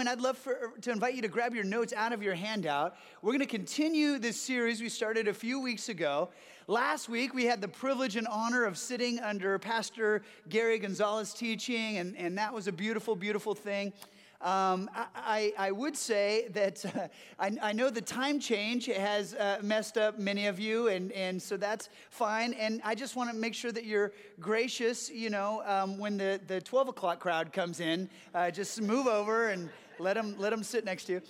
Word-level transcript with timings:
following, 0.00 0.18
I'd 0.18 0.22
love 0.22 0.38
for, 0.38 0.72
to 0.80 0.90
invite 0.90 1.14
you 1.14 1.20
to 1.20 1.28
grab 1.28 1.54
your 1.54 1.64
notes 1.64 1.92
out 1.92 2.14
of 2.14 2.22
your 2.22 2.34
handout. 2.34 2.96
We're 3.20 3.32
going 3.32 3.40
to 3.40 3.46
continue 3.46 4.18
this 4.18 4.40
series 4.40 4.80
we 4.80 4.88
started 4.88 5.28
a 5.28 5.34
few 5.34 5.60
weeks 5.60 5.90
ago. 5.90 6.30
Last 6.68 7.10
week, 7.10 7.34
we 7.34 7.44
had 7.44 7.60
the 7.60 7.68
privilege 7.68 8.16
and 8.16 8.26
honor 8.26 8.64
of 8.64 8.78
sitting 8.78 9.20
under 9.20 9.58
Pastor 9.58 10.22
Gary 10.48 10.78
Gonzalez 10.78 11.34
teaching, 11.34 11.98
and, 11.98 12.16
and 12.16 12.38
that 12.38 12.54
was 12.54 12.66
a 12.66 12.72
beautiful, 12.72 13.14
beautiful 13.14 13.54
thing. 13.54 13.92
Um, 14.40 14.88
I, 14.94 15.52
I, 15.58 15.70
would 15.70 15.94
say 15.98 16.48
that 16.52 16.82
uh, 16.86 17.08
I, 17.38 17.58
I, 17.60 17.72
know 17.74 17.90
the 17.90 18.00
time 18.00 18.40
change 18.40 18.86
has 18.86 19.34
uh, 19.34 19.58
messed 19.60 19.98
up 19.98 20.18
many 20.18 20.46
of 20.46 20.58
you, 20.58 20.88
and, 20.88 21.12
and 21.12 21.42
so 21.42 21.58
that's 21.58 21.90
fine. 22.08 22.54
And 22.54 22.80
I 22.82 22.94
just 22.94 23.16
want 23.16 23.28
to 23.30 23.36
make 23.36 23.52
sure 23.52 23.70
that 23.70 23.84
you're 23.84 24.12
gracious, 24.40 25.10
you 25.10 25.28
know, 25.28 25.62
um, 25.66 25.98
when 25.98 26.16
the, 26.16 26.40
the 26.46 26.58
12 26.62 26.88
o'clock 26.88 27.20
crowd 27.20 27.52
comes 27.52 27.80
in, 27.80 28.08
uh, 28.34 28.50
just 28.50 28.80
move 28.80 29.06
over 29.06 29.48
and 29.50 29.68
let 30.00 30.14
them, 30.14 30.34
let 30.38 30.50
them 30.50 30.62
sit 30.62 30.84
next 30.84 31.04
to 31.04 31.14
you 31.14 31.22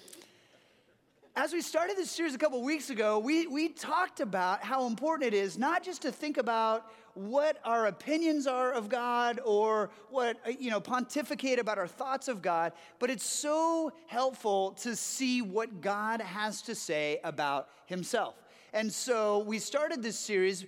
as 1.36 1.52
we 1.52 1.62
started 1.62 1.96
this 1.96 2.10
series 2.10 2.34
a 2.34 2.38
couple 2.38 2.60
weeks 2.62 2.90
ago, 2.90 3.18
we, 3.18 3.46
we 3.46 3.68
talked 3.68 4.20
about 4.20 4.62
how 4.62 4.86
important 4.86 5.32
it 5.32 5.36
is 5.36 5.56
not 5.56 5.82
just 5.82 6.02
to 6.02 6.12
think 6.12 6.36
about 6.36 6.92
what 7.14 7.58
our 7.64 7.86
opinions 7.86 8.46
are 8.46 8.72
of 8.72 8.88
God 8.88 9.40
or 9.44 9.90
what, 10.10 10.38
you 10.60 10.70
know, 10.70 10.80
pontificate 10.80 11.58
about 11.58 11.78
our 11.78 11.86
thoughts 11.86 12.28
of 12.28 12.42
God, 12.42 12.72
but 12.98 13.10
it's 13.10 13.24
so 13.24 13.92
helpful 14.06 14.72
to 14.82 14.94
see 14.96 15.40
what 15.40 15.80
God 15.80 16.20
has 16.20 16.62
to 16.62 16.74
say 16.74 17.20
about 17.24 17.68
himself. 17.86 18.34
And 18.72 18.92
so 18.92 19.40
we 19.40 19.58
started 19.58 20.02
this 20.02 20.18
series 20.18 20.66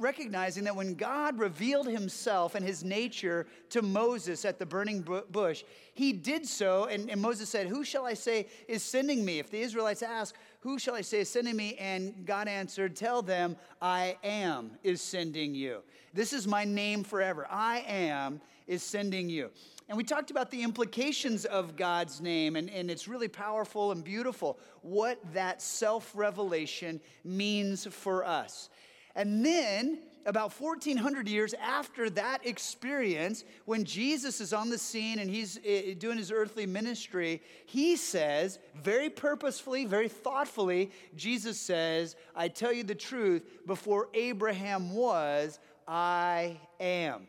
recognizing 0.00 0.64
that 0.64 0.76
when 0.76 0.94
God 0.94 1.38
revealed 1.38 1.86
himself 1.86 2.54
and 2.54 2.64
his 2.64 2.84
nature 2.84 3.46
to 3.70 3.82
Moses 3.82 4.44
at 4.44 4.58
the 4.58 4.66
burning 4.66 5.02
bush, 5.30 5.64
he 5.94 6.12
did 6.12 6.46
so. 6.46 6.84
And, 6.84 7.10
and, 7.10 7.20
Moses 7.20 7.48
said, 7.48 7.66
Who 7.66 7.84
shall 7.84 8.06
I 8.06 8.14
say 8.14 8.48
is 8.68 8.82
sending 8.82 9.24
me? 9.24 9.38
If 9.38 9.50
the 9.50 9.60
Israelites 9.60 10.02
ask, 10.02 10.34
Who 10.60 10.78
shall 10.78 10.94
I 10.94 11.00
say 11.00 11.20
is 11.20 11.28
sending 11.28 11.56
me? 11.56 11.76
And 11.76 12.26
God 12.26 12.48
answered, 12.48 12.96
Tell 12.96 13.22
them, 13.22 13.56
I 13.80 14.16
am 14.22 14.72
is 14.82 15.00
sending 15.00 15.54
you. 15.54 15.82
This 16.12 16.32
is 16.32 16.46
my 16.46 16.64
name 16.64 17.04
forever. 17.04 17.46
I 17.50 17.84
am 17.86 18.40
is 18.66 18.82
sending 18.82 19.28
you. 19.28 19.50
And 19.88 19.98
we 19.98 20.04
talked 20.04 20.30
about 20.30 20.50
the 20.50 20.62
implications 20.62 21.44
of 21.44 21.76
God's 21.76 22.20
name, 22.20 22.56
and, 22.56 22.70
and 22.70 22.90
it's 22.90 23.06
really 23.06 23.28
powerful 23.28 23.92
and 23.92 24.02
beautiful 24.02 24.58
what 24.80 25.18
that 25.34 25.60
self 25.60 26.10
revelation 26.14 27.00
means 27.22 27.86
for 27.86 28.24
us. 28.24 28.70
And 29.14 29.44
then, 29.44 29.98
about 30.26 30.58
1400 30.58 31.28
years 31.28 31.54
after 31.54 32.08
that 32.10 32.46
experience, 32.46 33.44
when 33.64 33.84
Jesus 33.84 34.40
is 34.40 34.52
on 34.52 34.70
the 34.70 34.78
scene 34.78 35.18
and 35.18 35.30
he's 35.30 35.58
eh, 35.64 35.94
doing 35.98 36.18
his 36.18 36.32
earthly 36.32 36.66
ministry, 36.66 37.42
he 37.66 37.96
says, 37.96 38.58
very 38.82 39.10
purposefully, 39.10 39.84
very 39.84 40.08
thoughtfully, 40.08 40.90
Jesus 41.14 41.60
says, 41.60 42.16
I 42.34 42.48
tell 42.48 42.72
you 42.72 42.84
the 42.84 42.94
truth, 42.94 43.66
before 43.66 44.08
Abraham 44.14 44.94
was, 44.94 45.58
I 45.86 46.58
am. 46.80 47.28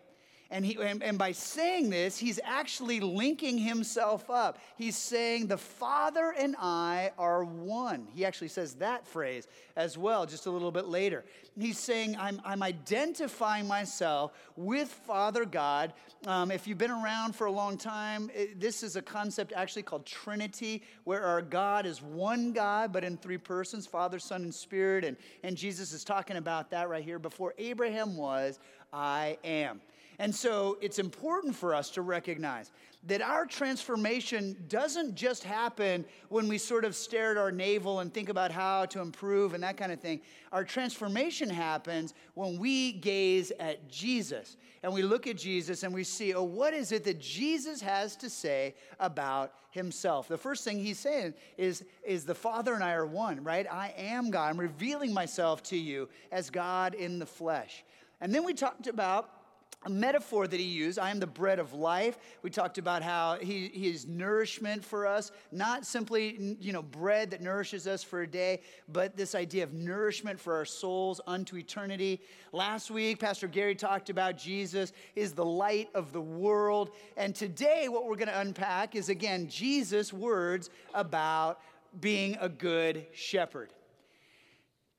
And, 0.51 0.63
he, 0.63 0.77
and, 0.79 1.01
and, 1.01 1.17
by 1.17 1.31
saying 1.31 1.89
this, 1.89 2.17
he's 2.17 2.39
actually 2.43 2.99
linking 2.99 3.57
himself 3.57 4.29
up. 4.29 4.59
He's 4.77 4.95
saying, 4.95 5.47
The 5.47 5.57
Father 5.57 6.35
and 6.37 6.55
I 6.59 7.11
are 7.17 7.43
one. 7.43 8.07
He 8.13 8.23
actually 8.25 8.49
says 8.49 8.75
that 8.75 9.07
phrase 9.07 9.47
as 9.75 9.97
well, 9.97 10.27
just 10.27 10.45
a 10.45 10.51
little 10.51 10.71
bit 10.71 10.85
later. 10.85 11.25
He's 11.57 11.79
saying, 11.79 12.15
I'm, 12.19 12.39
I'm 12.45 12.61
identifying 12.61 13.67
myself 13.67 14.33
with 14.55 14.89
Father 14.89 15.45
God. 15.45 15.93
Um, 16.27 16.51
if 16.51 16.67
you've 16.67 16.77
been 16.77 16.91
around 16.91 17.35
for 17.35 17.47
a 17.47 17.51
long 17.51 17.77
time, 17.77 18.29
it, 18.33 18.59
this 18.59 18.83
is 18.83 18.95
a 18.95 19.01
concept 19.01 19.51
actually 19.55 19.83
called 19.83 20.05
Trinity, 20.05 20.83
where 21.05 21.23
our 21.23 21.41
God 21.41 21.87
is 21.87 22.03
one 22.03 22.51
God, 22.53 22.93
but 22.93 23.03
in 23.03 23.17
three 23.17 23.39
persons 23.39 23.87
Father, 23.87 24.19
Son, 24.19 24.43
and 24.43 24.53
Spirit. 24.53 25.05
And, 25.05 25.17
and 25.43 25.57
Jesus 25.57 25.91
is 25.91 26.03
talking 26.03 26.37
about 26.37 26.69
that 26.69 26.87
right 26.87 27.03
here. 27.03 27.17
Before 27.17 27.55
Abraham 27.57 28.15
was, 28.15 28.59
I 28.93 29.37
am. 29.43 29.81
And 30.19 30.33
so 30.33 30.77
it's 30.81 30.99
important 30.99 31.55
for 31.55 31.73
us 31.73 31.89
to 31.91 32.01
recognize 32.01 32.71
that 33.07 33.21
our 33.21 33.45
transformation 33.45 34.55
doesn't 34.67 35.13
just 35.13 35.43
happen 35.43 36.03
when 36.29 36.47
we 36.47 36.57
sort 36.57 36.85
of 36.85 36.95
stare 36.95 37.31
at 37.31 37.37
our 37.37 37.51
navel 37.51 37.99
and 37.99 38.11
think 38.11 38.29
about 38.29 38.51
how 38.51 38.85
to 38.85 38.99
improve 38.99 39.53
and 39.53 39.63
that 39.63 39.77
kind 39.77 39.91
of 39.91 39.99
thing. 39.99 40.21
Our 40.51 40.63
transformation 40.63 41.49
happens 41.49 42.15
when 42.33 42.57
we 42.57 42.93
gaze 42.93 43.51
at 43.59 43.87
Jesus 43.89 44.57
and 44.81 44.91
we 44.91 45.03
look 45.03 45.27
at 45.27 45.37
Jesus 45.37 45.83
and 45.83 45.93
we 45.93 46.03
see, 46.03 46.33
oh, 46.33 46.43
what 46.43 46.73
is 46.73 46.91
it 46.91 47.03
that 47.03 47.19
Jesus 47.19 47.79
has 47.81 48.15
to 48.17 48.29
say 48.29 48.73
about 48.99 49.53
himself? 49.69 50.27
The 50.27 50.37
first 50.37 50.63
thing 50.63 50.79
he's 50.79 50.99
saying 50.99 51.35
is, 51.57 51.83
is 52.03 52.25
the 52.25 52.35
Father 52.35 52.73
and 52.73 52.83
I 52.83 52.93
are 52.93 53.05
one, 53.05 53.43
right? 53.43 53.67
I 53.71 53.93
am 53.97 54.31
God. 54.31 54.49
I'm 54.49 54.59
revealing 54.59 55.13
myself 55.13 55.61
to 55.63 55.77
you 55.77 56.09
as 56.31 56.49
God 56.49 56.95
in 56.95 57.19
the 57.19 57.25
flesh. 57.25 57.83
And 58.21 58.33
then 58.33 58.43
we 58.43 58.53
talked 58.53 58.87
about 58.87 59.29
a 59.85 59.89
metaphor 59.89 60.47
that 60.47 60.59
he 60.59 60.65
used 60.65 60.97
i 60.99 61.11
am 61.11 61.19
the 61.19 61.27
bread 61.27 61.59
of 61.59 61.73
life. 61.73 62.17
We 62.41 62.49
talked 62.49 62.77
about 62.77 63.01
how 63.01 63.37
he, 63.39 63.69
he 63.73 63.89
is 63.89 64.07
nourishment 64.07 64.83
for 64.83 65.05
us 65.07 65.31
not 65.51 65.85
simply 65.85 66.57
you 66.59 66.73
know 66.73 66.81
bread 66.81 67.31
that 67.31 67.41
nourishes 67.41 67.87
us 67.87 68.03
for 68.03 68.23
a 68.23 68.27
day 68.27 68.61
but 68.89 69.15
this 69.15 69.35
idea 69.35 69.63
of 69.63 69.73
nourishment 69.73 70.39
for 70.39 70.55
our 70.55 70.65
souls 70.65 71.21
unto 71.27 71.57
eternity. 71.57 72.21
Last 72.51 72.89
week 72.89 73.19
pastor 73.19 73.47
gary 73.47 73.75
talked 73.75 74.09
about 74.09 74.37
jesus 74.37 74.91
is 75.15 75.33
the 75.33 75.45
light 75.45 75.89
of 75.93 76.11
the 76.11 76.21
world 76.21 76.91
and 77.17 77.35
today 77.35 77.87
what 77.87 78.07
we're 78.07 78.15
going 78.15 78.27
to 78.27 78.39
unpack 78.39 78.95
is 78.95 79.09
again 79.09 79.47
jesus 79.47 80.11
words 80.11 80.69
about 80.93 81.61
being 81.99 82.37
a 82.41 82.49
good 82.49 83.05
shepherd 83.13 83.69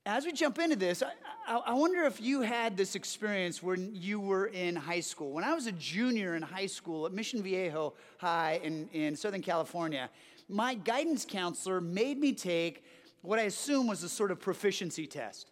as 0.07 0.25
we 0.25 0.33
jump 0.33 0.61
into 0.61 0.77
this, 0.77 1.03
I, 1.49 1.57
I, 1.57 1.75
wonder 1.75 2.05
if 2.05 2.21
you 2.21 2.41
had 2.41 2.77
this 2.77 2.95
experience 2.95 3.61
when 3.61 3.91
you 3.93 4.21
were 4.21 4.47
in 4.47 4.77
high 4.77 5.01
school. 5.01 5.33
When 5.33 5.43
I 5.43 5.53
was 5.53 5.67
a 5.67 5.73
junior 5.73 6.37
in 6.37 6.43
high 6.43 6.67
school 6.67 7.07
at 7.07 7.13
Mission 7.13 7.43
Viejo 7.43 7.93
High 8.19 8.61
in, 8.63 8.89
in 8.93 9.17
Southern 9.17 9.43
California, 9.43 10.09
my 10.49 10.75
guidance 10.75 11.27
counselor 11.29 11.81
made 11.81 12.19
me 12.19 12.33
take 12.33 12.85
what 13.23 13.41
I 13.41 13.43
assume 13.43 13.89
was 13.89 14.05
a 14.05 14.09
sort 14.09 14.31
of 14.31 14.41
proficiency 14.41 15.09
test. 15.09 15.51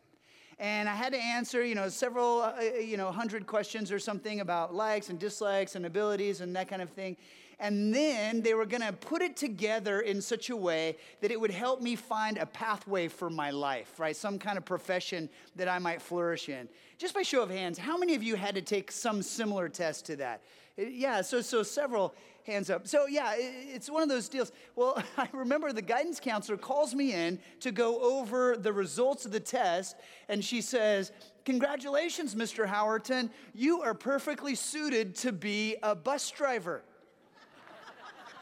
And 0.61 0.89
I 0.89 0.95
had 0.95 1.13
to 1.13 1.19
answer, 1.19 1.65
you 1.65 1.75
know, 1.75 1.89
several, 1.89 2.43
uh, 2.43 2.61
you 2.81 2.97
know, 2.97 3.11
hundred 3.11 3.49
questions 3.49 3.91
or 3.91 3.99
something 3.99 4.39
about 4.39 4.73
likes 4.73 5.09
and 5.09 5.19
dislikes 5.19 5.75
and 5.75 5.85
abilities 5.85 6.41
and 6.41 6.55
that 6.55 6.69
kind 6.69 6.81
of 6.81 6.91
thing. 6.91 7.17
And 7.61 7.95
then 7.95 8.43
they 8.43 8.55
were 8.55 8.67
going 8.67 8.83
to 8.83 8.93
put 8.93 9.23
it 9.23 9.37
together 9.37 10.01
in 10.01 10.21
such 10.21 10.51
a 10.51 10.57
way 10.57 10.97
that 11.21 11.31
it 11.31 11.41
would 11.41 11.51
help 11.51 11.81
me 11.81 11.97
find 11.97 12.39
a 12.39 12.47
pathway 12.47 13.09
for 13.09 13.31
my 13.31 13.51
life, 13.51 13.99
right? 13.99 14.17
Some 14.17 14.39
kind 14.39 14.59
of 14.59 14.65
profession 14.65 15.29
that 15.57 15.69
I 15.69 15.79
might 15.79 16.03
flourish 16.03 16.49
in. 16.49 16.69
Just 16.99 17.15
by 17.15 17.23
show 17.23 17.43
of 17.43 17.51
hands, 17.51 17.79
how 17.79 17.97
many 17.97 18.15
of 18.15 18.23
you 18.23 18.37
had 18.37 18.55
to 18.55 18.63
take 18.63 18.91
some 18.91 19.23
similar 19.23 19.69
test 19.69 20.07
to 20.07 20.17
that? 20.17 20.43
Uh, 20.79 20.83
yeah, 20.83 21.21
so, 21.21 21.41
so 21.41 21.63
several 21.63 22.15
hands 22.45 22.71
up. 22.71 22.87
So, 22.87 23.07
yeah, 23.07 23.35
it's 23.37 23.91
one 23.91 24.03
of 24.03 24.09
those 24.09 24.29
deals. 24.29 24.53
Well, 24.77 25.03
I 25.17 25.29
remember 25.33 25.73
the 25.73 25.83
guidance 25.83 26.21
counselor 26.21 26.59
calls 26.59 26.95
me 26.95 27.13
in 27.13 27.39
to 27.61 27.73
go 27.73 28.01
over 28.01 28.57
the 28.57 28.73
results 28.73 29.25
of 29.25 29.33
the 29.33 29.41
test, 29.41 29.97
and 30.29 30.45
she 30.45 30.61
says, 30.61 31.13
Congratulations, 31.45 32.35
Mr. 32.35 32.67
Howerton. 32.67 33.29
You 33.55 33.83
are 33.83 33.93
perfectly 33.93 34.55
suited 34.55 35.15
to 35.17 35.33
be 35.33 35.77
a 35.83 35.95
bus 35.95 36.31
driver. 36.31 36.83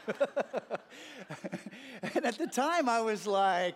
and 2.15 2.25
at 2.25 2.37
the 2.37 2.47
time, 2.47 2.89
I 2.89 3.01
was 3.01 3.27
like, 3.27 3.75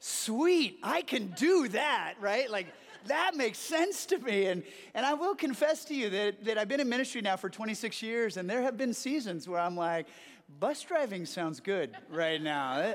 sweet, 0.00 0.78
I 0.82 1.02
can 1.02 1.28
do 1.36 1.68
that, 1.68 2.14
right? 2.20 2.50
Like, 2.50 2.66
that 3.06 3.36
makes 3.36 3.58
sense 3.58 4.06
to 4.06 4.18
me. 4.18 4.46
And, 4.46 4.62
and 4.94 5.06
I 5.06 5.14
will 5.14 5.34
confess 5.34 5.84
to 5.86 5.94
you 5.94 6.10
that, 6.10 6.44
that 6.44 6.58
I've 6.58 6.68
been 6.68 6.80
in 6.80 6.88
ministry 6.88 7.20
now 7.20 7.36
for 7.36 7.48
26 7.48 8.02
years, 8.02 8.36
and 8.36 8.48
there 8.48 8.62
have 8.62 8.76
been 8.76 8.92
seasons 8.92 9.48
where 9.48 9.60
I'm 9.60 9.76
like, 9.76 10.06
bus 10.60 10.82
driving 10.82 11.26
sounds 11.26 11.60
good 11.60 11.96
right 12.10 12.40
now. 12.40 12.94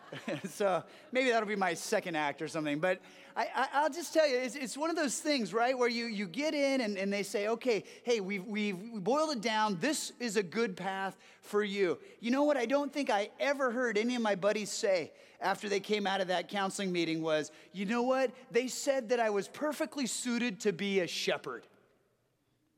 so 0.48 0.82
maybe 1.10 1.30
that'll 1.30 1.48
be 1.48 1.56
my 1.56 1.74
second 1.74 2.16
act 2.16 2.42
or 2.42 2.48
something. 2.48 2.78
But 2.78 3.00
I, 3.36 3.82
will 3.82 3.90
just 3.90 4.12
tell 4.12 4.28
you, 4.28 4.36
it's, 4.36 4.54
it's, 4.54 4.76
one 4.76 4.90
of 4.90 4.96
those 4.96 5.18
things, 5.18 5.54
right, 5.54 5.76
where 5.76 5.88
you, 5.88 6.06
you 6.06 6.26
get 6.26 6.54
in 6.54 6.80
and, 6.80 6.96
and 6.98 7.12
they 7.12 7.22
say, 7.22 7.48
okay, 7.48 7.84
hey, 8.02 8.20
we've, 8.20 8.44
we've 8.44 8.76
boiled 9.02 9.36
it 9.36 9.40
down. 9.40 9.78
This 9.80 10.12
is 10.20 10.36
a 10.36 10.42
good 10.42 10.76
path 10.76 11.16
for 11.40 11.62
you. 11.62 11.98
You 12.20 12.30
know 12.30 12.44
what? 12.44 12.56
I 12.56 12.66
don't 12.66 12.92
think 12.92 13.10
I 13.10 13.30
ever 13.40 13.70
heard 13.70 13.96
any 13.96 14.14
of 14.14 14.22
my 14.22 14.34
buddies 14.34 14.70
say 14.70 15.12
after 15.40 15.68
they 15.68 15.80
came 15.80 16.06
out 16.06 16.20
of 16.20 16.28
that 16.28 16.48
counseling 16.48 16.92
meeting 16.92 17.22
was, 17.22 17.50
you 17.72 17.84
know 17.84 18.02
what? 18.02 18.30
They 18.50 18.68
said 18.68 19.08
that 19.08 19.20
I 19.20 19.30
was 19.30 19.48
perfectly 19.48 20.06
suited 20.06 20.60
to 20.60 20.72
be 20.72 21.00
a 21.00 21.06
shepherd 21.06 21.66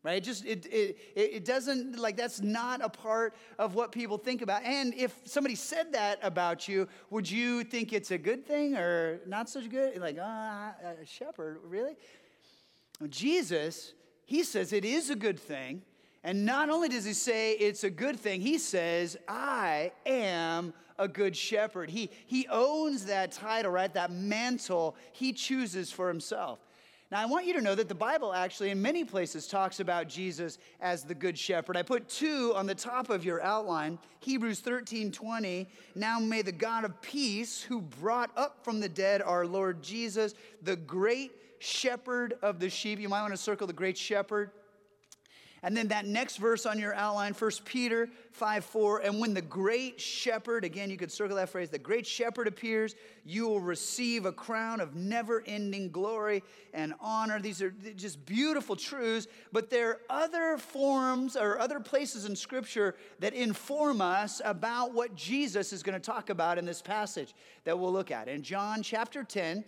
right? 0.05 0.19
It 0.19 0.25
just 0.25 0.45
it, 0.45 0.67
it 0.67 0.97
it 1.17 1.45
doesn't 1.45 1.99
like 1.99 2.17
that's 2.17 2.41
not 2.41 2.81
a 2.85 2.89
part 2.89 3.35
of 3.59 3.75
what 3.75 3.91
people 3.91 4.19
think 4.19 4.43
about. 4.43 4.63
And 4.63 4.95
if 4.95 5.19
somebody 5.25 5.57
said 5.57 5.93
that 5.95 6.21
about 6.23 6.69
you, 6.69 6.87
would 7.11 7.29
you 7.29 7.65
think 7.65 7.93
it's 7.93 8.13
a 8.13 8.19
good 8.19 8.47
thing 8.47 8.77
or 8.77 9.21
not 9.27 9.49
such 9.49 9.69
good? 9.69 10.01
Like, 10.01 10.19
ah, 10.21 10.75
a 11.03 11.05
shepherd, 11.05 11.59
really? 11.65 11.97
Jesus, 13.09 13.95
he 14.27 14.45
says 14.45 14.73
it 14.73 14.85
is 14.85 15.11
a 15.11 15.17
good 15.17 15.41
thing. 15.41 15.83
And 16.23 16.47
not 16.47 16.71
only 16.71 16.89
does 16.89 17.05
he 17.05 17.13
say 17.13 17.53
it's 17.53 17.85
a 17.85 17.91
good 17.91 18.19
thing, 18.19 18.41
he 18.41 18.57
says, 18.57 19.17
I 19.29 19.93
am 20.07 20.73
a 20.99 21.07
good 21.07 21.37
shepherd. 21.37 21.91
He, 21.91 22.09
he 22.27 22.47
owns 22.49 23.05
that 23.07 23.33
title, 23.33 23.71
right? 23.71 23.93
That 23.93 24.11
mantle 24.11 24.97
he 25.13 25.35
chooses 25.35 25.93
for 25.93 26.09
himself. 26.09 26.61
Now, 27.15 27.23
I 27.23 27.27
want 27.27 27.47
you 27.47 27.53
to 27.53 27.61
know 27.61 27.77
that 27.77 27.89
the 27.89 27.95
Bible 27.95 28.35
actually, 28.35 28.71
in 28.71 28.83
many 28.83 29.05
places, 29.05 29.47
talks 29.47 29.79
about 29.79 30.09
Jesus 30.09 30.59
as 30.81 31.05
the 31.05 31.15
Good 31.15 31.39
Shepherd. 31.39 31.77
I 31.77 31.83
put 31.83 32.09
two 32.09 32.53
on 32.57 32.67
the 32.67 32.75
top 32.75 33.09
of 33.09 33.25
your 33.25 33.41
outline 33.41 34.01
Hebrews 34.19 34.59
13 34.59 35.13
20. 35.13 35.69
Now 35.95 36.19
may 36.19 36.43
the 36.43 36.51
God 36.51 36.85
of 36.85 37.01
peace, 37.03 37.63
who 37.63 37.83
brought 37.83 38.33
up 38.37 38.65
from 38.65 38.81
the 38.81 38.89
dead 38.89 39.23
our 39.23 39.47
Lord 39.47 39.81
Jesus, 39.81 40.35
the 40.63 40.75
great 40.75 41.31
shepherd 41.61 42.35
of 42.43 42.59
the 42.59 42.69
sheep. 42.69 42.99
You 42.99 43.09
might 43.09 43.23
want 43.23 43.33
to 43.33 43.41
circle 43.41 43.69
the 43.69 43.73
great 43.73 43.97
shepherd. 43.97 44.51
And 45.65 45.75
then 45.75 45.89
that 45.89 46.05
next 46.05 46.37
verse 46.37 46.67
on 46.67 46.79
your 46.79 46.95
outline, 46.95 47.33
1 47.33 47.51
Peter 47.65 48.11
5 48.33 48.65
4. 48.67 48.99
And 48.99 49.19
when 49.19 49.33
the 49.33 49.41
great 49.41 49.99
shepherd, 49.99 50.63
again, 50.63 50.91
you 50.91 50.99
could 50.99 51.11
circle 51.11 51.37
that 51.37 51.49
phrase, 51.49 51.71
the 51.71 51.79
great 51.79 52.07
shepherd 52.07 52.47
appears, 52.47 52.95
you 53.25 53.49
will 53.49 53.61
receive 53.61 54.27
a 54.27 54.33
crown 54.33 54.83
of 54.83 54.95
never 54.95 55.43
ending 55.47 55.91
glory 55.91 56.43
and 56.75 56.93
honor. 57.01 57.41
These 57.41 57.63
are 57.63 57.71
just 57.97 58.27
beautiful 58.27 58.77
truths, 58.77 59.27
but 59.53 59.71
there 59.71 59.89
are 59.89 60.01
other 60.11 60.59
forms 60.59 61.35
or 61.35 61.59
other 61.59 61.81
places 61.81 62.27
in 62.27 62.37
Scripture 62.37 62.95
that 63.21 63.33
inform 63.33 64.03
us 64.03 64.43
about 64.45 64.93
what 64.93 65.15
Jesus 65.15 65.73
is 65.73 65.83
going 65.83 65.99
to 65.99 66.07
talk 66.07 66.29
about 66.29 66.59
in 66.59 66.67
this 66.67 66.83
passage 66.83 67.35
that 67.65 67.79
we'll 67.79 67.93
look 67.93 68.11
at. 68.11 68.29
In 68.29 68.43
John 68.43 68.83
chapter 68.83 69.25
10, 69.25 69.65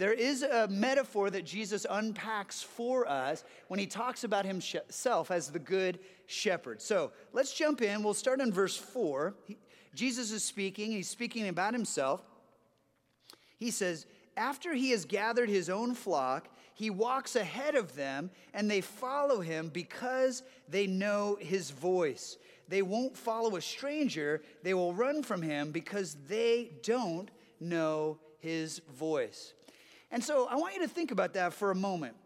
there 0.00 0.14
is 0.14 0.42
a 0.42 0.66
metaphor 0.66 1.28
that 1.28 1.44
Jesus 1.44 1.84
unpacks 1.90 2.62
for 2.62 3.06
us 3.06 3.44
when 3.68 3.78
he 3.78 3.86
talks 3.86 4.24
about 4.24 4.46
himself 4.46 5.30
as 5.30 5.50
the 5.50 5.58
good 5.58 5.98
shepherd. 6.24 6.80
So 6.80 7.12
let's 7.34 7.52
jump 7.52 7.82
in. 7.82 8.02
We'll 8.02 8.14
start 8.14 8.40
in 8.40 8.50
verse 8.50 8.78
4. 8.78 9.34
He, 9.44 9.58
Jesus 9.94 10.32
is 10.32 10.42
speaking, 10.42 10.90
he's 10.90 11.10
speaking 11.10 11.48
about 11.48 11.74
himself. 11.74 12.22
He 13.58 13.70
says, 13.70 14.06
After 14.38 14.72
he 14.72 14.90
has 14.92 15.04
gathered 15.04 15.50
his 15.50 15.68
own 15.68 15.94
flock, 15.94 16.48
he 16.72 16.88
walks 16.88 17.36
ahead 17.36 17.74
of 17.74 17.94
them, 17.94 18.30
and 18.54 18.70
they 18.70 18.80
follow 18.80 19.42
him 19.42 19.68
because 19.68 20.42
they 20.66 20.86
know 20.86 21.36
his 21.38 21.72
voice. 21.72 22.38
They 22.68 22.80
won't 22.80 23.18
follow 23.18 23.56
a 23.56 23.60
stranger, 23.60 24.40
they 24.62 24.72
will 24.72 24.94
run 24.94 25.22
from 25.22 25.42
him 25.42 25.72
because 25.72 26.16
they 26.26 26.70
don't 26.82 27.30
know 27.60 28.18
his 28.40 28.80
voice. 28.96 29.52
And 30.10 30.22
so 30.22 30.48
I 30.48 30.56
want 30.56 30.74
you 30.74 30.80
to 30.80 30.88
think 30.88 31.10
about 31.10 31.34
that 31.34 31.52
for 31.52 31.70
a 31.70 31.74
moment. 31.74 32.16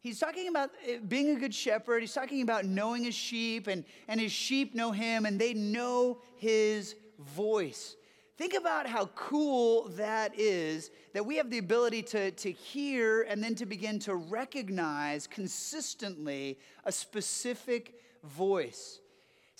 He's 0.00 0.18
talking 0.18 0.48
about 0.48 0.70
eh, 0.86 0.98
being 1.06 1.36
a 1.36 1.38
good 1.38 1.54
shepherd. 1.54 2.00
He's 2.00 2.14
talking 2.14 2.42
about 2.42 2.64
knowing 2.64 3.04
his 3.04 3.14
sheep, 3.14 3.66
and, 3.66 3.84
and 4.08 4.18
his 4.18 4.32
sheep 4.32 4.74
know 4.74 4.92
him, 4.92 5.26
and 5.26 5.38
they 5.38 5.52
know 5.52 6.22
his 6.36 6.96
voice. 7.18 7.96
Think 8.38 8.54
about 8.54 8.86
how 8.86 9.06
cool 9.14 9.88
that 9.90 10.38
is 10.38 10.90
that 11.12 11.26
we 11.26 11.36
have 11.36 11.50
the 11.50 11.58
ability 11.58 12.02
to, 12.04 12.30
to 12.30 12.50
hear 12.50 13.22
and 13.22 13.44
then 13.44 13.54
to 13.56 13.66
begin 13.66 13.98
to 14.00 14.14
recognize 14.14 15.26
consistently 15.26 16.58
a 16.84 16.90
specific 16.90 18.00
voice. 18.24 19.00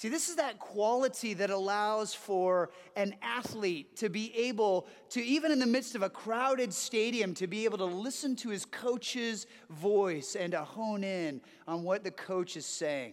See, 0.00 0.08
this 0.08 0.31
is 0.31 0.37
that 0.37 0.58
quality 0.58 1.35
that 1.35 1.50
allows 1.50 2.14
for 2.14 2.70
an 2.97 3.14
athlete 3.20 3.97
to 3.97 4.08
be 4.08 4.35
able 4.35 4.87
to, 5.11 5.23
even 5.23 5.52
in 5.52 5.58
the 5.58 5.67
midst 5.67 5.94
of 5.94 6.00
a 6.00 6.08
crowded 6.08 6.73
stadium, 6.73 7.35
to 7.35 7.47
be 7.47 7.67
able 7.67 7.76
to 7.76 7.85
listen 7.85 8.35
to 8.37 8.49
his 8.49 8.64
coach's 8.64 9.47
voice 9.69 10.37
and 10.37 10.52
to 10.52 10.61
hone 10.61 11.05
in 11.05 11.43
on 11.69 11.82
what 11.82 12.02
the 12.02 12.11
coach 12.11 12.56
is 12.56 12.64
saying. 12.64 13.12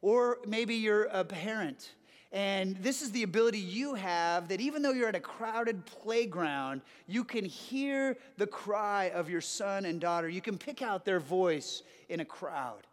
Or 0.00 0.38
maybe 0.46 0.74
you're 0.76 1.04
a 1.04 1.22
parent 1.22 1.92
and 2.32 2.76
this 2.76 3.02
is 3.02 3.10
the 3.10 3.24
ability 3.24 3.58
you 3.58 3.92
have 3.92 4.48
that 4.48 4.62
even 4.62 4.80
though 4.80 4.92
you're 4.92 5.10
at 5.10 5.14
a 5.14 5.20
crowded 5.20 5.84
playground, 5.84 6.80
you 7.06 7.24
can 7.24 7.44
hear 7.44 8.16
the 8.38 8.46
cry 8.46 9.10
of 9.10 9.28
your 9.28 9.42
son 9.42 9.84
and 9.84 10.00
daughter. 10.00 10.30
You 10.30 10.40
can 10.40 10.56
pick 10.56 10.80
out 10.80 11.04
their 11.04 11.20
voice 11.20 11.82
in 12.08 12.20
a 12.20 12.24
crowd. 12.24 12.86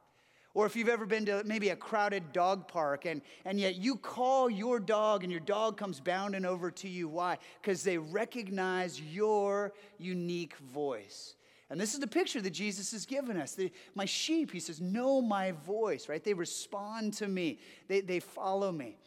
Or 0.60 0.66
if 0.66 0.76
you've 0.76 0.90
ever 0.90 1.06
been 1.06 1.26
to 1.28 1.42
maybe 1.46 1.70
a 1.70 1.76
crowded 1.78 2.34
dog 2.34 2.68
park 2.68 3.06
and, 3.06 3.22
and 3.46 3.58
yet 3.58 3.76
you 3.76 3.96
call 3.96 4.50
your 4.50 4.78
dog 4.78 5.24
and 5.24 5.32
your 5.32 5.40
dog 5.40 5.78
comes 5.78 6.02
bounding 6.02 6.44
over 6.44 6.70
to 6.70 6.90
you. 6.90 7.08
Why? 7.08 7.38
Because 7.62 7.82
they 7.82 7.98
recognize 7.98 9.00
your 9.00 9.72
unique 10.00 10.58
voice. 10.58 11.36
And 11.70 11.80
this 11.80 11.94
is 11.94 12.02
the 12.02 12.08
picture 12.08 12.42
that 12.42 12.50
Jesus 12.50 12.92
has 12.92 13.06
given 13.06 13.38
us. 13.38 13.54
The, 13.54 13.72
my 13.96 14.04
sheep, 14.04 14.52
he 14.52 14.60
says, 14.60 14.82
know 14.82 15.22
my 15.22 15.54
voice, 15.54 16.10
right? 16.10 16.22
They 16.22 16.34
respond 16.34 17.14
to 17.14 17.30
me, 17.30 17.60
they, 17.88 18.02
they 18.02 18.20
follow 18.20 18.74
me. 18.74 18.98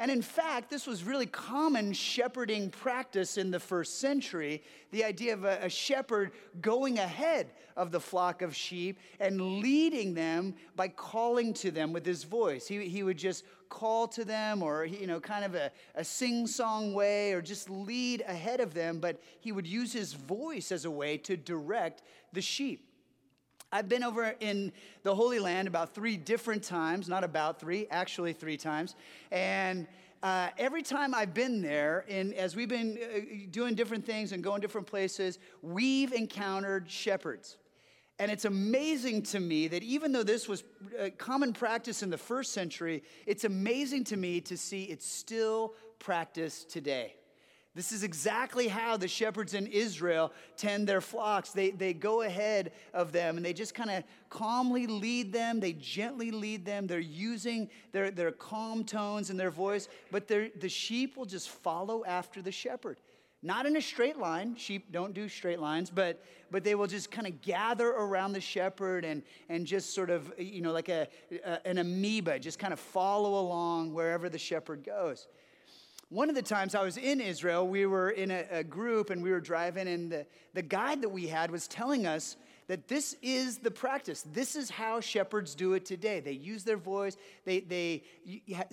And 0.00 0.12
in 0.12 0.22
fact, 0.22 0.70
this 0.70 0.86
was 0.86 1.02
really 1.02 1.26
common 1.26 1.92
shepherding 1.92 2.70
practice 2.70 3.36
in 3.36 3.50
the 3.50 3.58
first 3.58 3.98
century 3.98 4.62
the 4.92 5.02
idea 5.04 5.32
of 5.32 5.44
a, 5.44 5.68
shepherd 5.68 6.30
going 6.60 6.98
ahead 6.98 7.50
of 7.76 7.90
the 7.90 7.98
flock 7.98 8.40
of 8.40 8.54
sheep 8.54 9.00
and 9.18 9.60
leading 9.60 10.14
them 10.14 10.54
by 10.76 10.86
calling 10.86 11.52
to 11.54 11.72
them 11.72 11.92
with 11.92 12.06
his 12.06 12.22
voice. 12.22 12.68
He, 12.68 12.88
he 12.88 13.02
would 13.02 13.18
just 13.18 13.44
call 13.68 14.06
to 14.08 14.24
them, 14.24 14.62
or, 14.62 14.84
you 14.84 15.06
know, 15.06 15.20
kind 15.20 15.44
of 15.44 15.54
a, 15.54 15.70
a 15.96 16.04
sing 16.04 16.46
song 16.46 16.94
way, 16.94 17.32
or 17.32 17.42
just 17.42 17.68
lead 17.68 18.22
ahead 18.26 18.60
of 18.60 18.74
them, 18.74 19.00
but 19.00 19.20
he 19.40 19.52
would 19.52 19.66
use 19.66 19.92
his 19.92 20.12
voice 20.12 20.72
as 20.72 20.84
a 20.84 20.90
way 20.90 21.18
to 21.18 21.36
direct 21.36 22.02
the 22.32 22.40
sheep. 22.40 22.87
I've 23.70 23.88
been 23.88 24.02
over 24.02 24.34
in 24.40 24.72
the 25.02 25.14
Holy 25.14 25.38
Land 25.38 25.68
about 25.68 25.94
three 25.94 26.16
different 26.16 26.62
times, 26.62 27.06
not 27.06 27.22
about 27.22 27.60
three, 27.60 27.86
actually 27.90 28.32
three 28.32 28.56
times. 28.56 28.94
And 29.30 29.86
uh, 30.22 30.48
every 30.56 30.82
time 30.82 31.14
I've 31.14 31.34
been 31.34 31.60
there, 31.60 32.06
and 32.08 32.32
as 32.32 32.56
we've 32.56 32.68
been 32.68 32.98
uh, 32.98 33.46
doing 33.50 33.74
different 33.74 34.06
things 34.06 34.32
and 34.32 34.42
going 34.42 34.62
different 34.62 34.86
places, 34.86 35.38
we've 35.60 36.12
encountered 36.12 36.90
shepherds. 36.90 37.58
And 38.18 38.30
it's 38.32 38.46
amazing 38.46 39.22
to 39.24 39.40
me 39.40 39.68
that 39.68 39.82
even 39.82 40.12
though 40.12 40.24
this 40.24 40.48
was 40.48 40.64
uh, 40.98 41.10
common 41.18 41.52
practice 41.52 42.02
in 42.02 42.08
the 42.08 42.18
first 42.18 42.52
century, 42.52 43.04
it's 43.26 43.44
amazing 43.44 44.04
to 44.04 44.16
me 44.16 44.40
to 44.40 44.56
see 44.56 44.84
it's 44.84 45.06
still 45.06 45.74
practiced 45.98 46.70
today. 46.70 47.16
This 47.78 47.92
is 47.92 48.02
exactly 48.02 48.66
how 48.66 48.96
the 48.96 49.06
shepherds 49.06 49.54
in 49.54 49.68
Israel 49.68 50.32
tend 50.56 50.88
their 50.88 51.00
flocks. 51.00 51.52
They, 51.52 51.70
they 51.70 51.94
go 51.94 52.22
ahead 52.22 52.72
of 52.92 53.12
them 53.12 53.36
and 53.36 53.46
they 53.46 53.52
just 53.52 53.72
kind 53.72 53.88
of 53.88 54.02
calmly 54.30 54.88
lead 54.88 55.32
them. 55.32 55.60
They 55.60 55.74
gently 55.74 56.32
lead 56.32 56.64
them. 56.64 56.88
They're 56.88 56.98
using 56.98 57.70
their, 57.92 58.10
their 58.10 58.32
calm 58.32 58.82
tones 58.82 59.30
in 59.30 59.36
their 59.36 59.52
voice, 59.52 59.86
but 60.10 60.26
the 60.26 60.68
sheep 60.68 61.16
will 61.16 61.24
just 61.24 61.50
follow 61.50 62.04
after 62.04 62.42
the 62.42 62.50
shepherd. 62.50 62.98
Not 63.44 63.64
in 63.64 63.76
a 63.76 63.80
straight 63.80 64.18
line. 64.18 64.56
Sheep 64.56 64.90
don't 64.90 65.14
do 65.14 65.28
straight 65.28 65.60
lines, 65.60 65.88
but, 65.88 66.24
but 66.50 66.64
they 66.64 66.74
will 66.74 66.88
just 66.88 67.12
kind 67.12 67.28
of 67.28 67.40
gather 67.42 67.90
around 67.90 68.32
the 68.32 68.40
shepherd 68.40 69.04
and, 69.04 69.22
and 69.48 69.64
just 69.64 69.94
sort 69.94 70.10
of, 70.10 70.32
you 70.36 70.62
know, 70.62 70.72
like 70.72 70.88
a, 70.88 71.06
a 71.44 71.64
an 71.64 71.78
amoeba, 71.78 72.40
just 72.40 72.58
kind 72.58 72.72
of 72.72 72.80
follow 72.80 73.38
along 73.38 73.94
wherever 73.94 74.28
the 74.28 74.36
shepherd 74.36 74.82
goes. 74.82 75.28
One 76.10 76.30
of 76.30 76.34
the 76.34 76.42
times 76.42 76.74
I 76.74 76.82
was 76.82 76.96
in 76.96 77.20
Israel, 77.20 77.68
we 77.68 77.84
were 77.84 78.10
in 78.10 78.30
a, 78.30 78.46
a, 78.50 78.64
group 78.64 79.10
and 79.10 79.22
we 79.22 79.30
were 79.30 79.40
driving, 79.40 79.88
and 79.88 80.10
the, 80.10 80.26
the 80.54 80.62
guide 80.62 81.02
that 81.02 81.10
we 81.10 81.26
had 81.26 81.50
was 81.50 81.68
telling 81.68 82.06
us 82.06 82.36
that 82.66 82.88
this 82.88 83.14
is 83.20 83.58
the 83.58 83.70
practice. 83.70 84.24
This 84.32 84.56
is 84.56 84.70
how 84.70 85.00
shepherds 85.00 85.54
do 85.54 85.74
it 85.74 85.84
today. 85.84 86.20
They 86.20 86.32
use 86.32 86.64
their 86.64 86.78
voice, 86.78 87.18
they, 87.44 87.60
they, 87.60 88.04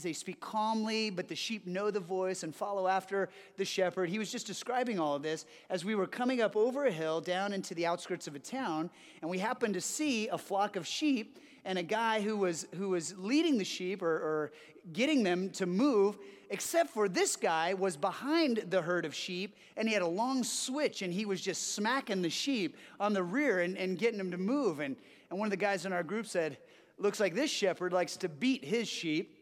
they 0.02 0.14
speak 0.14 0.40
calmly, 0.40 1.10
but 1.10 1.28
the 1.28 1.36
sheep 1.36 1.68
know 1.68 1.92
the 1.92 2.00
voice 2.00 2.44
and 2.44 2.56
follow 2.56 2.88
after 2.88 3.28
the 3.58 3.66
shepherd. 3.66 4.10
He 4.10 4.20
was 4.20 4.32
just 4.32 4.48
describing 4.48 4.98
all 4.98 5.16
of 5.16 5.22
this 5.22 5.46
as 5.70 5.84
we 5.84 5.96
were 5.96 6.08
coming 6.08 6.42
up 6.42 6.56
over 6.56 6.86
a 6.86 6.92
hill 6.92 7.20
down 7.20 7.52
into 7.52 7.76
the 7.76 7.86
outskirts 7.86 8.28
of 8.28 8.36
a 8.36 8.40
town, 8.40 8.90
and 9.22 9.30
we 9.30 9.40
happened 9.40 9.74
to 9.74 9.82
see 9.82 10.30
a 10.30 10.38
flock 10.38 10.78
of 10.78 10.88
sheep 10.88 11.38
and 11.66 11.78
a 11.78 11.84
guy 11.84 12.22
who 12.22 12.38
was, 12.38 12.68
who 12.76 12.90
was 12.90 13.14
leading 13.18 13.58
the 13.58 13.66
sheep 13.66 14.02
or, 14.02 14.08
or 14.08 14.52
getting 14.94 15.24
them 15.24 15.50
to 15.50 15.66
move, 15.66 16.18
except 16.50 16.92
for 16.92 17.08
this 17.08 17.36
guy 17.36 17.74
was 17.74 17.98
behind 17.98 18.66
the 18.70 18.82
herd 18.82 19.06
of 19.06 19.14
sheep 19.14 19.56
and 19.78 19.88
he 19.88 19.94
had 19.94 20.04
a 20.04 20.08
long 20.08 20.44
switch 20.44 21.02
and 21.02 21.14
he 21.14 21.26
was 21.26 21.42
just 21.42 21.74
smacking 21.74 22.22
the 22.22 22.30
sheep 22.30 22.78
on 23.00 23.14
the 23.14 23.24
rear 23.24 23.62
and, 23.62 23.78
and 23.78 23.98
getting 23.98 24.18
them 24.18 24.32
to 24.32 24.38
move. 24.38 24.80
And, 24.80 24.96
and 25.30 25.40
one 25.40 25.48
of 25.48 25.52
the 25.52 25.58
guys 25.58 25.86
in 25.86 25.94
our 25.94 26.04
group 26.04 26.28
said, 26.28 26.58
Looks 26.98 27.20
like 27.20 27.36
this 27.36 27.52
shepherd 27.52 27.92
likes 27.92 28.16
to 28.18 28.30
beat 28.30 28.64
his 28.64 28.88
sheep. 28.88 29.38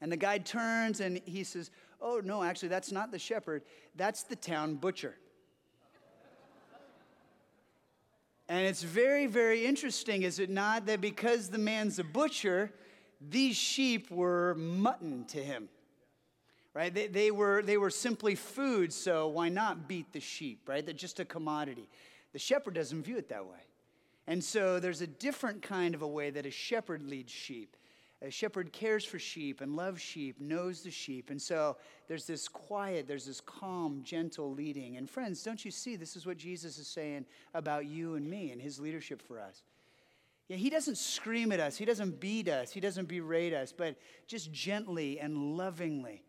And 0.00 0.10
the 0.10 0.16
guy 0.16 0.38
turns 0.38 1.00
and 1.00 1.20
he 1.24 1.44
says, 1.44 1.70
Oh, 2.00 2.20
no, 2.24 2.42
actually, 2.42 2.70
that's 2.70 2.90
not 2.90 3.12
the 3.12 3.18
shepherd, 3.18 3.62
that's 3.94 4.22
the 4.22 4.36
town 4.36 4.76
butcher. 4.76 5.16
And 8.48 8.66
it's 8.66 8.82
very, 8.82 9.28
very 9.28 9.64
interesting, 9.64 10.22
is 10.22 10.40
it 10.40 10.50
not, 10.50 10.86
that 10.86 11.00
because 11.00 11.50
the 11.50 11.58
man's 11.58 12.00
a 12.00 12.04
butcher, 12.04 12.72
these 13.20 13.54
sheep 13.54 14.10
were 14.10 14.56
mutton 14.56 15.24
to 15.26 15.38
him. 15.38 15.68
Right? 16.72 16.94
They, 16.94 17.08
they, 17.08 17.30
were, 17.32 17.62
they 17.62 17.76
were 17.76 17.90
simply 17.90 18.36
food, 18.36 18.92
so 18.92 19.26
why 19.26 19.48
not 19.48 19.88
beat 19.88 20.12
the 20.12 20.20
sheep, 20.20 20.68
right? 20.68 20.84
They're 20.84 20.94
just 20.94 21.18
a 21.18 21.24
commodity. 21.24 21.88
The 22.32 22.38
shepherd 22.38 22.74
doesn't 22.74 23.02
view 23.02 23.16
it 23.16 23.28
that 23.30 23.44
way. 23.44 23.58
And 24.28 24.42
so 24.42 24.78
there's 24.78 25.00
a 25.00 25.06
different 25.06 25.62
kind 25.62 25.94
of 25.94 26.02
a 26.02 26.06
way 26.06 26.30
that 26.30 26.46
a 26.46 26.50
shepherd 26.50 27.02
leads 27.02 27.32
sheep. 27.32 27.76
A 28.22 28.30
shepherd 28.30 28.72
cares 28.72 29.04
for 29.04 29.18
sheep 29.18 29.62
and 29.62 29.74
loves 29.74 30.02
sheep, 30.02 30.40
knows 30.40 30.82
the 30.82 30.90
sheep. 30.90 31.30
And 31.30 31.40
so 31.40 31.78
there's 32.06 32.26
this 32.26 32.48
quiet, 32.48 33.08
there's 33.08 33.24
this 33.24 33.40
calm, 33.40 34.02
gentle 34.04 34.52
leading. 34.52 34.98
And 34.98 35.08
friends, 35.08 35.42
don't 35.42 35.64
you 35.64 35.70
see 35.70 35.96
this 35.96 36.16
is 36.16 36.26
what 36.26 36.36
Jesus 36.36 36.78
is 36.78 36.86
saying 36.86 37.24
about 37.54 37.86
you 37.86 38.16
and 38.16 38.28
me 38.28 38.52
and 38.52 38.60
his 38.60 38.78
leadership 38.78 39.22
for 39.22 39.40
us? 39.40 39.62
Yeah, 40.48 40.56
he 40.56 40.68
doesn't 40.68 40.98
scream 40.98 41.50
at 41.52 41.60
us, 41.60 41.76
he 41.78 41.84
doesn't 41.84 42.20
beat 42.20 42.48
us, 42.48 42.72
he 42.72 42.80
doesn't 42.80 43.06
berate 43.08 43.54
us, 43.54 43.72
but 43.72 43.96
just 44.26 44.52
gently 44.52 45.18
and 45.18 45.56
lovingly, 45.56 46.22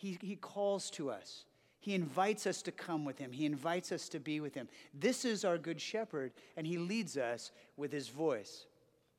he, 0.00 0.16
he 0.22 0.36
calls 0.36 0.88
to 0.92 1.10
us. 1.10 1.44
He 1.78 1.94
invites 1.94 2.46
us 2.46 2.62
to 2.62 2.72
come 2.72 3.04
with 3.04 3.18
him. 3.18 3.32
He 3.32 3.44
invites 3.44 3.92
us 3.92 4.08
to 4.10 4.18
be 4.18 4.40
with 4.40 4.54
him. 4.54 4.66
This 4.94 5.26
is 5.26 5.44
our 5.44 5.58
good 5.58 5.78
shepherd, 5.78 6.32
and 6.56 6.66
he 6.66 6.78
leads 6.78 7.18
us 7.18 7.50
with 7.76 7.92
his 7.92 8.08
voice. 8.08 8.64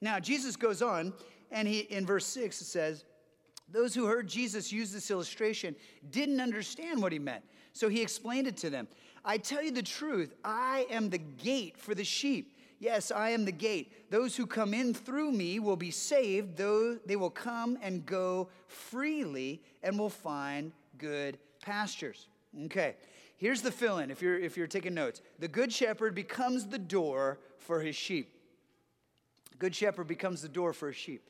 Now, 0.02 0.20
Jesus 0.20 0.56
goes 0.56 0.82
on 0.82 1.14
and 1.52 1.68
he, 1.68 1.82
in 1.82 2.04
verse 2.04 2.26
6, 2.26 2.62
it 2.62 2.66
says, 2.66 3.06
Those 3.70 3.94
who 3.94 4.06
heard 4.06 4.28
Jesus 4.28 4.72
use 4.72 4.92
this 4.92 5.12
illustration 5.12 5.76
didn't 6.10 6.42
understand 6.42 7.00
what 7.00 7.12
he 7.12 7.20
meant. 7.20 7.44
So 7.74 7.88
he 7.88 8.02
explained 8.02 8.48
it 8.48 8.58
to 8.58 8.72
them. 8.72 8.88
I 9.24 9.38
tell 9.38 9.62
you 9.62 9.72
the 9.72 9.84
truth, 9.84 10.34
I 10.44 10.88
am 10.90 11.12
the 11.12 11.20
gate 11.20 11.78
for 11.78 11.94
the 11.94 12.04
sheep. 12.04 12.56
Yes, 12.82 13.12
I 13.12 13.30
am 13.30 13.46
the 13.46 13.52
gate. 13.52 14.10
Those 14.10 14.36
who 14.36 14.48
come 14.48 14.74
in 14.74 14.96
through 14.96 15.32
me 15.32 15.60
will 15.60 15.76
be 15.76 15.92
saved, 15.92 16.58
though 16.58 16.98
they 17.06 17.16
will 17.16 17.30
come 17.30 17.78
and 17.80 18.04
go 18.04 18.50
freely 18.68 19.62
and 19.84 20.00
will 20.00 20.10
find 20.10 20.72
good 20.98 21.38
pastures. 21.62 22.28
Okay, 22.66 22.96
here's 23.38 23.62
the 23.62 23.72
fill 23.72 24.00
in 24.00 24.10
if 24.10 24.20
you're, 24.20 24.40
if 24.40 24.58
you're 24.58 24.66
taking 24.66 24.96
notes. 24.96 25.22
The 25.38 25.48
good 25.48 25.72
shepherd 25.72 26.16
becomes 26.16 26.66
the 26.66 26.80
door 26.80 27.38
for 27.60 27.82
his 27.82 27.96
sheep. 27.96 28.34
Good 29.60 29.76
shepherd 29.76 30.08
becomes 30.08 30.42
the 30.42 30.50
door 30.50 30.74
for 30.74 30.88
his 30.88 30.98
sheep. 30.98 31.22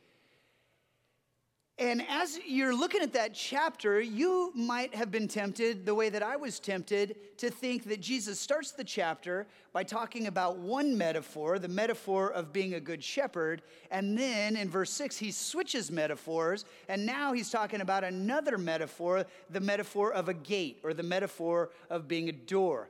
And 1.81 2.05
as 2.07 2.37
you're 2.45 2.75
looking 2.75 3.01
at 3.01 3.11
that 3.13 3.33
chapter, 3.33 3.99
you 3.99 4.51
might 4.53 4.93
have 4.93 5.09
been 5.09 5.27
tempted, 5.27 5.83
the 5.83 5.95
way 5.95 6.09
that 6.09 6.21
I 6.21 6.35
was 6.35 6.59
tempted, 6.59 7.37
to 7.39 7.49
think 7.49 7.85
that 7.85 7.99
Jesus 7.99 8.39
starts 8.39 8.69
the 8.69 8.83
chapter 8.83 9.47
by 9.73 9.83
talking 9.83 10.27
about 10.27 10.59
one 10.59 10.95
metaphor, 10.95 11.57
the 11.57 11.67
metaphor 11.67 12.31
of 12.33 12.53
being 12.53 12.75
a 12.75 12.79
good 12.79 13.03
shepherd. 13.03 13.63
And 13.89 14.15
then 14.15 14.57
in 14.57 14.69
verse 14.69 14.91
6, 14.91 15.17
he 15.17 15.31
switches 15.31 15.89
metaphors. 15.89 16.65
And 16.87 17.03
now 17.03 17.33
he's 17.33 17.49
talking 17.49 17.81
about 17.81 18.03
another 18.03 18.59
metaphor, 18.59 19.25
the 19.49 19.59
metaphor 19.59 20.13
of 20.13 20.29
a 20.29 20.35
gate 20.35 20.81
or 20.83 20.93
the 20.93 21.01
metaphor 21.01 21.71
of 21.89 22.07
being 22.07 22.29
a 22.29 22.33
door. 22.33 22.89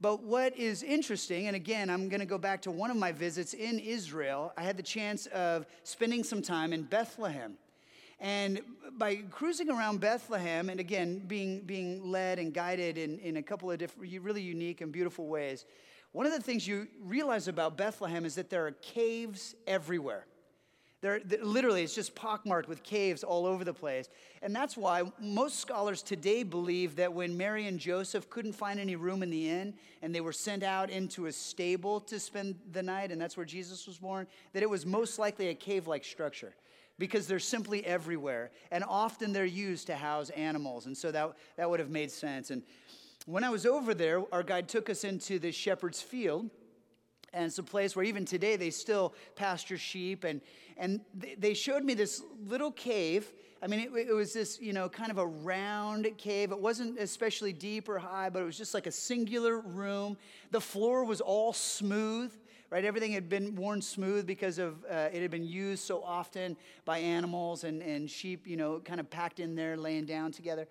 But 0.00 0.22
what 0.22 0.56
is 0.56 0.84
interesting, 0.84 1.48
and 1.48 1.56
again, 1.56 1.90
I'm 1.90 2.08
going 2.08 2.20
to 2.20 2.26
go 2.26 2.38
back 2.38 2.62
to 2.62 2.70
one 2.70 2.92
of 2.92 2.96
my 2.96 3.10
visits 3.10 3.54
in 3.54 3.80
Israel. 3.80 4.52
I 4.56 4.62
had 4.62 4.76
the 4.76 4.84
chance 4.84 5.26
of 5.26 5.66
spending 5.82 6.22
some 6.22 6.42
time 6.42 6.72
in 6.72 6.84
Bethlehem. 6.84 7.58
And 8.20 8.60
by 8.96 9.16
cruising 9.30 9.70
around 9.70 10.00
Bethlehem, 10.00 10.70
and 10.70 10.80
again, 10.80 11.20
being, 11.26 11.60
being 11.60 12.10
led 12.10 12.38
and 12.38 12.52
guided 12.52 12.98
in, 12.98 13.18
in 13.20 13.36
a 13.36 13.42
couple 13.42 13.70
of 13.70 13.78
different, 13.78 14.12
really 14.22 14.42
unique 14.42 14.80
and 14.80 14.90
beautiful 14.90 15.28
ways, 15.28 15.64
one 16.12 16.26
of 16.26 16.32
the 16.32 16.40
things 16.40 16.66
you 16.66 16.88
realize 17.02 17.48
about 17.48 17.76
Bethlehem 17.76 18.24
is 18.24 18.34
that 18.34 18.50
there 18.50 18.66
are 18.66 18.72
caves 18.72 19.54
everywhere. 19.66 20.26
There, 21.00 21.20
literally, 21.42 21.84
it's 21.84 21.94
just 21.94 22.16
pockmarked 22.16 22.68
with 22.68 22.82
caves 22.82 23.22
all 23.22 23.46
over 23.46 23.62
the 23.64 23.72
place. 23.72 24.08
And 24.42 24.52
that's 24.52 24.76
why 24.76 25.04
most 25.20 25.60
scholars 25.60 26.02
today 26.02 26.42
believe 26.42 26.96
that 26.96 27.12
when 27.12 27.36
Mary 27.36 27.68
and 27.68 27.78
Joseph 27.78 28.28
couldn't 28.30 28.54
find 28.54 28.80
any 28.80 28.96
room 28.96 29.22
in 29.22 29.30
the 29.30 29.48
inn 29.48 29.74
and 30.02 30.12
they 30.12 30.20
were 30.20 30.32
sent 30.32 30.64
out 30.64 30.90
into 30.90 31.26
a 31.26 31.32
stable 31.32 32.00
to 32.00 32.18
spend 32.18 32.56
the 32.72 32.82
night, 32.82 33.12
and 33.12 33.20
that's 33.20 33.36
where 33.36 33.46
Jesus 33.46 33.86
was 33.86 33.98
born, 33.98 34.26
that 34.54 34.64
it 34.64 34.68
was 34.68 34.84
most 34.84 35.20
likely 35.20 35.50
a 35.50 35.54
cave 35.54 35.86
like 35.86 36.04
structure 36.04 36.52
because 36.98 37.26
they're 37.26 37.38
simply 37.38 37.84
everywhere. 37.86 38.50
And 38.70 38.84
often 38.84 39.32
they're 39.32 39.44
used 39.44 39.86
to 39.86 39.96
house 39.96 40.30
animals. 40.30 40.86
And 40.86 40.96
so 40.96 41.12
that, 41.12 41.32
that 41.56 41.70
would 41.70 41.80
have 41.80 41.90
made 41.90 42.10
sense. 42.10 42.50
And 42.50 42.62
when 43.26 43.44
I 43.44 43.50
was 43.50 43.66
over 43.66 43.94
there, 43.94 44.22
our 44.32 44.42
guide 44.42 44.68
took 44.68 44.90
us 44.90 45.04
into 45.04 45.38
the 45.38 45.52
shepherd's 45.52 46.02
field. 46.02 46.50
And 47.32 47.44
it's 47.44 47.58
a 47.58 47.62
place 47.62 47.94
where 47.94 48.04
even 48.04 48.24
today 48.24 48.56
they 48.56 48.70
still 48.70 49.14
pasture 49.36 49.78
sheep. 49.78 50.24
And, 50.24 50.40
and 50.76 51.00
they 51.14 51.54
showed 51.54 51.84
me 51.84 51.94
this 51.94 52.22
little 52.46 52.72
cave. 52.72 53.30
I 53.62 53.66
mean, 53.66 53.80
it, 53.80 54.08
it, 54.08 54.14
was 54.14 54.32
this, 54.32 54.60
you 54.60 54.72
know, 54.72 54.88
kind 54.88 55.10
of 55.10 55.18
a 55.18 55.26
round 55.26 56.08
cave. 56.16 56.52
It 56.52 56.58
wasn't 56.58 56.98
especially 56.98 57.52
deep 57.52 57.88
or 57.88 57.98
high, 57.98 58.30
but 58.30 58.40
it 58.40 58.46
was 58.46 58.56
just 58.56 58.72
like 58.72 58.86
a 58.86 58.92
singular 58.92 59.58
room. 59.58 60.16
The 60.50 60.60
floor 60.60 61.04
was 61.04 61.20
all 61.20 61.52
smooth 61.52 62.32
right? 62.70 62.84
Everything 62.84 63.12
had 63.12 63.28
been 63.28 63.54
worn 63.54 63.80
smooth 63.80 64.26
because 64.26 64.58
of 64.58 64.84
uh, 64.90 65.08
it 65.12 65.22
had 65.22 65.30
been 65.30 65.46
used 65.46 65.84
so 65.84 66.02
often 66.02 66.56
by 66.84 66.98
animals 66.98 67.64
and, 67.64 67.82
and 67.82 68.10
sheep, 68.10 68.46
you 68.46 68.56
know, 68.56 68.80
kind 68.80 69.00
of 69.00 69.08
packed 69.10 69.40
in 69.40 69.54
there, 69.54 69.76
laying 69.76 70.04
down 70.04 70.32
together. 70.32 70.66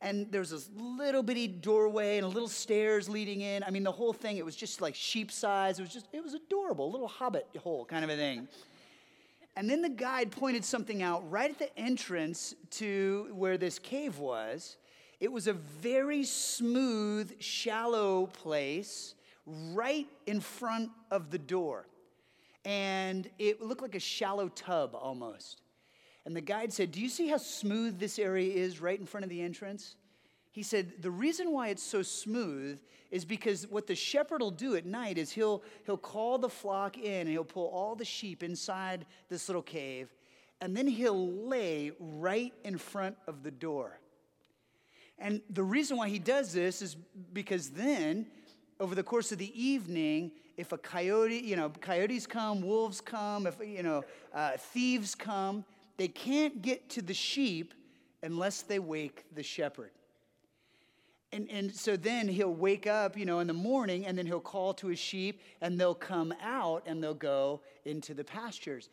And 0.00 0.30
there 0.30 0.40
was 0.40 0.50
this 0.50 0.70
little 0.76 1.24
bitty 1.24 1.48
doorway 1.48 2.18
and 2.18 2.24
a 2.24 2.28
little 2.28 2.48
stairs 2.48 3.08
leading 3.08 3.40
in. 3.40 3.64
I 3.64 3.70
mean, 3.70 3.82
the 3.82 3.92
whole 3.92 4.12
thing, 4.12 4.36
it 4.36 4.44
was 4.44 4.54
just 4.54 4.80
like 4.80 4.94
sheep 4.94 5.32
size. 5.32 5.80
It 5.80 5.82
was 5.82 5.92
just, 5.92 6.06
it 6.12 6.22
was 6.22 6.34
adorable, 6.34 6.90
little 6.90 7.08
hobbit 7.08 7.48
hole 7.58 7.84
kind 7.84 8.04
of 8.04 8.10
a 8.10 8.16
thing. 8.16 8.46
And 9.56 9.68
then 9.68 9.82
the 9.82 9.88
guide 9.88 10.30
pointed 10.30 10.64
something 10.64 11.02
out 11.02 11.28
right 11.28 11.50
at 11.50 11.58
the 11.58 11.76
entrance 11.76 12.54
to 12.72 13.28
where 13.32 13.58
this 13.58 13.80
cave 13.80 14.18
was. 14.18 14.76
It 15.18 15.32
was 15.32 15.48
a 15.48 15.52
very 15.52 16.22
smooth, 16.22 17.40
shallow 17.40 18.26
place 18.26 19.14
right 19.48 20.06
in 20.26 20.40
front 20.40 20.90
of 21.10 21.30
the 21.30 21.38
door. 21.38 21.86
And 22.64 23.28
it 23.38 23.62
looked 23.62 23.82
like 23.82 23.94
a 23.94 24.00
shallow 24.00 24.48
tub 24.48 24.94
almost. 24.94 25.62
And 26.24 26.36
the 26.36 26.40
guide 26.40 26.72
said, 26.72 26.92
Do 26.92 27.00
you 27.00 27.08
see 27.08 27.28
how 27.28 27.38
smooth 27.38 27.98
this 27.98 28.18
area 28.18 28.52
is 28.52 28.80
right 28.80 28.98
in 28.98 29.06
front 29.06 29.24
of 29.24 29.30
the 29.30 29.40
entrance? 29.40 29.96
He 30.50 30.62
said, 30.62 30.92
The 31.00 31.10
reason 31.10 31.52
why 31.52 31.68
it's 31.68 31.82
so 31.82 32.02
smooth 32.02 32.78
is 33.10 33.24
because 33.24 33.66
what 33.68 33.86
the 33.86 33.94
shepherd 33.94 34.42
will 34.42 34.50
do 34.50 34.76
at 34.76 34.84
night 34.84 35.16
is 35.16 35.30
he'll, 35.30 35.62
he'll 35.86 35.96
call 35.96 36.36
the 36.36 36.48
flock 36.48 36.98
in 36.98 37.22
and 37.22 37.28
he'll 37.30 37.44
pull 37.44 37.68
all 37.68 37.94
the 37.94 38.04
sheep 38.04 38.42
inside 38.42 39.06
this 39.30 39.48
little 39.48 39.62
cave, 39.62 40.12
and 40.60 40.76
then 40.76 40.86
he'll 40.86 41.32
lay 41.32 41.92
right 41.98 42.52
in 42.64 42.76
front 42.76 43.16
of 43.26 43.42
the 43.42 43.50
door. 43.50 43.98
And 45.18 45.40
the 45.50 45.64
reason 45.64 45.96
why 45.96 46.08
he 46.08 46.18
does 46.18 46.52
this 46.52 46.82
is 46.82 46.96
because 47.32 47.70
then 47.70 48.26
over 48.80 48.94
the 48.94 49.02
course 49.02 49.32
of 49.32 49.38
the 49.38 49.60
evening, 49.60 50.32
if 50.56 50.72
a 50.72 50.78
coyote, 50.78 51.38
you 51.38 51.56
know, 51.56 51.70
coyotes 51.80 52.26
come, 52.26 52.62
wolves 52.62 53.00
come, 53.00 53.46
if, 53.46 53.58
you 53.64 53.82
know, 53.82 54.04
uh, 54.34 54.52
thieves 54.56 55.14
come, 55.14 55.64
they 55.96 56.08
can't 56.08 56.62
get 56.62 56.88
to 56.90 57.02
the 57.02 57.14
sheep 57.14 57.74
unless 58.22 58.62
they 58.62 58.78
wake 58.78 59.24
the 59.34 59.42
shepherd. 59.42 59.90
And, 61.32 61.48
and 61.50 61.74
so 61.74 61.96
then 61.96 62.26
he'll 62.26 62.54
wake 62.54 62.86
up, 62.86 63.16
you 63.16 63.26
know, 63.26 63.40
in 63.40 63.46
the 63.46 63.52
morning 63.52 64.06
and 64.06 64.16
then 64.16 64.26
he'll 64.26 64.40
call 64.40 64.72
to 64.74 64.86
his 64.86 64.98
sheep 64.98 65.40
and 65.60 65.78
they'll 65.78 65.94
come 65.94 66.32
out 66.42 66.84
and 66.86 67.02
they'll 67.02 67.14
go 67.14 67.60
into 67.84 68.14
the 68.14 68.24
pastures. 68.24 68.88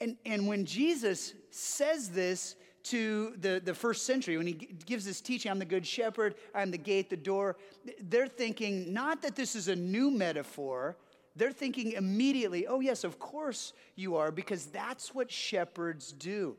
And, 0.00 0.16
and 0.24 0.46
when 0.46 0.64
Jesus 0.64 1.34
says 1.50 2.10
this, 2.10 2.56
to 2.84 3.34
the, 3.38 3.60
the 3.64 3.74
first 3.74 4.06
century 4.06 4.36
when 4.36 4.46
he 4.46 4.54
gives 4.54 5.04
this 5.04 5.20
teaching, 5.20 5.50
I'm 5.50 5.58
the 5.58 5.64
good 5.64 5.86
shepherd, 5.86 6.34
I'm 6.54 6.70
the 6.70 6.78
gate, 6.78 7.10
the 7.10 7.16
door, 7.16 7.56
they're 8.02 8.28
thinking 8.28 8.92
not 8.92 9.22
that 9.22 9.36
this 9.36 9.54
is 9.54 9.68
a 9.68 9.76
new 9.76 10.10
metaphor. 10.10 10.96
They're 11.36 11.52
thinking 11.52 11.92
immediately, 11.92 12.66
oh, 12.66 12.80
yes, 12.80 13.04
of 13.04 13.18
course 13.18 13.72
you 13.94 14.16
are, 14.16 14.32
because 14.32 14.66
that's 14.66 15.14
what 15.14 15.30
shepherds 15.30 16.12
do. 16.12 16.56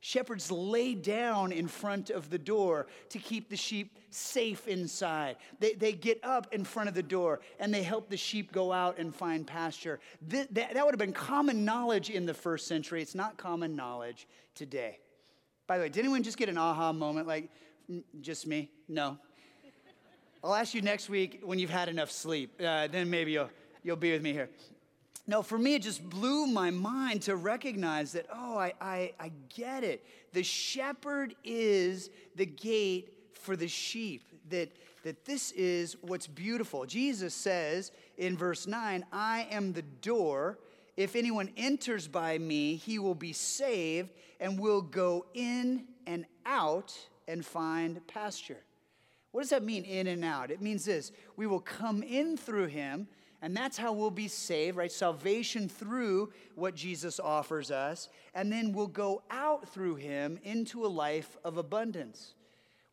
Shepherds 0.00 0.50
lay 0.52 0.94
down 0.94 1.52
in 1.52 1.66
front 1.66 2.10
of 2.10 2.30
the 2.30 2.38
door 2.38 2.86
to 3.08 3.18
keep 3.18 3.48
the 3.48 3.56
sheep 3.56 3.98
safe 4.10 4.68
inside. 4.68 5.36
They, 5.58 5.72
they 5.72 5.92
get 5.92 6.20
up 6.22 6.54
in 6.54 6.64
front 6.64 6.88
of 6.88 6.94
the 6.94 7.02
door 7.02 7.40
and 7.58 7.74
they 7.74 7.82
help 7.82 8.08
the 8.08 8.16
sheep 8.16 8.52
go 8.52 8.72
out 8.72 8.98
and 8.98 9.14
find 9.14 9.46
pasture. 9.46 9.98
That, 10.28 10.54
that, 10.54 10.74
that 10.74 10.84
would 10.84 10.94
have 10.94 11.00
been 11.00 11.12
common 11.12 11.64
knowledge 11.64 12.10
in 12.10 12.24
the 12.24 12.34
first 12.34 12.68
century. 12.68 13.02
It's 13.02 13.14
not 13.14 13.36
common 13.36 13.74
knowledge 13.74 14.28
today. 14.54 15.00
By 15.66 15.78
the 15.78 15.84
way, 15.84 15.88
did 15.88 16.00
anyone 16.00 16.22
just 16.22 16.36
get 16.36 16.48
an 16.48 16.58
aha 16.58 16.92
moment? 16.92 17.26
Like, 17.26 17.50
just 18.20 18.46
me? 18.46 18.70
No. 18.88 19.18
I'll 20.44 20.54
ask 20.54 20.74
you 20.74 20.82
next 20.82 21.08
week 21.08 21.40
when 21.44 21.58
you've 21.58 21.70
had 21.70 21.88
enough 21.88 22.10
sleep. 22.10 22.60
Uh, 22.60 22.86
then 22.86 23.10
maybe 23.10 23.32
you'll, 23.32 23.50
you'll 23.82 23.96
be 23.96 24.12
with 24.12 24.22
me 24.22 24.32
here. 24.32 24.48
No, 25.26 25.42
for 25.42 25.58
me, 25.58 25.74
it 25.74 25.82
just 25.82 26.08
blew 26.08 26.46
my 26.46 26.70
mind 26.70 27.22
to 27.22 27.34
recognize 27.34 28.12
that, 28.12 28.26
oh, 28.32 28.56
I, 28.56 28.72
I, 28.80 29.12
I 29.18 29.32
get 29.56 29.82
it. 29.82 30.06
The 30.32 30.44
shepherd 30.44 31.34
is 31.42 32.10
the 32.36 32.46
gate 32.46 33.12
for 33.34 33.56
the 33.56 33.66
sheep, 33.66 34.22
that, 34.50 34.70
that 35.02 35.24
this 35.24 35.50
is 35.52 35.96
what's 36.00 36.28
beautiful. 36.28 36.86
Jesus 36.86 37.34
says 37.34 37.90
in 38.16 38.36
verse 38.36 38.68
9, 38.68 39.04
I 39.12 39.48
am 39.50 39.72
the 39.72 39.82
door. 39.82 40.58
If 40.96 41.14
anyone 41.14 41.50
enters 41.56 42.08
by 42.08 42.38
me, 42.38 42.76
he 42.76 42.98
will 42.98 43.14
be 43.14 43.32
saved 43.32 44.10
and 44.40 44.58
will 44.58 44.80
go 44.80 45.26
in 45.34 45.84
and 46.06 46.24
out 46.46 46.96
and 47.28 47.44
find 47.44 48.06
pasture. 48.06 48.62
What 49.32 49.42
does 49.42 49.50
that 49.50 49.62
mean, 49.62 49.84
in 49.84 50.06
and 50.06 50.24
out? 50.24 50.50
It 50.50 50.62
means 50.62 50.86
this 50.86 51.12
we 51.36 51.46
will 51.46 51.60
come 51.60 52.02
in 52.02 52.38
through 52.38 52.68
him, 52.68 53.08
And 53.42 53.54
that's 53.54 53.76
how 53.76 53.92
we'll 53.92 54.10
be 54.10 54.28
saved, 54.28 54.76
right? 54.78 54.90
Salvation 54.90 55.68
through 55.68 56.32
what 56.54 56.74
Jesus 56.74 57.20
offers 57.20 57.70
us. 57.70 58.08
And 58.34 58.50
then 58.50 58.72
we'll 58.72 58.86
go 58.86 59.22
out 59.30 59.68
through 59.68 59.96
him 59.96 60.38
into 60.42 60.86
a 60.86 60.88
life 60.88 61.36
of 61.44 61.58
abundance. 61.58 62.34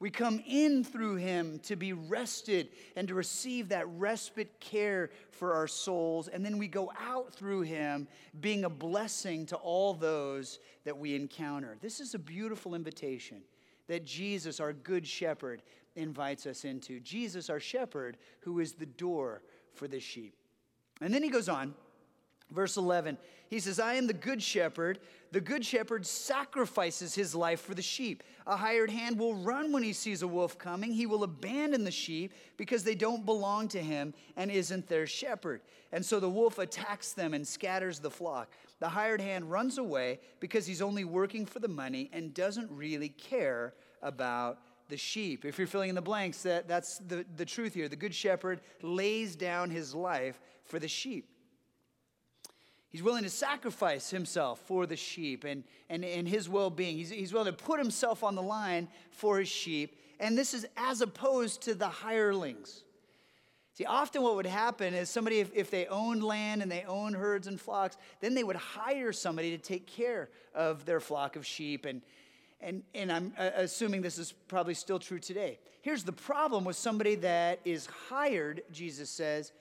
We 0.04 0.10
come 0.10 0.44
in 0.46 0.84
through 0.84 1.16
him 1.16 1.60
to 1.60 1.78
be 1.78 1.94
rested 1.94 2.68
and 2.98 3.08
to 3.08 3.14
receive 3.14 3.70
that 3.70 3.88
respite 3.88 4.60
care 4.60 5.12
for 5.32 5.54
our 5.54 5.66
souls. 5.66 6.28
And 6.28 6.44
then 6.44 6.58
we 6.58 6.68
go 6.68 6.92
out 7.00 7.34
through 7.34 7.62
him 7.62 8.10
being 8.42 8.66
a 8.66 8.70
blessing 8.70 9.46
to 9.46 9.56
all 9.56 9.94
those 9.94 10.60
that 10.84 10.98
we 10.98 11.16
encounter. 11.16 11.78
This 11.80 12.02
is 12.02 12.16
a 12.16 12.20
beautiful 12.20 12.76
invitation 12.76 13.44
that 13.88 14.04
Jesus, 14.04 14.60
our 14.60 14.74
good 14.74 15.08
shepherd, 15.08 15.62
invites 15.96 16.48
us 16.48 16.66
into. 16.66 17.00
Jesus, 17.00 17.50
our 17.50 17.62
shepherd, 17.62 18.18
who 18.42 18.60
is 18.60 18.74
the 18.74 18.86
door 18.86 19.42
for 19.74 19.88
the 19.88 20.02
sheep. 20.02 20.36
And 21.00 21.14
then 21.14 21.24
he 21.24 21.30
goes 21.30 21.48
on, 21.48 21.76
verse 22.52 22.76
11. 22.76 23.18
He 23.54 23.60
says, 23.60 23.80
I 23.80 23.94
am 23.94 24.08
the 24.08 24.14
good 24.14 24.42
shepherd. 24.42 24.98
The 25.32 25.40
good 25.40 25.64
shepherd 25.64 26.08
sacrifices 26.08 27.14
his 27.14 27.36
life 27.36 27.62
for 27.62 27.76
the 27.76 27.84
sheep. 27.84 28.24
A 28.48 28.58
hired 28.58 28.90
hand 28.90 29.20
will 29.20 29.36
run 29.36 29.72
when 29.72 29.84
he 29.84 29.94
sees 29.94 30.24
a 30.24 30.28
wolf 30.28 30.58
coming. 30.58 30.92
He 30.92 31.06
will 31.06 31.24
abandon 31.24 31.84
the 31.84 31.92
sheep 31.92 32.34
because 32.58 32.84
they 32.84 32.96
don't 32.96 33.28
belong 33.28 33.68
to 33.68 33.80
him 33.80 34.16
and 34.38 34.50
isn't 34.50 34.88
their 34.88 35.06
shepherd. 35.06 35.62
And 35.92 36.04
so 36.04 36.20
the 36.20 36.32
wolf 36.32 36.58
attacks 36.58 37.14
them 37.14 37.36
and 37.36 37.48
scatters 37.48 38.00
the 38.00 38.10
flock. 38.10 38.52
The 38.80 38.90
hired 38.90 39.22
hand 39.22 39.52
runs 39.52 39.78
away 39.78 40.20
because 40.40 40.66
he's 40.66 40.82
only 40.82 41.04
working 41.04 41.46
for 41.46 41.60
the 41.60 41.68
money 41.68 42.10
and 42.12 42.34
doesn't 42.34 42.72
really 42.72 43.10
care 43.10 43.76
about 44.02 44.62
the 44.90 44.98
sheep. 44.98 45.46
If 45.46 45.60
you're 45.60 45.68
filling 45.68 45.90
in 45.90 45.96
the 45.96 46.02
blanks, 46.02 46.42
that, 46.42 46.68
that's 46.68 46.98
the, 46.98 47.24
the 47.38 47.46
truth 47.46 47.76
here. 47.76 47.88
The 47.88 47.96
good 47.96 48.16
shepherd 48.16 48.62
lays 48.82 49.36
down 49.36 49.70
his 49.70 49.94
life 49.94 50.42
for 50.66 50.80
the 50.80 50.88
sheep. 50.88 51.30
He's 52.94 53.02
willing 53.02 53.24
to 53.24 53.30
sacrifice 53.30 54.12
himself 54.12 54.60
for 54.68 54.86
the 54.86 54.96
sheep 54.96 55.46
and, 55.46 55.64
and, 55.90 56.06
and 56.06 56.28
his 56.28 56.48
well 56.48 56.70
being. 56.70 56.96
He's, 56.96 57.10
he's 57.10 57.34
willing 57.34 57.52
to 57.52 57.64
put 57.64 57.80
himself 57.80 58.24
on 58.24 58.36
the 58.36 58.44
line 58.44 58.88
for 59.10 59.40
his 59.40 59.50
sheep. 59.50 60.00
And 60.20 60.38
this 60.38 60.54
is 60.54 60.68
as 60.78 61.02
opposed 61.02 61.64
to 61.64 61.74
the 61.74 61.90
hirelings. 61.90 62.84
See, 63.74 63.86
often 63.86 64.22
what 64.22 64.36
would 64.36 64.46
happen 64.46 64.94
is 64.94 65.10
somebody, 65.10 65.40
if, 65.40 65.50
if 65.56 65.72
they 65.72 65.88
owned 65.88 66.24
land 66.24 66.62
and 66.62 66.72
they 66.72 66.84
owned 66.84 67.16
herds 67.16 67.48
and 67.48 67.60
flocks, 67.60 67.98
then 68.22 68.36
they 68.36 68.44
would 68.44 68.58
hire 68.58 69.12
somebody 69.12 69.50
to 69.50 69.58
take 69.58 69.88
care 69.88 70.30
of 70.54 70.86
their 70.86 71.00
flock 71.00 71.36
of 71.36 71.48
sheep. 71.48 71.86
And, 71.86 72.04
and, 72.62 72.84
and 72.94 73.12
I'm 73.12 73.34
uh, 73.40 73.50
assuming 73.56 74.04
this 74.04 74.20
is 74.20 74.34
probably 74.48 74.76
still 74.76 75.00
true 75.00 75.18
today. 75.18 75.58
Here's 75.82 76.04
the 76.04 76.14
problem 76.14 76.64
with 76.64 76.76
somebody 76.76 77.16
that 77.16 77.60
is 77.66 77.88
hired, 78.08 78.62
Jesus 78.72 79.10
says, 79.10 79.52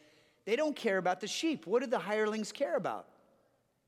they 0.44 0.54
don't 0.54 0.76
care 0.76 0.98
about 0.98 1.22
the 1.22 1.26
sheep. 1.26 1.66
What 1.66 1.80
do 1.80 1.86
the 1.86 1.98
hirelings 1.98 2.52
care 2.52 2.76
about? 2.76 3.06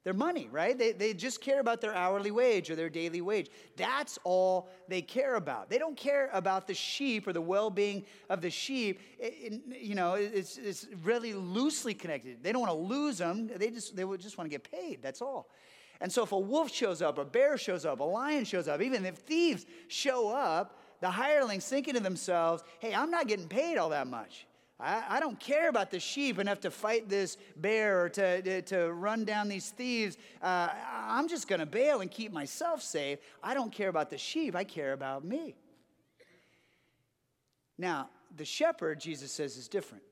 Their 0.05 0.13
money, 0.13 0.49
right? 0.53 0.79
They, 0.79 0.93
they 0.93 1.15
just 1.15 1.41
care 1.41 1.61
about 1.61 1.81
their 1.81 1.95
hourly 1.95 2.31
wage 2.31 2.71
or 2.71 2.77
their 2.77 2.91
daily 2.91 3.23
wage. 3.23 3.49
That's 3.77 4.19
all 4.23 4.69
they 4.87 5.01
care 5.01 5.37
about. 5.37 5.71
They 5.71 5.79
don't 5.79 5.97
care 5.97 6.29
about 6.33 6.67
the 6.67 6.75
sheep 6.75 7.27
or 7.27 7.33
the 7.33 7.41
well 7.41 7.71
being 7.71 8.05
of 8.29 8.43
the 8.43 8.51
sheep. 8.51 9.01
It, 9.19 9.35
it, 9.71 9.81
you 9.81 9.95
know, 9.95 10.15
it's, 10.15 10.59
it's 10.59 10.87
really 11.03 11.33
loosely 11.33 11.95
connected. 11.95 12.43
They 12.43 12.53
don't 12.53 12.61
want 12.61 12.73
to 12.73 12.79
lose 12.79 13.19
them, 13.19 13.49
they 13.49 13.71
just, 13.71 13.97
they 13.97 14.05
just 14.19 14.37
want 14.37 14.51
to 14.51 14.55
get 14.55 14.71
paid. 14.71 15.01
That's 15.03 15.23
all. 15.23 15.49
And 16.01 16.13
so 16.13 16.23
if 16.23 16.33
a 16.33 16.39
wolf 16.39 16.71
shows 16.71 17.01
up, 17.01 17.19
a 17.19 17.25
bear 17.25 17.57
shows 17.57 17.87
up, 17.87 18.01
a 18.01 18.05
lion 18.05 18.45
shows 18.45 18.69
up, 18.69 18.83
even 18.83 19.07
if 19.07 19.17
thieves 19.17 19.65
show 19.89 20.29
up, 20.29 20.79
the 21.01 21.11
hirelings 21.11 21.67
thinking 21.67 21.95
to 21.95 22.01
themselves, 22.01 22.63
hey, 22.79 22.95
I'm 22.95 23.11
not 23.11 23.27
getting 23.27 23.49
paid 23.49 23.79
all 23.79 23.91
that 23.91 24.07
much. 24.07 24.47
I, 24.81 25.05
I, 25.09 25.21
don't 25.21 25.39
care 25.39 25.69
about 25.69 25.91
the 25.91 26.01
sheep 26.01 26.39
enough 26.39 26.61
to 26.61 26.71
fight 26.71 27.09
this 27.09 27.37
bear 27.57 28.03
or 28.03 28.09
to, 28.11 28.43
to, 28.43 28.63
to 28.63 28.93
run 28.93 29.25
down 29.25 29.49
these 29.49 29.71
thieves. 29.71 30.17
Uh, 30.43 30.69
I'm 30.93 31.29
just 31.29 31.47
going 31.47 31.61
to 31.61 31.67
bail 31.67 32.01
and 32.01 32.11
keep 32.11 32.33
myself 32.33 32.83
safe. 32.83 33.21
I 33.43 33.55
don't 33.55 33.73
care 33.73 33.89
about 33.89 34.11
the 34.11 34.19
sheep, 34.19 34.57
I 34.57 34.65
care 34.65 34.93
about 34.93 35.25
me. 35.25 35.55
Now, 37.79 38.09
the 38.37 38.45
shepherd, 38.45 39.01
Jesus 39.01 39.31
says, 39.33 39.57
is 39.57 39.69
different. 39.69 40.03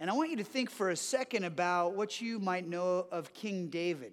And 0.00 0.10
I 0.10 0.12
want 0.12 0.30
you 0.30 0.36
to 0.36 0.44
think 0.44 0.70
for 0.70 0.90
a 0.90 0.96
second 0.96 1.44
about 1.44 1.94
what 1.94 2.20
you 2.20 2.38
might 2.38 2.68
know 2.68 3.06
of 3.10 3.32
King 3.32 3.68
David. 3.68 4.12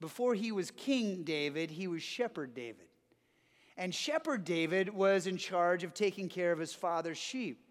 Before 0.00 0.34
he 0.34 0.52
was 0.52 0.70
King 0.70 1.22
David, 1.24 1.70
he 1.70 1.88
was 1.88 2.02
Shepherd 2.02 2.54
David. 2.54 2.86
And 3.76 3.94
Shepherd 3.94 4.44
David 4.44 4.88
was 4.88 5.26
in 5.26 5.36
charge 5.36 5.84
of 5.84 5.94
taking 5.94 6.28
care 6.28 6.52
of 6.52 6.58
his 6.58 6.72
father's 6.72 7.18
sheep. 7.18 7.65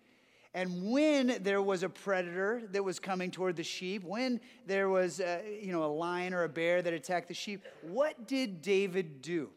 And 0.56 0.89
when 0.89 1.44
there 1.44 1.62
was 1.62 1.84
a 1.84 1.89
predator 1.89 2.62
that 2.72 2.82
was 2.82 2.98
coming 2.98 3.30
toward 3.30 3.58
the 3.58 3.63
sheep, 3.63 4.06
when 4.06 4.39
there 4.65 4.88
was 4.88 5.20
a, 5.20 5.60
you 5.62 5.74
know, 5.74 5.84
a 5.84 5.91
lion 5.91 6.34
or 6.34 6.44
a 6.44 6.50
bear 6.50 6.82
that 6.82 6.94
attacked 6.94 7.28
the 7.28 7.34
sheep, 7.34 7.62
what 7.82 8.26
did 8.26 8.62
David 8.62 9.22
do? 9.22 9.50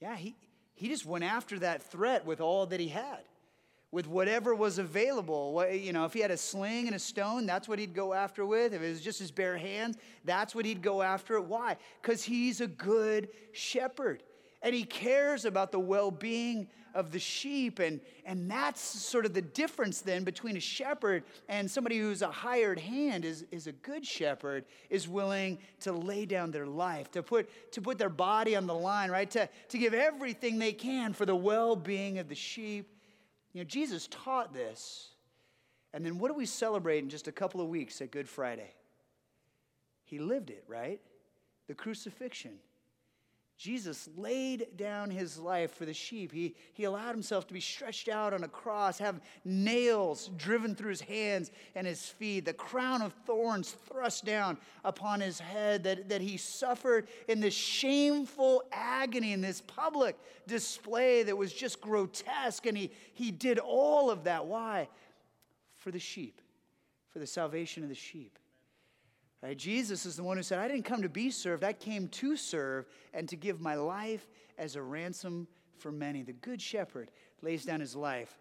Yeah, 0.00 0.16
he, 0.16 0.34
he 0.74 0.88
just 0.88 1.06
went 1.06 1.22
after 1.22 1.60
that 1.60 1.80
threat 1.80 2.26
with 2.26 2.40
all 2.40 2.66
that 2.66 2.80
he 2.80 2.88
had, 2.88 3.20
with 3.92 4.08
whatever 4.08 4.52
was 4.52 4.78
available. 4.78 5.52
What, 5.52 5.78
you 5.78 5.92
know, 5.92 6.04
if 6.06 6.12
he 6.12 6.18
had 6.18 6.32
a 6.32 6.36
sling 6.36 6.88
and 6.88 6.96
a 6.96 6.98
stone, 6.98 7.46
that's 7.46 7.68
what 7.68 7.78
he'd 7.78 7.94
go 7.94 8.12
after 8.12 8.44
with. 8.44 8.74
If 8.74 8.82
it 8.82 8.88
was 8.88 9.00
just 9.00 9.20
his 9.20 9.30
bare 9.30 9.56
hands, 9.56 9.96
that's 10.24 10.56
what 10.56 10.64
he'd 10.64 10.82
go 10.82 11.02
after. 11.02 11.40
Why? 11.40 11.76
Because 12.02 12.24
he's 12.24 12.60
a 12.60 12.66
good 12.66 13.28
shepherd 13.52 14.24
and 14.62 14.74
he 14.74 14.84
cares 14.84 15.44
about 15.44 15.72
the 15.72 15.80
well 15.80 16.10
being 16.10 16.68
of 16.94 17.12
the 17.12 17.18
sheep. 17.18 17.78
And, 17.78 18.00
and 18.24 18.50
that's 18.50 18.80
sort 18.80 19.26
of 19.26 19.34
the 19.34 19.42
difference 19.42 20.00
then 20.00 20.24
between 20.24 20.56
a 20.56 20.60
shepherd 20.60 21.24
and 21.48 21.70
somebody 21.70 21.98
who's 21.98 22.22
a 22.22 22.30
hired 22.30 22.78
hand 22.78 23.24
is, 23.24 23.44
is 23.50 23.66
a 23.66 23.72
good 23.72 24.06
shepherd, 24.06 24.64
is 24.88 25.08
willing 25.08 25.58
to 25.80 25.92
lay 25.92 26.26
down 26.26 26.50
their 26.50 26.66
life, 26.66 27.10
to 27.12 27.22
put, 27.22 27.48
to 27.72 27.80
put 27.80 27.98
their 27.98 28.08
body 28.08 28.56
on 28.56 28.66
the 28.66 28.74
line, 28.74 29.10
right? 29.10 29.30
To, 29.32 29.48
to 29.68 29.78
give 29.78 29.94
everything 29.94 30.58
they 30.58 30.72
can 30.72 31.12
for 31.12 31.26
the 31.26 31.36
well 31.36 31.76
being 31.76 32.18
of 32.18 32.28
the 32.28 32.34
sheep. 32.34 32.88
You 33.52 33.60
know, 33.60 33.64
Jesus 33.64 34.08
taught 34.10 34.52
this. 34.52 35.08
And 35.92 36.06
then 36.06 36.18
what 36.18 36.28
do 36.28 36.34
we 36.34 36.46
celebrate 36.46 36.98
in 36.98 37.08
just 37.08 37.26
a 37.26 37.32
couple 37.32 37.60
of 37.60 37.68
weeks 37.68 38.00
at 38.00 38.10
Good 38.10 38.28
Friday? 38.28 38.72
He 40.04 40.18
lived 40.18 40.50
it, 40.50 40.64
right? 40.68 41.00
The 41.66 41.74
crucifixion. 41.74 42.58
Jesus 43.60 44.08
laid 44.16 44.68
down 44.78 45.10
his 45.10 45.38
life 45.38 45.74
for 45.74 45.84
the 45.84 45.92
sheep. 45.92 46.32
He, 46.32 46.54
he 46.72 46.84
allowed 46.84 47.10
himself 47.10 47.46
to 47.48 47.52
be 47.52 47.60
stretched 47.60 48.08
out 48.08 48.32
on 48.32 48.42
a 48.42 48.48
cross, 48.48 48.96
have 48.96 49.20
nails 49.44 50.30
driven 50.38 50.74
through 50.74 50.88
his 50.88 51.02
hands 51.02 51.50
and 51.74 51.86
his 51.86 52.06
feet, 52.06 52.46
the 52.46 52.54
crown 52.54 53.02
of 53.02 53.12
thorns 53.26 53.72
thrust 53.86 54.24
down 54.24 54.56
upon 54.82 55.20
his 55.20 55.38
head, 55.38 55.82
that, 55.84 56.08
that 56.08 56.22
he 56.22 56.38
suffered 56.38 57.06
in 57.28 57.40
this 57.40 57.52
shameful 57.52 58.62
agony, 58.72 59.34
in 59.34 59.42
this 59.42 59.60
public 59.60 60.16
display 60.46 61.22
that 61.22 61.36
was 61.36 61.52
just 61.52 61.82
grotesque. 61.82 62.64
And 62.64 62.78
he, 62.78 62.90
he 63.12 63.30
did 63.30 63.58
all 63.58 64.10
of 64.10 64.24
that. 64.24 64.46
Why? 64.46 64.88
For 65.76 65.90
the 65.90 65.98
sheep, 65.98 66.40
for 67.10 67.18
the 67.18 67.26
salvation 67.26 67.82
of 67.82 67.90
the 67.90 67.94
sheep. 67.94 68.38
Right? 69.42 69.56
Jesus 69.56 70.04
is 70.04 70.16
the 70.16 70.22
one 70.22 70.36
who 70.36 70.42
said, 70.42 70.58
I 70.58 70.68
didn't 70.68 70.84
come 70.84 71.02
to 71.02 71.08
be 71.08 71.30
served, 71.30 71.64
I 71.64 71.72
came 71.72 72.08
to 72.08 72.36
serve 72.36 72.86
and 73.14 73.28
to 73.28 73.36
give 73.36 73.60
my 73.60 73.74
life 73.74 74.28
as 74.58 74.76
a 74.76 74.82
ransom 74.82 75.48
for 75.78 75.90
many. 75.90 76.22
The 76.22 76.34
good 76.34 76.60
shepherd 76.60 77.10
lays 77.40 77.64
down 77.64 77.80
his 77.80 77.96
life 77.96 78.36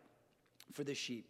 for 0.74 0.84
the 0.84 0.94
sheep. 0.94 1.26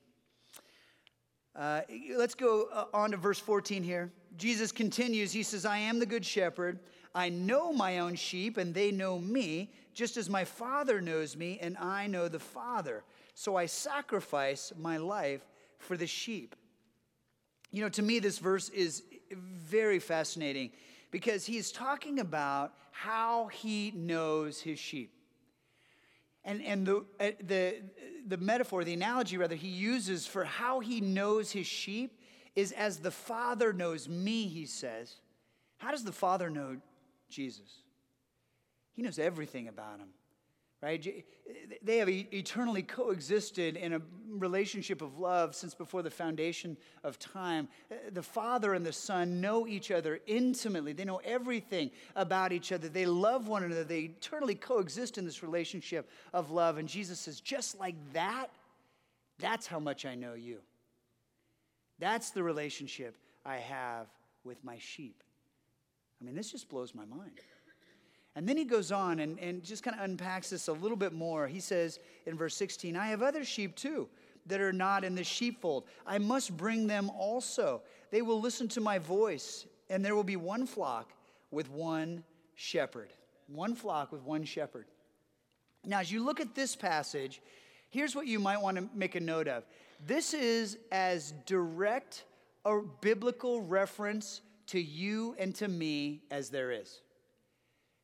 Uh, 1.56 1.82
let's 2.16 2.36
go 2.36 2.68
uh, 2.72 2.86
on 2.94 3.12
to 3.12 3.18
verse 3.18 3.40
14 3.40 3.84
here. 3.84 4.12
Jesus 4.38 4.72
continues. 4.72 5.32
He 5.32 5.44
says, 5.44 5.66
I 5.66 5.78
am 5.78 6.00
the 6.00 6.06
good 6.06 6.26
shepherd. 6.26 6.80
I 7.14 7.30
know 7.30 7.74
my 7.74 8.00
own 8.00 8.16
sheep, 8.16 8.58
and 8.58 8.74
they 8.74 8.92
know 8.92 9.20
me, 9.20 9.72
just 9.94 10.16
as 10.16 10.30
my 10.30 10.46
Father 10.46 11.02
knows 11.02 11.36
me, 11.36 11.60
and 11.60 11.78
I 11.78 12.08
know 12.08 12.28
the 12.28 12.40
Father. 12.40 13.04
So 13.34 13.56
I 13.56 13.66
sacrifice 13.66 14.72
my 14.78 14.98
life 14.98 15.42
for 15.80 15.98
the 15.98 16.08
sheep. 16.08 16.56
You 17.72 17.82
know, 17.84 17.90
to 17.90 18.02
me, 18.02 18.20
this 18.20 18.40
verse 18.40 18.70
is 18.70 19.04
very 19.32 20.00
fascinating 20.00 20.72
because 21.12 21.46
he's 21.46 21.72
talking 21.72 22.20
about 22.20 22.74
how 22.92 23.48
he 23.48 23.92
knows 23.96 24.62
his 24.62 24.80
sheep. 24.80 25.12
And, 26.46 26.62
and 26.64 26.86
the, 26.86 27.06
uh, 27.20 27.32
the, 27.46 27.82
the 28.28 28.38
metaphor, 28.38 28.84
the 28.84 28.94
analogy 28.94 29.38
rather, 29.38 29.56
he 29.56 29.68
uses 29.68 30.26
for 30.26 30.44
how 30.44 30.80
he 30.80 31.02
knows 31.02 31.52
his 31.52 31.68
sheep 31.68 32.20
is 32.56 32.72
as 32.72 33.00
the 33.00 33.12
Father 33.12 33.74
knows 33.74 34.10
me, 34.10 34.48
he 34.48 34.66
says. 34.66 35.16
How 35.78 35.92
does 35.92 36.04
the 36.04 36.12
Father 36.12 36.50
know 36.50 36.78
Jesus? 37.30 37.84
He 38.94 39.02
knows 39.02 39.20
everything 39.20 39.68
about 39.68 40.00
him 40.00 40.10
right? 40.82 41.26
They 41.82 41.98
have 41.98 42.10
eternally 42.10 42.84
coexisted 42.84 43.76
in 43.76 43.94
a 43.94 44.02
relationship 44.38 45.02
of 45.02 45.18
love 45.18 45.56
since 45.56 45.74
before 45.74 46.02
the 46.02 46.10
foundation 46.10 46.78
of 47.04 47.18
time. 47.20 47.68
Uh, 47.92 47.96
the 48.12 48.22
Father 48.22 48.74
and 48.74 48.86
the 48.86 48.94
Son 48.94 49.42
know 49.42 49.68
each 49.68 49.92
other 49.92 50.20
intimately. 50.28 50.94
They 50.94 51.06
know 51.06 51.22
everything 51.24 51.92
about 52.16 52.52
each 52.52 52.72
other. 52.72 52.90
They 52.90 53.06
love 53.06 53.48
one 53.48 53.64
another. 53.64 53.84
They 53.84 54.02
eternally 54.02 54.56
coexist 54.56 55.18
in 55.18 55.26
this 55.26 55.42
relationship 55.42 56.10
of 56.34 56.52
love. 56.52 56.78
And 56.78 56.88
Jesus 56.88 57.20
says, 57.20 57.40
just 57.40 57.80
like 57.80 57.96
that, 58.14 58.50
that's 59.40 59.68
how 59.68 59.80
much 59.80 60.06
I 60.06 60.16
know 60.16 60.34
you. 60.34 60.60
That's 62.00 62.32
the 62.32 62.44
relationship 62.44 63.16
I 63.46 63.58
have 63.58 64.08
with 64.44 64.64
my 64.64 64.78
sheep. 64.78 65.24
I 66.22 66.26
mean, 66.26 66.36
this 66.36 66.52
just 66.52 66.70
blows 66.70 66.94
my 66.94 67.06
mind. 67.06 67.40
And 68.36 68.48
then 68.48 68.58
he 68.58 68.64
goes 68.64 68.92
on 68.92 69.20
and, 69.20 69.40
and 69.40 69.64
just 69.64 69.84
kind 69.84 69.98
of 69.98 70.04
unpacks 70.04 70.50
this 70.52 70.68
a 70.68 70.74
little 70.74 70.98
bit 70.98 71.14
more. 71.14 71.48
He 71.48 71.60
says 71.60 72.00
in 72.26 72.38
verse 72.38 72.56
16, 72.56 72.96
I 72.96 73.08
have 73.08 73.22
other 73.22 73.44
sheep 73.44 73.76
too 73.76 74.08
that 74.46 74.62
are 74.62 74.74
not 74.74 75.04
in 75.04 75.16
the 75.16 75.24
sheepfold. 75.24 75.86
I 76.06 76.18
must 76.18 76.56
bring 76.56 76.88
them 76.88 77.10
also. 77.10 77.82
They 78.12 78.22
will 78.22 78.42
listen 78.42 78.68
to 78.70 78.82
my 78.82 78.98
voice, 78.98 79.66
and 79.90 80.04
there 80.04 80.16
will 80.16 80.24
be 80.24 80.36
one 80.36 80.66
flock 80.66 81.14
with 81.52 81.70
one 81.70 82.24
shepherd. 82.56 83.14
One 83.48 83.76
flock 83.76 84.12
with 84.12 84.22
one 84.24 84.44
shepherd. 84.44 84.86
Now, 85.86 86.00
as 86.00 86.12
you 86.12 86.24
look 86.24 86.40
at 86.40 86.56
this 86.56 86.76
passage, 86.76 87.42
here's 87.90 88.16
what 88.16 88.28
you 88.28 88.40
might 88.40 88.62
want 88.62 88.78
to 88.78 88.90
make 88.94 89.16
a 89.16 89.20
note 89.20 89.48
of. 89.48 89.66
This 90.06 90.34
is 90.34 90.78
as 90.92 91.34
direct 91.46 92.26
a 92.66 92.82
biblical 93.02 93.62
reference 93.62 94.42
to 94.68 94.80
you 94.80 95.36
and 95.40 95.56
to 95.56 95.68
me 95.68 96.22
as 96.32 96.50
there 96.50 96.72
is. 96.72 97.02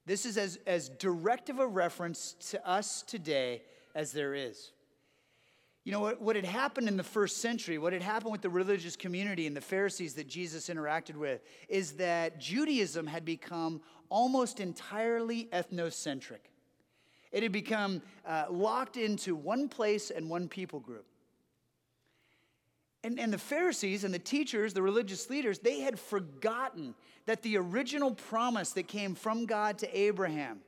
This 0.06 0.26
is 0.26 0.38
as, 0.38 0.60
as 0.68 0.90
direct 0.90 1.50
of 1.50 1.60
a 1.60 1.68
reference 1.68 2.36
to 2.52 2.68
us 2.68 3.02
today 3.02 3.64
as 3.96 4.12
there 4.12 4.34
is. 4.34 4.72
You 5.84 5.92
know, 5.92 6.00
what, 6.00 6.22
what 6.22 6.36
had 6.36 6.46
happened 6.46 6.88
in 6.88 6.98
the 6.98 7.04
first 7.04 7.38
century, 7.38 7.78
what 7.78 7.94
had 7.94 8.02
happened 8.02 8.32
with 8.32 8.42
the 8.42 8.50
religious 8.50 8.96
community 8.96 9.46
and 9.46 9.56
the 9.56 9.62
Pharisees 9.62 10.16
that 10.16 10.28
Jesus 10.28 10.68
interacted 10.68 11.16
with, 11.16 11.42
is 11.70 11.94
that 11.94 12.40
Judaism 12.40 13.06
had 13.06 13.24
become 13.24 13.82
almost 14.10 14.60
entirely 14.60 15.48
ethnocentric. 15.54 16.50
It 17.32 17.44
had 17.44 17.52
become 17.52 18.02
uh, 18.26 18.46
locked 18.50 18.98
into 18.98 19.36
one 19.36 19.70
place 19.70 20.10
and 20.10 20.30
one 20.30 20.48
people 20.48 20.80
group. 20.80 21.06
And, 23.06 23.20
and 23.20 23.32
the 23.32 23.38
Pharisees 23.38 24.04
and 24.04 24.12
the 24.12 24.18
teachers, 24.18 24.74
the 24.74 24.82
religious 24.82 25.30
leaders, 25.30 25.60
they 25.60 25.82
had 25.82 26.00
forgotten 26.00 26.96
that 27.28 27.44
the 27.44 27.56
original 27.56 28.16
promise 28.16 28.72
that 28.72 28.88
came 28.88 29.14
from 29.14 29.46
God 29.46 29.78
to 29.78 29.98
Abraham 29.98 30.62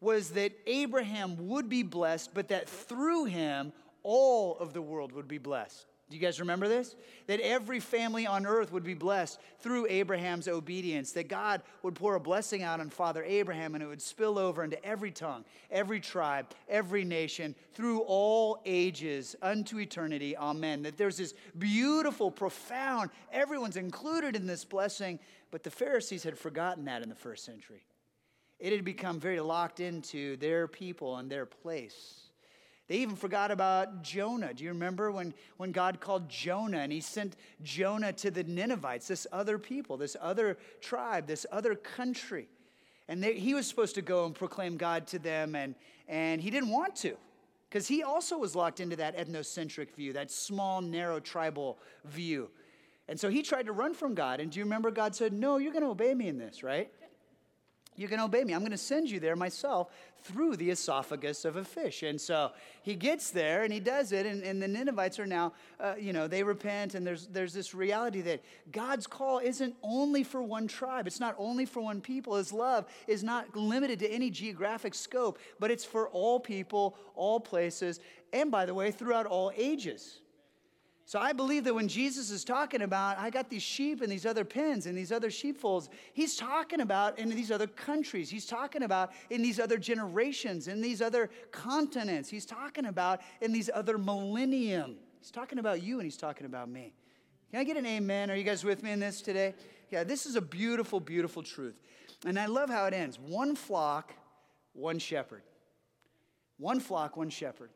was 0.00 0.30
that 0.30 0.52
Abraham 0.68 1.48
would 1.48 1.68
be 1.68 1.82
blessed, 1.82 2.34
but 2.34 2.46
that 2.50 2.68
through 2.68 3.24
him, 3.24 3.72
all 4.04 4.56
of 4.58 4.72
the 4.74 4.80
world 4.80 5.10
would 5.10 5.26
be 5.26 5.38
blessed. 5.38 5.91
Do 6.12 6.18
you 6.18 6.22
guys 6.22 6.40
remember 6.40 6.68
this? 6.68 6.94
That 7.26 7.40
every 7.40 7.80
family 7.80 8.26
on 8.26 8.44
earth 8.44 8.70
would 8.70 8.84
be 8.84 8.92
blessed 8.92 9.40
through 9.60 9.86
Abraham's 9.88 10.46
obedience, 10.46 11.12
that 11.12 11.26
God 11.26 11.62
would 11.82 11.94
pour 11.94 12.16
a 12.16 12.20
blessing 12.20 12.62
out 12.62 12.80
on 12.80 12.90
Father 12.90 13.24
Abraham 13.24 13.74
and 13.74 13.82
it 13.82 13.86
would 13.86 14.02
spill 14.02 14.38
over 14.38 14.62
into 14.62 14.84
every 14.84 15.10
tongue, 15.10 15.46
every 15.70 16.00
tribe, 16.00 16.48
every 16.68 17.02
nation, 17.02 17.54
through 17.72 18.00
all 18.00 18.60
ages 18.66 19.34
unto 19.40 19.78
eternity. 19.78 20.36
Amen. 20.36 20.82
That 20.82 20.98
there's 20.98 21.16
this 21.16 21.32
beautiful, 21.58 22.30
profound, 22.30 23.08
everyone's 23.32 23.78
included 23.78 24.36
in 24.36 24.46
this 24.46 24.66
blessing, 24.66 25.18
but 25.50 25.62
the 25.62 25.70
Pharisees 25.70 26.24
had 26.24 26.36
forgotten 26.36 26.84
that 26.84 27.02
in 27.02 27.08
the 27.08 27.14
first 27.14 27.46
century. 27.46 27.86
It 28.58 28.74
had 28.74 28.84
become 28.84 29.18
very 29.18 29.40
locked 29.40 29.80
into 29.80 30.36
their 30.36 30.68
people 30.68 31.16
and 31.16 31.30
their 31.30 31.46
place. 31.46 32.28
They 32.88 32.96
even 32.96 33.16
forgot 33.16 33.50
about 33.50 34.02
Jonah. 34.02 34.52
Do 34.52 34.64
you 34.64 34.70
remember 34.70 35.12
when, 35.12 35.34
when 35.56 35.72
God 35.72 36.00
called 36.00 36.28
Jonah 36.28 36.78
and 36.78 36.92
he 36.92 37.00
sent 37.00 37.36
Jonah 37.62 38.12
to 38.14 38.30
the 38.30 38.44
Ninevites, 38.44 39.08
this 39.08 39.26
other 39.32 39.58
people, 39.58 39.96
this 39.96 40.16
other 40.20 40.58
tribe, 40.80 41.26
this 41.26 41.46
other 41.52 41.74
country? 41.74 42.48
And 43.08 43.22
they, 43.22 43.34
he 43.34 43.54
was 43.54 43.66
supposed 43.66 43.94
to 43.94 44.02
go 44.02 44.26
and 44.26 44.34
proclaim 44.34 44.76
God 44.76 45.06
to 45.08 45.18
them, 45.18 45.54
and, 45.54 45.74
and 46.08 46.40
he 46.40 46.50
didn't 46.50 46.70
want 46.70 46.96
to 46.96 47.16
because 47.72 47.88
he 47.88 48.02
also 48.02 48.36
was 48.36 48.54
locked 48.54 48.80
into 48.80 48.96
that 48.96 49.16
ethnocentric 49.16 49.94
view, 49.94 50.12
that 50.12 50.30
small, 50.30 50.82
narrow 50.82 51.18
tribal 51.18 51.78
view. 52.04 52.50
And 53.08 53.18
so 53.18 53.30
he 53.30 53.42
tried 53.42 53.64
to 53.64 53.72
run 53.72 53.94
from 53.94 54.14
God. 54.14 54.40
And 54.40 54.50
do 54.50 54.58
you 54.58 54.64
remember 54.64 54.90
God 54.90 55.14
said, 55.14 55.32
No, 55.32 55.56
you're 55.56 55.72
going 55.72 55.84
to 55.84 55.90
obey 55.90 56.14
me 56.14 56.28
in 56.28 56.38
this, 56.38 56.62
right? 56.62 56.90
You 57.96 58.08
can 58.08 58.20
obey 58.20 58.42
me. 58.44 58.54
I'm 58.54 58.60
going 58.60 58.70
to 58.72 58.78
send 58.78 59.10
you 59.10 59.20
there 59.20 59.36
myself 59.36 59.88
through 60.22 60.56
the 60.56 60.70
esophagus 60.70 61.44
of 61.44 61.56
a 61.56 61.64
fish. 61.64 62.02
And 62.02 62.20
so 62.20 62.52
he 62.82 62.94
gets 62.94 63.30
there 63.30 63.64
and 63.64 63.72
he 63.72 63.80
does 63.80 64.12
it. 64.12 64.24
And, 64.24 64.42
and 64.42 64.62
the 64.62 64.68
Ninevites 64.68 65.18
are 65.18 65.26
now, 65.26 65.52
uh, 65.78 65.94
you 65.98 66.12
know, 66.12 66.26
they 66.26 66.42
repent. 66.42 66.94
And 66.94 67.06
there's, 67.06 67.26
there's 67.26 67.52
this 67.52 67.74
reality 67.74 68.22
that 68.22 68.42
God's 68.70 69.06
call 69.06 69.38
isn't 69.38 69.74
only 69.82 70.24
for 70.24 70.42
one 70.42 70.68
tribe, 70.68 71.06
it's 71.06 71.20
not 71.20 71.34
only 71.38 71.66
for 71.66 71.82
one 71.82 72.00
people. 72.00 72.36
His 72.36 72.52
love 72.52 72.86
is 73.06 73.22
not 73.22 73.54
limited 73.54 73.98
to 73.98 74.10
any 74.10 74.30
geographic 74.30 74.94
scope, 74.94 75.38
but 75.60 75.70
it's 75.70 75.84
for 75.84 76.08
all 76.08 76.40
people, 76.40 76.96
all 77.14 77.40
places, 77.40 78.00
and 78.32 78.50
by 78.50 78.64
the 78.64 78.74
way, 78.74 78.90
throughout 78.90 79.26
all 79.26 79.52
ages. 79.56 80.21
So 81.04 81.18
I 81.18 81.32
believe 81.32 81.64
that 81.64 81.74
when 81.74 81.88
Jesus 81.88 82.30
is 82.30 82.44
talking 82.44 82.82
about, 82.82 83.18
I 83.18 83.28
got 83.28 83.50
these 83.50 83.62
sheep 83.62 84.02
and 84.02 84.10
these 84.10 84.24
other 84.24 84.44
pens 84.44 84.86
and 84.86 84.96
these 84.96 85.12
other 85.12 85.30
sheepfolds, 85.30 85.90
he's 86.12 86.36
talking 86.36 86.80
about 86.80 87.18
in 87.18 87.28
these 87.28 87.50
other 87.50 87.66
countries. 87.66 88.30
He's 88.30 88.46
talking 88.46 88.82
about 88.82 89.12
in 89.28 89.42
these 89.42 89.58
other 89.58 89.78
generations, 89.78 90.68
in 90.68 90.80
these 90.80 91.02
other 91.02 91.28
continents. 91.50 92.28
He's 92.28 92.46
talking 92.46 92.86
about 92.86 93.20
in 93.40 93.52
these 93.52 93.68
other 93.74 93.98
millennium. 93.98 94.96
He's 95.18 95.32
talking 95.32 95.58
about 95.58 95.82
you 95.82 95.96
and 95.96 96.04
he's 96.04 96.16
talking 96.16 96.46
about 96.46 96.68
me. 96.68 96.94
Can 97.50 97.60
I 97.60 97.64
get 97.64 97.76
an 97.76 97.84
amen? 97.84 98.30
Are 98.30 98.36
you 98.36 98.44
guys 98.44 98.64
with 98.64 98.82
me 98.82 98.92
in 98.92 99.00
this 99.00 99.20
today? 99.20 99.54
Yeah, 99.90 100.04
this 100.04 100.24
is 100.24 100.36
a 100.36 100.40
beautiful, 100.40 101.00
beautiful 101.00 101.42
truth. 101.42 101.78
And 102.24 102.38
I 102.38 102.46
love 102.46 102.70
how 102.70 102.86
it 102.86 102.94
ends 102.94 103.18
one 103.18 103.56
flock, 103.56 104.14
one 104.72 104.98
shepherd. 104.98 105.42
One 106.58 106.80
flock, 106.80 107.16
one 107.16 107.28
shepherd. 107.28 107.70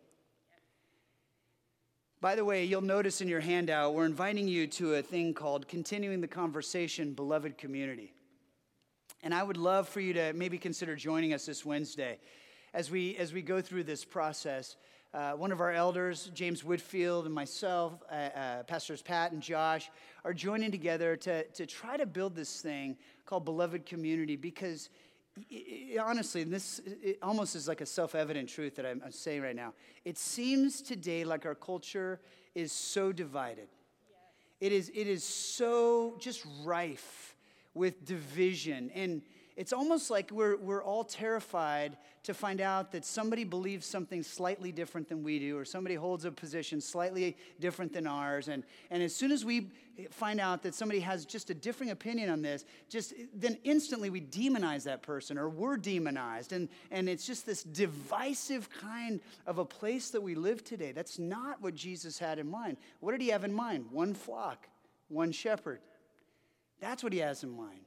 By 2.26 2.34
the 2.34 2.44
way, 2.44 2.64
you'll 2.64 2.80
notice 2.80 3.20
in 3.20 3.28
your 3.28 3.38
handout, 3.38 3.94
we're 3.94 4.04
inviting 4.04 4.48
you 4.48 4.66
to 4.66 4.94
a 4.94 5.02
thing 5.02 5.32
called 5.32 5.68
Continuing 5.68 6.20
the 6.20 6.26
Conversation, 6.26 7.12
Beloved 7.12 7.56
Community. 7.56 8.12
And 9.22 9.32
I 9.32 9.44
would 9.44 9.56
love 9.56 9.88
for 9.88 10.00
you 10.00 10.12
to 10.14 10.32
maybe 10.32 10.58
consider 10.58 10.96
joining 10.96 11.32
us 11.34 11.46
this 11.46 11.64
Wednesday 11.64 12.18
as 12.74 12.90
we, 12.90 13.16
as 13.16 13.32
we 13.32 13.42
go 13.42 13.60
through 13.60 13.84
this 13.84 14.04
process. 14.04 14.74
Uh, 15.14 15.34
one 15.34 15.52
of 15.52 15.60
our 15.60 15.70
elders, 15.70 16.28
James 16.34 16.64
Whitfield, 16.64 17.26
and 17.26 17.32
myself, 17.32 18.02
uh, 18.10 18.14
uh, 18.14 18.62
Pastors 18.64 19.02
Pat 19.02 19.30
and 19.30 19.40
Josh, 19.40 19.88
are 20.24 20.34
joining 20.34 20.72
together 20.72 21.14
to, 21.18 21.44
to 21.44 21.64
try 21.64 21.96
to 21.96 22.06
build 22.06 22.34
this 22.34 22.60
thing 22.60 22.96
called 23.24 23.44
Beloved 23.44 23.86
Community 23.86 24.34
because 24.34 24.90
honestly, 26.00 26.44
this 26.44 26.80
almost 27.22 27.56
is 27.56 27.68
like 27.68 27.80
a 27.80 27.86
self 27.86 28.14
evident 28.14 28.48
truth 28.48 28.76
that 28.76 28.86
I'm, 28.86 29.02
I'm, 29.04 29.12
saying 29.12 29.42
right 29.42 29.56
now. 29.56 29.74
It 30.04 30.18
seems 30.18 30.80
today 30.80 31.24
like 31.24 31.44
our 31.46 31.54
culture 31.54 32.20
is 32.54 32.72
so 32.72 33.12
divided. 33.12 33.68
It, 34.60 34.72
is, 34.72 34.90
it 34.94 35.06
is 35.06 35.22
so 35.22 36.16
just 36.18 36.46
rife 36.64 37.36
with 37.74 38.04
division. 38.06 38.90
And 38.94 39.22
it's 39.56 39.72
almost 39.72 40.10
like 40.10 40.30
we're, 40.30 40.56
we're 40.56 40.82
all 40.82 41.02
terrified 41.02 41.96
to 42.24 42.34
find 42.34 42.60
out 42.60 42.92
that 42.92 43.04
somebody 43.04 43.42
believes 43.42 43.86
something 43.86 44.22
slightly 44.22 44.70
different 44.70 45.08
than 45.08 45.22
we 45.22 45.38
do, 45.38 45.56
or 45.56 45.64
somebody 45.64 45.94
holds 45.94 46.26
a 46.26 46.30
position 46.30 46.80
slightly 46.80 47.36
different 47.58 47.92
than 47.92 48.06
ours. 48.06 48.48
And, 48.48 48.64
and 48.90 49.02
as 49.02 49.14
soon 49.14 49.32
as 49.32 49.44
we 49.44 49.70
find 50.10 50.40
out 50.40 50.62
that 50.62 50.74
somebody 50.74 51.00
has 51.00 51.24
just 51.24 51.48
a 51.48 51.54
differing 51.54 51.90
opinion 51.90 52.28
on 52.28 52.42
this, 52.42 52.66
just 52.90 53.14
then 53.32 53.56
instantly 53.64 54.10
we 54.10 54.20
demonize 54.20 54.84
that 54.84 55.02
person, 55.02 55.38
or 55.38 55.48
we're 55.48 55.78
demonized. 55.78 56.52
And, 56.52 56.68
and 56.90 57.08
it's 57.08 57.26
just 57.26 57.46
this 57.46 57.62
divisive 57.62 58.68
kind 58.68 59.20
of 59.46 59.58
a 59.58 59.64
place 59.64 60.10
that 60.10 60.20
we 60.20 60.34
live 60.34 60.64
today. 60.64 60.92
That's 60.92 61.18
not 61.18 61.62
what 61.62 61.74
Jesus 61.74 62.18
had 62.18 62.38
in 62.38 62.50
mind. 62.50 62.76
What 63.00 63.12
did 63.12 63.22
he 63.22 63.28
have 63.28 63.44
in 63.44 63.54
mind? 63.54 63.86
One 63.90 64.12
flock, 64.12 64.68
one 65.08 65.32
shepherd. 65.32 65.80
That's 66.78 67.02
what 67.02 67.14
he 67.14 67.20
has 67.20 67.42
in 67.42 67.56
mind. 67.56 67.80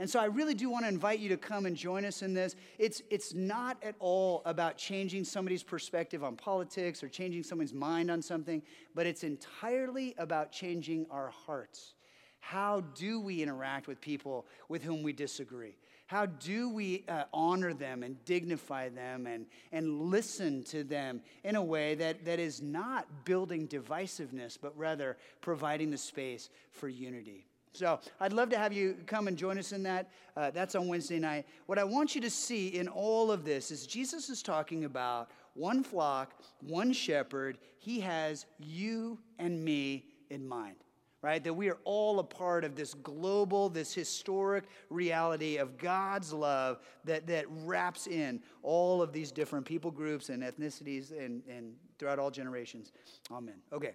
And 0.00 0.08
so 0.08 0.20
I 0.20 0.26
really 0.26 0.54
do 0.54 0.70
want 0.70 0.84
to 0.84 0.88
invite 0.88 1.18
you 1.18 1.28
to 1.30 1.36
come 1.36 1.66
and 1.66 1.76
join 1.76 2.04
us 2.04 2.22
in 2.22 2.32
this. 2.32 2.54
It's, 2.78 3.02
it's 3.10 3.34
not 3.34 3.78
at 3.82 3.96
all 3.98 4.42
about 4.44 4.76
changing 4.76 5.24
somebody's 5.24 5.64
perspective 5.64 6.22
on 6.22 6.36
politics 6.36 7.02
or 7.02 7.08
changing 7.08 7.42
someone's 7.42 7.74
mind 7.74 8.08
on 8.10 8.22
something, 8.22 8.62
but 8.94 9.06
it's 9.06 9.24
entirely 9.24 10.14
about 10.16 10.52
changing 10.52 11.06
our 11.10 11.30
hearts. 11.30 11.94
How 12.38 12.80
do 12.94 13.20
we 13.20 13.42
interact 13.42 13.88
with 13.88 14.00
people 14.00 14.46
with 14.68 14.84
whom 14.84 15.02
we 15.02 15.12
disagree? 15.12 15.74
How 16.06 16.26
do 16.26 16.70
we 16.70 17.04
uh, 17.08 17.24
honor 17.34 17.74
them 17.74 18.02
and 18.02 18.24
dignify 18.24 18.88
them 18.88 19.26
and, 19.26 19.46
and 19.72 20.00
listen 20.02 20.62
to 20.64 20.84
them 20.84 21.20
in 21.44 21.56
a 21.56 21.62
way 21.62 21.96
that, 21.96 22.24
that 22.24 22.38
is 22.38 22.62
not 22.62 23.06
building 23.24 23.68
divisiveness, 23.68 24.56
but 24.60 24.78
rather 24.78 25.18
providing 25.40 25.90
the 25.90 25.98
space 25.98 26.48
for 26.70 26.88
unity? 26.88 27.46
So 27.72 28.00
I'd 28.20 28.32
love 28.32 28.48
to 28.50 28.58
have 28.58 28.72
you 28.72 28.96
come 29.06 29.28
and 29.28 29.36
join 29.36 29.58
us 29.58 29.72
in 29.72 29.82
that. 29.84 30.10
Uh, 30.36 30.50
that's 30.50 30.74
on 30.74 30.88
Wednesday 30.88 31.18
night. 31.18 31.46
What 31.66 31.78
I 31.78 31.84
want 31.84 32.14
you 32.14 32.20
to 32.22 32.30
see 32.30 32.68
in 32.68 32.88
all 32.88 33.30
of 33.30 33.44
this 33.44 33.70
is 33.70 33.86
Jesus 33.86 34.30
is 34.30 34.42
talking 34.42 34.84
about 34.84 35.30
one 35.54 35.82
flock, 35.82 36.34
one 36.60 36.92
shepherd. 36.92 37.58
He 37.78 38.00
has 38.00 38.46
you 38.58 39.18
and 39.38 39.64
me 39.64 40.06
in 40.30 40.46
mind, 40.46 40.76
right? 41.22 41.42
That 41.42 41.54
we 41.54 41.68
are 41.68 41.78
all 41.84 42.20
a 42.20 42.24
part 42.24 42.64
of 42.64 42.76
this 42.76 42.94
global, 42.94 43.68
this 43.68 43.92
historic 43.92 44.64
reality 44.90 45.56
of 45.56 45.76
God's 45.76 46.32
love 46.32 46.78
that, 47.04 47.26
that 47.26 47.46
wraps 47.48 48.06
in 48.06 48.40
all 48.62 49.02
of 49.02 49.12
these 49.12 49.32
different 49.32 49.66
people 49.66 49.90
groups 49.90 50.28
and 50.28 50.42
ethnicities 50.42 51.10
and, 51.10 51.42
and 51.48 51.74
throughout 51.98 52.18
all 52.18 52.30
generations. 52.30 52.92
Amen. 53.30 53.56
Okay. 53.72 53.94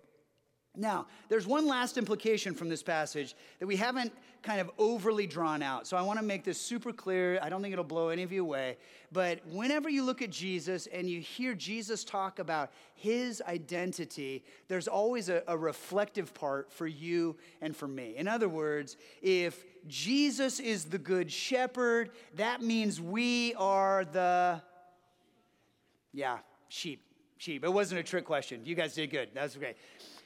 Now, 0.75 1.05
there's 1.29 1.45
one 1.45 1.67
last 1.67 1.99
implication 1.99 2.55
from 2.55 2.67
this 2.67 2.81
passage 2.81 3.35
that 3.59 3.67
we 3.67 3.75
haven't 3.75 4.11
kind 4.41 4.59
of 4.59 4.71
overly 4.79 5.27
drawn 5.27 5.61
out. 5.61 5.85
So 5.85 5.95
I 5.95 6.01
want 6.01 6.17
to 6.17 6.25
make 6.25 6.43
this 6.43 6.59
super 6.59 6.91
clear. 6.91 7.39
I 7.41 7.49
don't 7.49 7.61
think 7.61 7.73
it'll 7.73 7.83
blow 7.83 8.09
any 8.09 8.23
of 8.23 8.31
you 8.31 8.41
away. 8.41 8.77
But 9.11 9.45
whenever 9.47 9.87
you 9.87 10.03
look 10.03 10.23
at 10.23 10.31
Jesus 10.31 10.87
and 10.87 11.07
you 11.07 11.21
hear 11.21 11.53
Jesus 11.53 12.03
talk 12.03 12.39
about 12.39 12.71
his 12.95 13.41
identity, 13.47 14.43
there's 14.67 14.87
always 14.87 15.29
a, 15.29 15.43
a 15.47 15.55
reflective 15.55 16.33
part 16.33 16.71
for 16.71 16.87
you 16.87 17.37
and 17.61 17.75
for 17.75 17.87
me. 17.87 18.15
In 18.17 18.27
other 18.27 18.49
words, 18.49 18.97
if 19.21 19.63
Jesus 19.87 20.59
is 20.59 20.85
the 20.85 20.97
good 20.97 21.31
shepherd, 21.31 22.09
that 22.35 22.63
means 22.63 22.99
we 22.99 23.53
are 23.55 24.05
the, 24.05 24.59
yeah, 26.13 26.39
sheep. 26.67 27.01
Sheep. 27.37 27.63
It 27.63 27.73
wasn't 27.73 27.99
a 27.99 28.03
trick 28.03 28.25
question. 28.25 28.61
You 28.63 28.73
guys 28.73 28.93
did 28.95 29.11
good. 29.11 29.29
That's 29.33 29.55
great. 29.55 29.75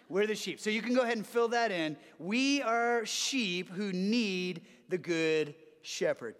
We're 0.10 0.28
the 0.28 0.36
sheep. 0.36 0.60
So 0.60 0.70
you 0.70 0.82
can 0.82 0.93
go 0.93 1.02
ahead 1.02 1.17
and 1.17 1.26
fill 1.26 1.50
that 1.50 1.72
in. 1.72 1.98
We 2.20 2.62
are 2.62 3.06
sheep 3.06 3.70
who 3.70 3.91
need 3.91 4.62
the 4.89 4.98
good 4.98 5.54
shepherd. 5.82 6.36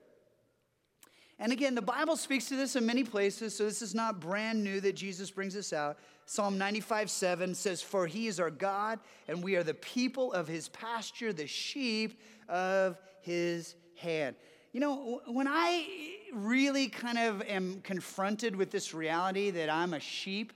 And 1.40 1.52
again, 1.52 1.76
the 1.76 1.82
Bible 1.82 2.16
speaks 2.16 2.46
to 2.46 2.56
this 2.56 2.76
in 2.76 2.86
many 2.86 3.04
places, 3.04 3.56
so 3.56 3.66
this 3.66 3.82
is 3.84 3.94
not 3.94 4.20
brand 4.20 4.64
new 4.64 4.82
that 4.82 4.96
Jesus 4.96 5.30
brings 5.30 5.54
this 5.54 5.72
out. 5.72 6.00
Psalm 6.26 6.58
95 6.58 7.12
7 7.12 7.54
says, 7.54 7.82
For 7.82 8.08
he 8.08 8.28
is 8.28 8.40
our 8.40 8.50
God, 8.50 9.00
and 9.28 9.44
we 9.44 9.56
are 9.56 9.64
the 9.64 9.76
people 9.76 10.34
of 10.34 10.48
his 10.48 10.70
pasture, 10.70 11.32
the 11.32 11.46
sheep 11.46 12.20
of 12.50 13.00
his 13.22 13.76
hand. 13.98 14.36
You 14.74 14.80
know, 14.80 15.22
when 15.28 15.48
I 15.48 15.86
really 16.34 16.88
kind 16.88 17.18
of 17.18 17.42
am 17.44 17.82
confronted 17.82 18.56
with 18.56 18.72
this 18.72 18.94
reality 18.94 19.52
that 19.52 19.70
I'm 19.70 19.94
a 19.94 20.00
sheep, 20.00 20.54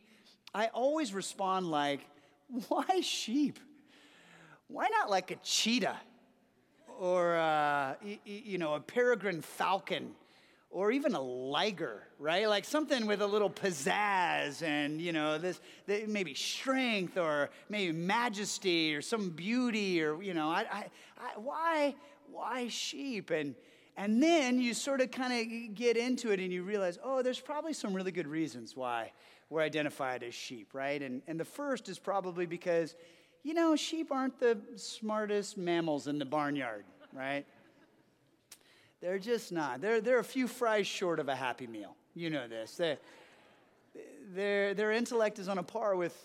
I 0.54 0.68
always 0.68 1.14
respond 1.14 1.70
like, 1.70 2.02
why 2.68 3.02
sheep? 3.02 3.60
Why 4.68 4.88
not 4.90 5.10
like 5.10 5.32
a 5.32 5.36
cheetah 5.38 6.00
or, 7.00 7.36
uh, 7.36 7.96
you 8.26 8.58
know, 8.58 8.76
a 8.76 8.80
peregrine 8.80 9.42
falcon 9.42 10.12
or 10.70 10.92
even 10.92 11.14
a 11.14 11.22
liger, 11.22 12.08
right? 12.18 12.48
Like 12.48 12.64
something 12.64 13.06
with 13.06 13.22
a 13.22 13.28
little 13.28 13.50
pizzazz 13.50 14.62
and, 14.62 15.02
you 15.02 15.12
know, 15.12 15.38
this, 15.38 15.60
maybe 15.88 16.34
strength 16.34 17.18
or 17.18 17.50
maybe 17.70 17.92
majesty 17.92 18.96
or 18.96 19.02
some 19.02 19.32
beauty 19.32 20.02
or, 20.02 20.22
you 20.22 20.34
know, 20.34 20.48
I, 20.48 20.66
I, 20.72 20.86
I, 21.18 21.38
why, 21.38 21.96
why 22.32 22.70
sheep? 22.70 23.32
And, 23.32 23.56
and 23.98 24.24
then 24.24 24.62
you 24.62 24.74
sort 24.74 25.02
of 25.02 25.12
kind 25.12 25.34
of 25.34 25.76
get 25.76 25.98
into 25.98 26.32
it 26.32 26.40
and 26.40 26.54
you 26.54 26.64
realize, 26.64 26.98
oh, 27.04 27.22
there's 27.22 27.42
probably 27.42 27.74
some 27.74 27.94
really 27.94 28.12
good 28.14 28.28
reasons 28.28 28.76
why 28.76 29.12
we're 29.52 29.62
identified 29.62 30.24
as 30.24 30.34
sheep, 30.34 30.70
right? 30.74 31.02
And, 31.02 31.22
and 31.28 31.38
the 31.38 31.46
first 31.46 31.90
is 31.90 32.00
probably 32.00 32.46
because, 32.46 32.96
you 33.44 33.54
know, 33.54 33.76
sheep 33.76 34.10
aren't 34.10 34.40
the 34.40 34.58
smartest 34.78 35.58
mammals 35.58 36.08
in 36.08 36.18
the 36.18 36.26
barnyard, 36.26 36.86
right? 37.14 37.46
They're 39.02 39.20
just 39.20 39.52
not. 39.52 39.82
They're, 39.82 40.00
they're 40.00 40.20
a 40.20 40.24
few 40.24 40.48
fries 40.48 40.88
short 40.88 41.20
of 41.20 41.28
a 41.28 41.36
happy 41.36 41.68
meal. 41.68 41.98
You 42.16 42.30
know 42.30 42.48
this. 42.48 42.78
They, 42.78 42.98
their, 44.34 44.74
their 44.74 44.94
intellect 44.94 45.38
is 45.38 45.50
on 45.50 45.58
a 45.58 45.64
par 45.64 45.98
with 45.98 46.16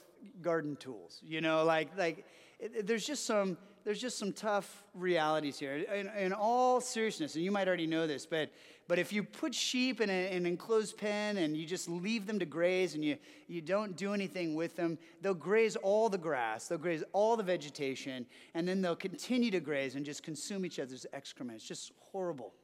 garden 0.41 0.77
tools. 0.77 1.21
You 1.27 1.41
know, 1.41 1.65
like, 1.65 1.89
like 1.99 2.25
it, 2.61 2.87
there's 2.87 3.05
just 3.05 3.27
some 3.27 3.59
there's 3.87 4.01
just 4.01 4.19
some 4.19 4.33
tough 4.33 4.83
realities 4.95 5.61
here. 5.61 5.77
In, 5.77 6.09
in, 6.19 6.33
all 6.33 6.81
seriousness, 6.81 7.37
and 7.37 7.45
you 7.45 7.53
might 7.53 7.69
already 7.69 7.87
know 7.87 8.09
this, 8.09 8.27
but, 8.27 8.51
but 8.89 8.99
if 8.99 9.13
you 9.13 9.23
put 9.23 9.55
sheep 9.55 10.01
in, 10.01 10.11
a, 10.11 10.37
an 10.37 10.47
enclosed 10.47 10.97
pen 10.97 11.39
and 11.39 11.57
you 11.57 11.67
just 11.67 11.89
leave 11.89 12.27
them 12.27 12.39
to 12.39 12.47
graze 12.47 12.95
and 12.95 13.05
you, 13.05 13.17
you 13.49 13.61
don't 13.61 13.97
do 13.97 14.15
anything 14.15 14.55
with 14.55 14.77
them, 14.77 14.99
they'll 15.21 15.35
graze 15.35 15.77
all 15.77 16.09
the 16.09 16.19
grass, 16.19 16.69
they'll 16.69 16.79
graze 16.79 17.03
all 17.13 17.37
the 17.37 17.43
vegetation, 17.43 18.27
and 18.55 18.67
then 18.67 18.81
they'll 18.81 18.95
continue 18.95 19.51
to 19.51 19.61
graze 19.61 19.97
and 19.97 20.05
just 20.05 20.23
consume 20.23 20.65
each 20.65 20.79
other's 20.79 21.07
excrement. 21.13 21.57
It's 21.57 21.67
just 21.67 21.93
horrible. 22.13 22.55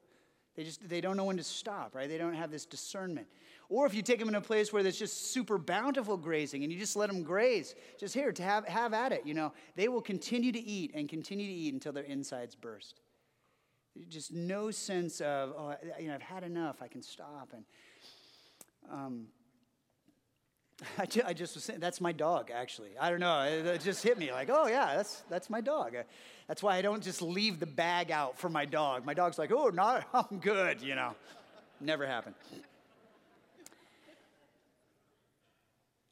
They 0.54 0.64
just 0.64 0.87
they 0.87 1.00
don't 1.00 1.16
know 1.16 1.24
when 1.24 1.38
to 1.38 1.42
stop, 1.42 1.94
right? 1.94 2.08
They 2.08 2.18
don't 2.18 2.35
have 2.35 2.50
this 2.50 2.66
discernment. 2.66 3.26
Or 3.68 3.87
if 3.87 3.94
you 3.94 4.02
take 4.02 4.18
them 4.18 4.28
in 4.28 4.35
a 4.35 4.40
place 4.40 4.70
where 4.70 4.82
there's 4.82 4.98
just 4.98 5.32
super 5.32 5.56
bountiful 5.56 6.18
grazing 6.18 6.62
and 6.62 6.70
you 6.70 6.78
just 6.78 6.94
let 6.94 7.08
them 7.08 7.22
graze, 7.22 7.74
just 7.98 8.12
here 8.12 8.30
to 8.30 8.42
have, 8.42 8.68
have 8.68 8.92
at 8.92 9.12
it, 9.12 9.22
you 9.24 9.32
know, 9.32 9.52
they 9.76 9.88
will 9.88 10.02
continue 10.02 10.52
to 10.52 10.61
eat 10.61 10.90
and 10.94 11.08
continue 11.08 11.46
to 11.46 11.52
eat 11.52 11.72
until 11.72 11.92
their 11.92 12.04
insides 12.04 12.54
burst. 12.54 13.00
Just 14.09 14.33
no 14.33 14.70
sense 14.70 15.20
of, 15.20 15.52
oh, 15.57 15.74
you 16.00 16.09
know, 16.09 16.14
I've 16.14 16.22
had 16.22 16.44
enough, 16.44 16.76
I 16.81 16.88
can 16.88 17.02
stop. 17.02 17.50
And 17.52 17.64
um, 18.90 19.26
I, 20.98 21.07
just, 21.07 21.26
I 21.26 21.33
just 21.33 21.55
was 21.55 21.64
saying, 21.64 21.81
that's 21.81 22.00
my 22.00 22.12
dog, 22.12 22.50
actually. 22.52 22.90
I 22.98 23.11
don't 23.11 23.20
know. 23.20 23.42
It, 23.42 23.66
it, 23.66 23.81
just 23.83 24.02
hit 24.02 24.18
me 24.18 24.33
like, 24.33 24.48
oh, 24.50 24.66
yeah, 24.66 24.96
that's, 24.96 25.22
that's 25.28 25.50
my 25.50 25.61
dog. 25.61 25.94
That's 26.48 26.62
why 26.62 26.76
I 26.76 26.83
don't 26.83 27.02
just 27.02 27.20
leave 27.20 27.61
the 27.61 27.66
bag 27.66 28.11
out 28.11 28.38
for 28.38 28.48
my 28.48 28.64
dog. 28.64 29.05
My 29.05 29.14
dog's 29.14 29.38
like, 29.38 29.52
oh, 29.52 29.68
not, 29.68 30.07
I'm 30.14 30.38
good, 30.38 30.81
you 30.81 30.94
know. 30.94 31.14
Never 31.81 32.07
happened. 32.07 32.37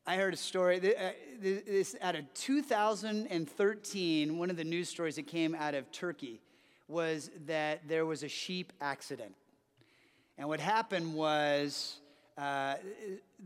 I 0.07 0.17
heard 0.17 0.35
a 0.35 0.37
story 0.37 0.79
uh, 0.79 1.11
this, 1.41 1.95
out 2.01 2.17
of 2.17 2.25
2013. 2.35 4.39
One 4.39 4.51
of 4.51 4.57
the 4.57 4.65
news 4.65 4.89
stories 4.89 5.17
that 5.17 5.29
came 5.29 5.55
out 5.55 5.75
of 5.75 5.91
Turkey 5.93 6.41
was 6.91 7.31
that 7.47 7.87
there 7.89 8.05
was 8.05 8.23
a 8.23 8.29
sheep 8.29 8.73
accident. 8.81 9.35
And 10.37 10.49
what 10.49 10.61
happened 10.61 11.15
was 11.15 11.99
uh, 12.37 12.75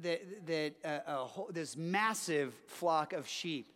that, 0.03 0.47
that 0.47 0.73
uh, 0.85 1.25
whole, 1.25 1.51
this 1.53 1.77
massive 1.77 2.55
flock 2.67 3.13
of 3.13 3.29
sheep, 3.29 3.73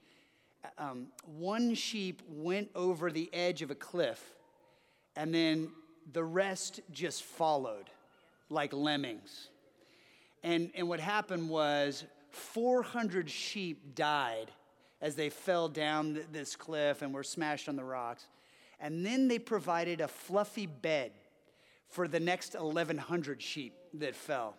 um, 0.79 1.09
one 1.25 1.75
sheep 1.75 2.23
went 2.29 2.71
over 2.75 3.11
the 3.11 3.29
edge 3.33 3.63
of 3.63 3.71
a 3.71 3.75
cliff, 3.75 4.35
and 5.17 5.35
then 5.35 5.71
the 6.13 6.25
rest 6.25 6.81
just 6.91 7.23
followed 7.23 7.91
like 8.51 8.73
lemmings. 8.73 9.49
And, 10.43 10.71
and 10.75 10.89
what 10.89 11.01
happened 11.01 11.49
was 11.49 12.05
400 12.31 13.29
sheep 13.29 13.95
died 13.95 14.51
as 15.01 15.15
they 15.15 15.31
fell 15.31 15.69
down 15.69 16.21
this 16.33 16.57
cliff 16.57 17.03
and 17.03 17.13
were 17.13 17.23
smashed 17.23 17.69
on 17.69 17.77
the 17.77 17.85
rocks. 17.85 18.27
And 18.81 19.05
then 19.05 19.29
they 19.29 19.39
provided 19.39 20.01
a 20.01 20.09
fluffy 20.09 20.67
bed 20.67 21.13
for 21.89 22.07
the 22.07 22.21
next 22.21 22.55
1,100 22.55 23.43
sheep 23.43 23.75
that 23.95 24.15
fell. 24.15 24.57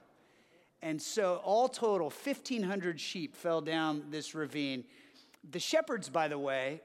And 0.82 1.02
so, 1.02 1.42
all 1.44 1.68
total, 1.68 2.10
1,500 2.10 3.00
sheep 3.00 3.36
fell 3.36 3.62
down 3.62 4.06
this 4.10 4.34
ravine. 4.34 4.86
The 5.52 5.60
shepherds, 5.60 6.10
by 6.10 6.28
the 6.28 6.40
way, 6.40 6.82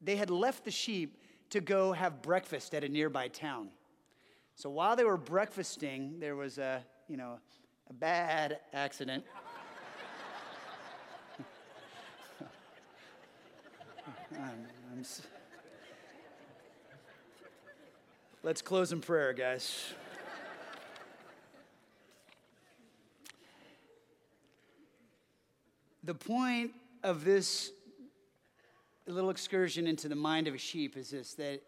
they 0.00 0.16
had 0.16 0.30
left 0.30 0.64
the 0.64 0.70
sheep 0.70 1.16
to 1.50 1.60
go 1.60 1.92
have 1.92 2.22
breakfast 2.22 2.74
at 2.74 2.84
a 2.84 2.88
nearby 2.88 3.28
town. 3.28 3.68
So 4.54 4.70
while 4.70 4.96
they 4.96 5.04
were 5.04 5.16
breakfasting, 5.16 6.20
there 6.20 6.36
was 6.36 6.58
a, 6.58 6.84
you 7.08 7.16
know, 7.16 7.38
a 7.88 7.92
bad 7.92 8.58
accident. 8.72 9.24
I'm, 14.32 14.66
I'm 14.92 15.00
s- 15.00 15.22
Let's 18.42 18.62
close 18.62 18.90
in 18.90 19.02
prayer, 19.02 19.34
guys. 19.34 19.92
the 26.04 26.14
point 26.14 26.70
of 27.02 27.22
this 27.22 27.70
little 29.06 29.28
excursion 29.28 29.86
into 29.86 30.08
the 30.08 30.14
mind 30.14 30.48
of 30.48 30.54
a 30.54 30.58
sheep 30.58 30.96
is 30.96 31.10
this 31.10 31.34
that 31.34 31.60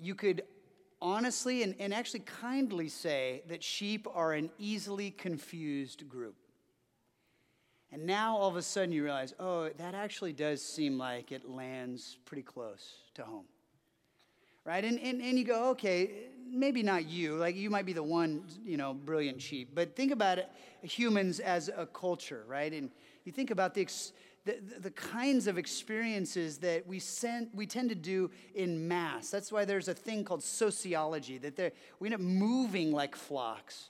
you 0.00 0.16
could 0.16 0.42
honestly 1.00 1.62
and, 1.62 1.76
and 1.78 1.94
actually 1.94 2.20
kindly 2.20 2.88
say 2.88 3.42
that 3.46 3.62
sheep 3.62 4.08
are 4.12 4.32
an 4.32 4.50
easily 4.58 5.12
confused 5.12 6.08
group. 6.08 6.34
And 7.92 8.04
now 8.04 8.36
all 8.36 8.48
of 8.48 8.56
a 8.56 8.62
sudden 8.62 8.90
you 8.90 9.04
realize, 9.04 9.32
oh, 9.38 9.68
that 9.78 9.94
actually 9.94 10.32
does 10.32 10.60
seem 10.60 10.98
like 10.98 11.30
it 11.30 11.48
lands 11.48 12.18
pretty 12.24 12.42
close 12.42 12.94
to 13.14 13.22
home. 13.22 13.44
Right? 14.68 14.84
And, 14.84 15.00
and, 15.00 15.22
and 15.22 15.38
you 15.38 15.44
go, 15.46 15.70
okay, 15.70 16.10
maybe 16.46 16.82
not 16.82 17.06
you, 17.06 17.36
like 17.36 17.56
you 17.56 17.70
might 17.70 17.86
be 17.86 17.94
the 17.94 18.02
one, 18.02 18.44
you 18.62 18.76
know, 18.76 18.92
brilliant 18.92 19.40
sheep, 19.40 19.70
but 19.74 19.96
think 19.96 20.12
about 20.12 20.36
it, 20.36 20.50
humans 20.82 21.40
as 21.40 21.70
a 21.74 21.86
culture, 21.86 22.44
right? 22.46 22.70
And 22.74 22.90
you 23.24 23.32
think 23.32 23.50
about 23.50 23.72
the, 23.72 23.88
the, 24.44 24.58
the 24.78 24.90
kinds 24.90 25.46
of 25.46 25.56
experiences 25.56 26.58
that 26.58 26.86
we, 26.86 26.98
send, 26.98 27.48
we 27.54 27.64
tend 27.64 27.88
to 27.88 27.94
do 27.94 28.30
in 28.54 28.86
mass. 28.86 29.30
That's 29.30 29.50
why 29.50 29.64
there's 29.64 29.88
a 29.88 29.94
thing 29.94 30.22
called 30.22 30.44
sociology, 30.44 31.38
that 31.38 31.72
we 31.98 32.08
end 32.08 32.14
up 32.16 32.20
moving 32.20 32.92
like 32.92 33.16
flocks 33.16 33.88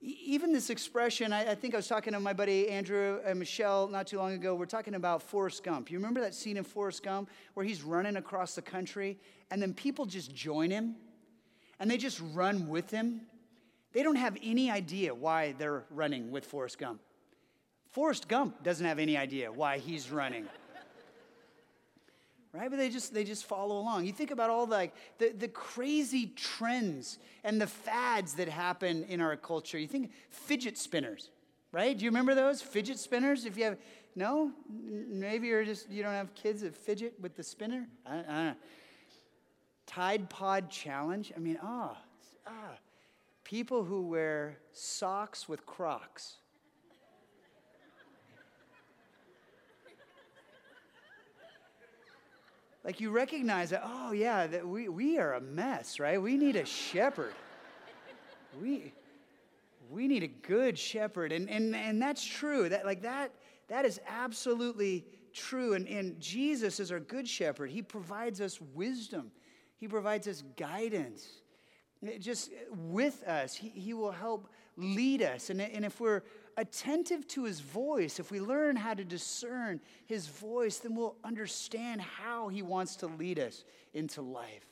even 0.00 0.52
this 0.52 0.70
expression, 0.70 1.32
I, 1.32 1.52
I, 1.52 1.54
think 1.54 1.74
I 1.74 1.78
was 1.78 1.88
talking 1.88 2.12
to 2.12 2.20
my 2.20 2.32
buddy 2.32 2.68
Andrew 2.68 3.18
and 3.24 3.38
Michelle 3.38 3.88
not 3.88 4.06
too 4.06 4.18
long 4.18 4.32
ago. 4.32 4.54
We're 4.54 4.66
talking 4.66 4.94
about 4.94 5.22
Forrest 5.22 5.64
Gump. 5.64 5.90
You 5.90 5.98
remember 5.98 6.20
that 6.20 6.34
scene 6.34 6.56
in 6.56 6.64
Forrest 6.64 7.02
Gump 7.02 7.30
where 7.54 7.64
he's 7.64 7.82
running 7.82 8.16
across 8.16 8.54
the 8.54 8.62
country 8.62 9.18
and 9.50 9.60
then 9.60 9.72
people 9.72 10.04
just 10.04 10.34
join 10.34 10.70
him 10.70 10.96
and 11.80 11.90
they 11.90 11.96
just 11.96 12.20
run 12.34 12.68
with 12.68 12.90
him? 12.90 13.22
They 13.92 14.02
don't 14.02 14.16
have 14.16 14.36
any 14.42 14.70
idea 14.70 15.14
why 15.14 15.54
they're 15.58 15.84
running 15.90 16.30
with 16.30 16.44
Forrest 16.44 16.78
Gump. 16.78 17.00
Forrest 17.90 18.28
Gump 18.28 18.62
doesn't 18.62 18.84
have 18.84 18.98
any 18.98 19.16
idea 19.16 19.50
why 19.50 19.78
he's 19.78 20.10
running. 20.10 20.46
Right? 22.56 22.70
But 22.70 22.78
they 22.78 22.88
just 22.88 23.12
they 23.12 23.24
just 23.24 23.44
follow 23.44 23.78
along. 23.78 24.06
You 24.06 24.12
think 24.12 24.30
about 24.30 24.50
all 24.50 24.66
the, 24.66 24.74
like 24.74 24.94
the, 25.18 25.30
the 25.30 25.48
crazy 25.48 26.32
trends 26.34 27.18
and 27.44 27.60
the 27.60 27.66
fads 27.66 28.34
that 28.34 28.48
happen 28.48 29.04
in 29.04 29.20
our 29.20 29.36
culture. 29.36 29.78
You 29.78 29.88
think 29.88 30.10
fidget 30.30 30.78
spinners, 30.78 31.30
right? 31.72 31.96
Do 31.96 32.04
you 32.04 32.10
remember 32.10 32.34
those 32.34 32.62
fidget 32.62 32.98
spinners? 32.98 33.44
If 33.44 33.56
you 33.56 33.64
have 33.64 33.78
no, 34.14 34.50
maybe 34.68 35.48
you're 35.48 35.64
just 35.64 35.90
you 35.90 36.02
don't 36.02 36.14
have 36.14 36.34
kids 36.34 36.62
that 36.62 36.74
fidget 36.74 37.14
with 37.20 37.36
the 37.36 37.42
spinner. 37.42 37.86
I, 38.06 38.14
I 38.14 38.16
don't 38.16 38.26
know. 38.28 38.54
Tide 39.86 40.28
Pod 40.30 40.70
challenge. 40.70 41.32
I 41.36 41.38
mean, 41.38 41.58
ah, 41.62 41.96
oh, 41.96 42.48
ah, 42.48 42.78
people 43.44 43.84
who 43.84 44.02
wear 44.02 44.58
socks 44.72 45.48
with 45.48 45.64
Crocs. 45.64 46.36
Like 52.86 53.00
you 53.00 53.10
recognize 53.10 53.70
that, 53.70 53.82
oh 53.84 54.12
yeah, 54.12 54.46
that 54.46 54.66
we, 54.66 54.88
we 54.88 55.18
are 55.18 55.34
a 55.34 55.40
mess, 55.40 55.98
right? 55.98 56.22
We 56.22 56.36
need 56.36 56.54
a 56.54 56.64
shepherd. 56.64 57.34
We, 58.62 58.92
we 59.90 60.06
need 60.06 60.22
a 60.22 60.28
good 60.28 60.78
shepherd. 60.78 61.32
And, 61.32 61.50
and, 61.50 61.74
and 61.74 62.00
that's 62.00 62.24
true. 62.24 62.68
That, 62.68 62.86
like 62.86 63.02
that, 63.02 63.32
that 63.66 63.84
is 63.84 64.00
absolutely 64.06 65.04
true. 65.32 65.74
And, 65.74 65.88
and 65.88 66.20
Jesus 66.20 66.78
is 66.78 66.92
our 66.92 67.00
good 67.00 67.26
shepherd. 67.26 67.70
He 67.70 67.82
provides 67.82 68.40
us 68.40 68.60
wisdom. 68.72 69.32
He 69.78 69.88
provides 69.88 70.28
us 70.28 70.44
guidance. 70.56 71.26
Just 72.20 72.52
with 72.70 73.24
us, 73.24 73.56
he, 73.56 73.68
he 73.70 73.94
will 73.94 74.12
help 74.12 74.48
lead 74.76 75.22
us. 75.22 75.50
And, 75.50 75.60
and 75.60 75.84
if 75.84 75.98
we're 75.98 76.22
attentive 76.56 77.26
to 77.28 77.44
his 77.44 77.60
voice, 77.60 78.18
if 78.18 78.30
we 78.30 78.40
learn 78.40 78.76
how 78.76 78.94
to 78.94 79.04
discern 79.04 79.80
his 80.06 80.26
voice, 80.26 80.78
then 80.78 80.94
we'll 80.94 81.16
understand 81.24 82.00
how 82.00 82.48
he 82.48 82.62
wants 82.62 82.96
to 82.96 83.06
lead 83.06 83.38
us 83.38 83.64
into 83.92 84.22
life. 84.22 84.66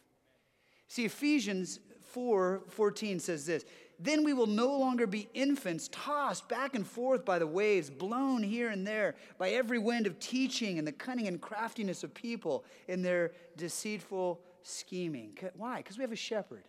See, 0.89 1.05
Ephesians 1.05 1.81
4 2.13 2.63
14 2.69 3.19
says 3.19 3.45
this 3.45 3.65
Then 3.99 4.25
we 4.25 4.33
will 4.33 4.47
no 4.47 4.79
longer 4.79 5.07
be 5.07 5.29
infants, 5.35 5.89
tossed 5.91 6.49
back 6.49 6.75
and 6.75 6.87
forth 6.87 7.25
by 7.25 7.39
the 7.39 7.47
waves, 7.47 7.91
blown 7.91 8.43
here 8.43 8.71
and 8.71 8.87
there 8.87 9.17
by 9.39 9.51
every 9.51 9.79
wind 9.79 10.07
of 10.07 10.19
teaching 10.19 10.79
and 10.79 10.87
the 10.87 10.93
cunning 10.93 11.27
and 11.27 11.41
craftiness 11.41 12.05
of 12.05 12.15
people 12.15 12.65
in 12.89 13.03
their 13.03 13.33
deceitful 13.57 14.41
scheming. 14.63 15.37
Why? 15.57 15.79
Because 15.79 15.99
we 15.99 16.03
have 16.03 16.13
a 16.13 16.17
shepherd. 16.17 16.65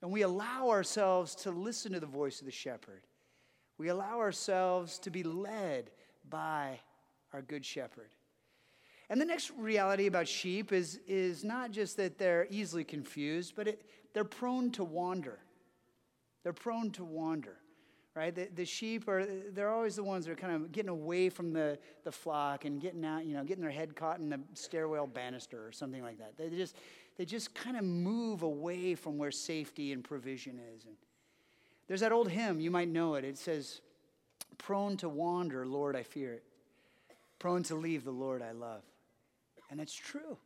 And 0.00 0.12
we 0.12 0.22
allow 0.22 0.68
ourselves 0.70 1.34
to 1.36 1.50
listen 1.50 1.92
to 1.92 2.00
the 2.00 2.06
voice 2.06 2.40
of 2.40 2.46
the 2.46 2.52
shepherd. 2.52 3.02
We 3.78 3.88
allow 3.88 4.18
ourselves 4.18 4.98
to 5.00 5.10
be 5.10 5.22
led 5.22 5.90
by 6.28 6.80
our 7.32 7.42
good 7.42 7.64
shepherd. 7.64 8.10
And 9.10 9.20
the 9.20 9.24
next 9.24 9.52
reality 9.56 10.06
about 10.06 10.28
sheep 10.28 10.72
is, 10.72 11.00
is 11.06 11.42
not 11.44 11.70
just 11.70 11.96
that 11.96 12.18
they're 12.18 12.46
easily 12.50 12.84
confused, 12.84 13.54
but 13.56 13.68
it, 13.68 13.82
they're 14.12 14.24
prone 14.24 14.70
to 14.72 14.84
wander. 14.84 15.38
They're 16.42 16.52
prone 16.52 16.90
to 16.92 17.04
wander, 17.04 17.56
right? 18.14 18.34
The, 18.34 18.48
the 18.54 18.64
sheep 18.64 19.08
are, 19.08 19.24
they're 19.52 19.72
always 19.72 19.96
the 19.96 20.04
ones 20.04 20.26
that 20.26 20.32
are 20.32 20.36
kind 20.36 20.54
of 20.54 20.72
getting 20.72 20.90
away 20.90 21.30
from 21.30 21.52
the, 21.52 21.78
the 22.04 22.12
flock 22.12 22.64
and 22.64 22.80
getting 22.80 23.04
out, 23.04 23.24
you 23.24 23.34
know, 23.34 23.44
getting 23.44 23.62
their 23.62 23.70
head 23.70 23.96
caught 23.96 24.18
in 24.18 24.28
the 24.28 24.40
stairwell 24.52 25.06
banister 25.06 25.66
or 25.66 25.72
something 25.72 26.02
like 26.02 26.18
that. 26.18 26.36
They 26.36 26.50
just, 26.50 26.76
they 27.16 27.24
just 27.24 27.54
kind 27.54 27.76
of 27.76 27.84
move 27.84 28.42
away 28.42 28.94
from 28.94 29.16
where 29.16 29.30
safety 29.30 29.92
and 29.92 30.04
provision 30.04 30.60
is. 30.74 30.84
And, 30.84 30.94
there's 31.88 32.00
that 32.00 32.12
old 32.12 32.30
hymn, 32.30 32.60
you 32.60 32.70
might 32.70 32.88
know 32.88 33.14
it. 33.14 33.24
It 33.24 33.38
says, 33.38 33.80
Prone 34.58 34.98
to 34.98 35.08
wander, 35.08 35.66
Lord, 35.66 35.96
I 35.96 36.02
fear 36.02 36.34
it. 36.34 36.44
Prone 37.38 37.62
to 37.64 37.74
leave 37.74 38.04
the 38.04 38.10
Lord 38.10 38.42
I 38.42 38.52
love. 38.52 38.82
And 39.70 39.80
it's 39.80 39.94
true. 39.94 40.36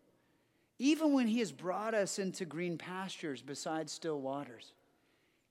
Even 0.79 1.13
when 1.13 1.27
He 1.27 1.41
has 1.41 1.51
brought 1.51 1.95
us 1.95 2.19
into 2.19 2.45
green 2.45 2.79
pastures 2.79 3.43
beside 3.43 3.91
still 3.91 4.21
waters, 4.21 4.73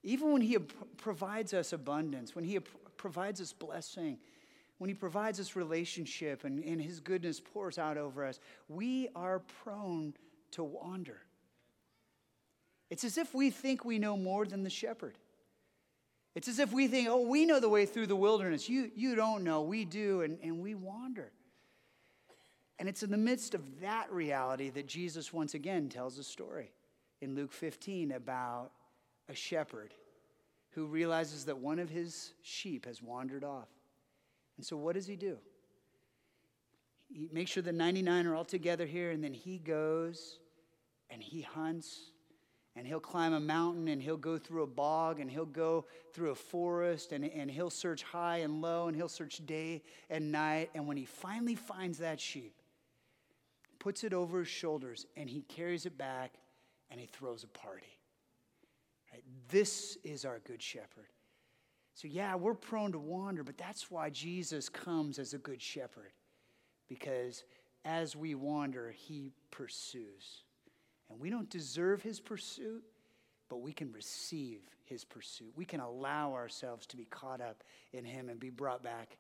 even 0.03 0.31
when 0.31 0.41
He 0.41 0.57
provides 0.97 1.53
us 1.53 1.73
abundance, 1.73 2.35
when 2.35 2.45
He 2.45 2.59
provides 2.97 3.41
us 3.41 3.51
blessing, 3.51 4.17
when 4.77 4.89
He 4.89 4.93
provides 4.93 5.39
us 5.39 5.55
relationship 5.55 6.43
and, 6.43 6.63
and 6.63 6.81
His 6.81 6.99
goodness 6.99 7.39
pours 7.39 7.77
out 7.77 7.97
over 7.97 8.25
us, 8.25 8.39
we 8.69 9.09
are 9.15 9.39
prone 9.63 10.13
to 10.51 10.63
wander. 10.63 11.17
It's 12.89 13.03
as 13.03 13.17
if 13.17 13.33
we 13.33 13.49
think 13.49 13.85
we 13.85 13.99
know 13.99 14.17
more 14.17 14.45
than 14.45 14.63
the 14.63 14.69
shepherd. 14.69 15.17
It's 16.33 16.47
as 16.47 16.59
if 16.59 16.71
we 16.71 16.87
think, 16.87 17.09
oh, 17.09 17.27
we 17.27 17.45
know 17.45 17.59
the 17.59 17.69
way 17.69 17.85
through 17.85 18.07
the 18.07 18.15
wilderness. 18.15 18.69
You, 18.69 18.89
you 18.95 19.15
don't 19.15 19.43
know. 19.43 19.61
We 19.61 19.83
do, 19.83 20.21
and, 20.21 20.39
and 20.41 20.59
we 20.59 20.75
wander. 20.75 21.31
And 22.79 22.87
it's 22.87 23.03
in 23.03 23.11
the 23.11 23.17
midst 23.17 23.53
of 23.53 23.81
that 23.81 24.11
reality 24.11 24.69
that 24.71 24.87
Jesus 24.87 25.33
once 25.33 25.53
again 25.53 25.89
tells 25.89 26.17
a 26.17 26.23
story 26.23 26.71
in 27.21 27.35
Luke 27.35 27.51
15 27.51 28.13
about 28.13 28.71
a 29.29 29.35
shepherd 29.35 29.93
who 30.71 30.85
realizes 30.85 31.45
that 31.45 31.57
one 31.57 31.79
of 31.79 31.89
his 31.89 32.33
sheep 32.41 32.85
has 32.85 33.01
wandered 33.01 33.43
off. 33.43 33.67
And 34.57 34.65
so, 34.65 34.77
what 34.77 34.95
does 34.95 35.05
he 35.05 35.15
do? 35.15 35.37
He 37.13 37.29
makes 37.31 37.51
sure 37.51 37.61
the 37.61 37.73
99 37.73 38.25
are 38.25 38.35
all 38.35 38.45
together 38.45 38.85
here, 38.85 39.11
and 39.11 39.23
then 39.23 39.33
he 39.33 39.57
goes 39.57 40.39
and 41.09 41.21
he 41.21 41.41
hunts 41.41 42.11
and 42.75 42.87
he'll 42.87 42.99
climb 42.99 43.33
a 43.33 43.39
mountain 43.39 43.89
and 43.89 44.01
he'll 44.01 44.17
go 44.17 44.37
through 44.37 44.63
a 44.63 44.67
bog 44.67 45.19
and 45.19 45.29
he'll 45.29 45.45
go 45.45 45.85
through 46.13 46.31
a 46.31 46.35
forest 46.35 47.11
and, 47.11 47.25
and 47.25 47.51
he'll 47.51 47.69
search 47.69 48.03
high 48.03 48.37
and 48.37 48.61
low 48.61 48.87
and 48.87 48.95
he'll 48.95 49.09
search 49.09 49.45
day 49.45 49.83
and 50.09 50.31
night. 50.31 50.69
And 50.73 50.87
when 50.87 50.97
he 50.97 51.05
finally 51.05 51.55
finds 51.55 51.97
that 51.97 52.19
sheep, 52.19 52.53
puts 53.79 54.03
it 54.03 54.13
over 54.13 54.39
his 54.39 54.47
shoulders 54.47 55.05
and 55.17 55.29
he 55.29 55.41
carries 55.41 55.85
it 55.85 55.97
back 55.97 56.35
and 56.89 56.99
he 56.99 57.07
throws 57.07 57.43
a 57.43 57.47
party. 57.47 57.99
Right? 59.11 59.23
This 59.49 59.97
is 60.03 60.23
our 60.23 60.39
good 60.39 60.61
shepherd. 60.61 61.09
So, 61.93 62.07
yeah, 62.07 62.35
we're 62.35 62.53
prone 62.53 62.93
to 62.93 62.99
wander, 62.99 63.43
but 63.43 63.57
that's 63.57 63.91
why 63.91 64.09
Jesus 64.09 64.69
comes 64.69 65.19
as 65.19 65.33
a 65.33 65.37
good 65.37 65.61
shepherd. 65.61 66.13
Because 66.87 67.43
as 67.83 68.15
we 68.15 68.33
wander, 68.33 68.91
he 68.91 69.33
pursues. 69.49 70.43
And 71.11 71.19
we 71.19 71.29
don't 71.29 71.49
deserve 71.49 72.01
his 72.01 72.19
pursuit, 72.19 72.83
but 73.49 73.57
we 73.57 73.73
can 73.73 73.91
receive 73.91 74.61
his 74.85 75.03
pursuit. 75.03 75.51
We 75.55 75.65
can 75.65 75.81
allow 75.81 76.33
ourselves 76.33 76.85
to 76.87 76.97
be 76.97 77.05
caught 77.05 77.41
up 77.41 77.63
in 77.93 78.05
him 78.05 78.29
and 78.29 78.39
be 78.39 78.49
brought 78.49 78.81
back 78.81 79.17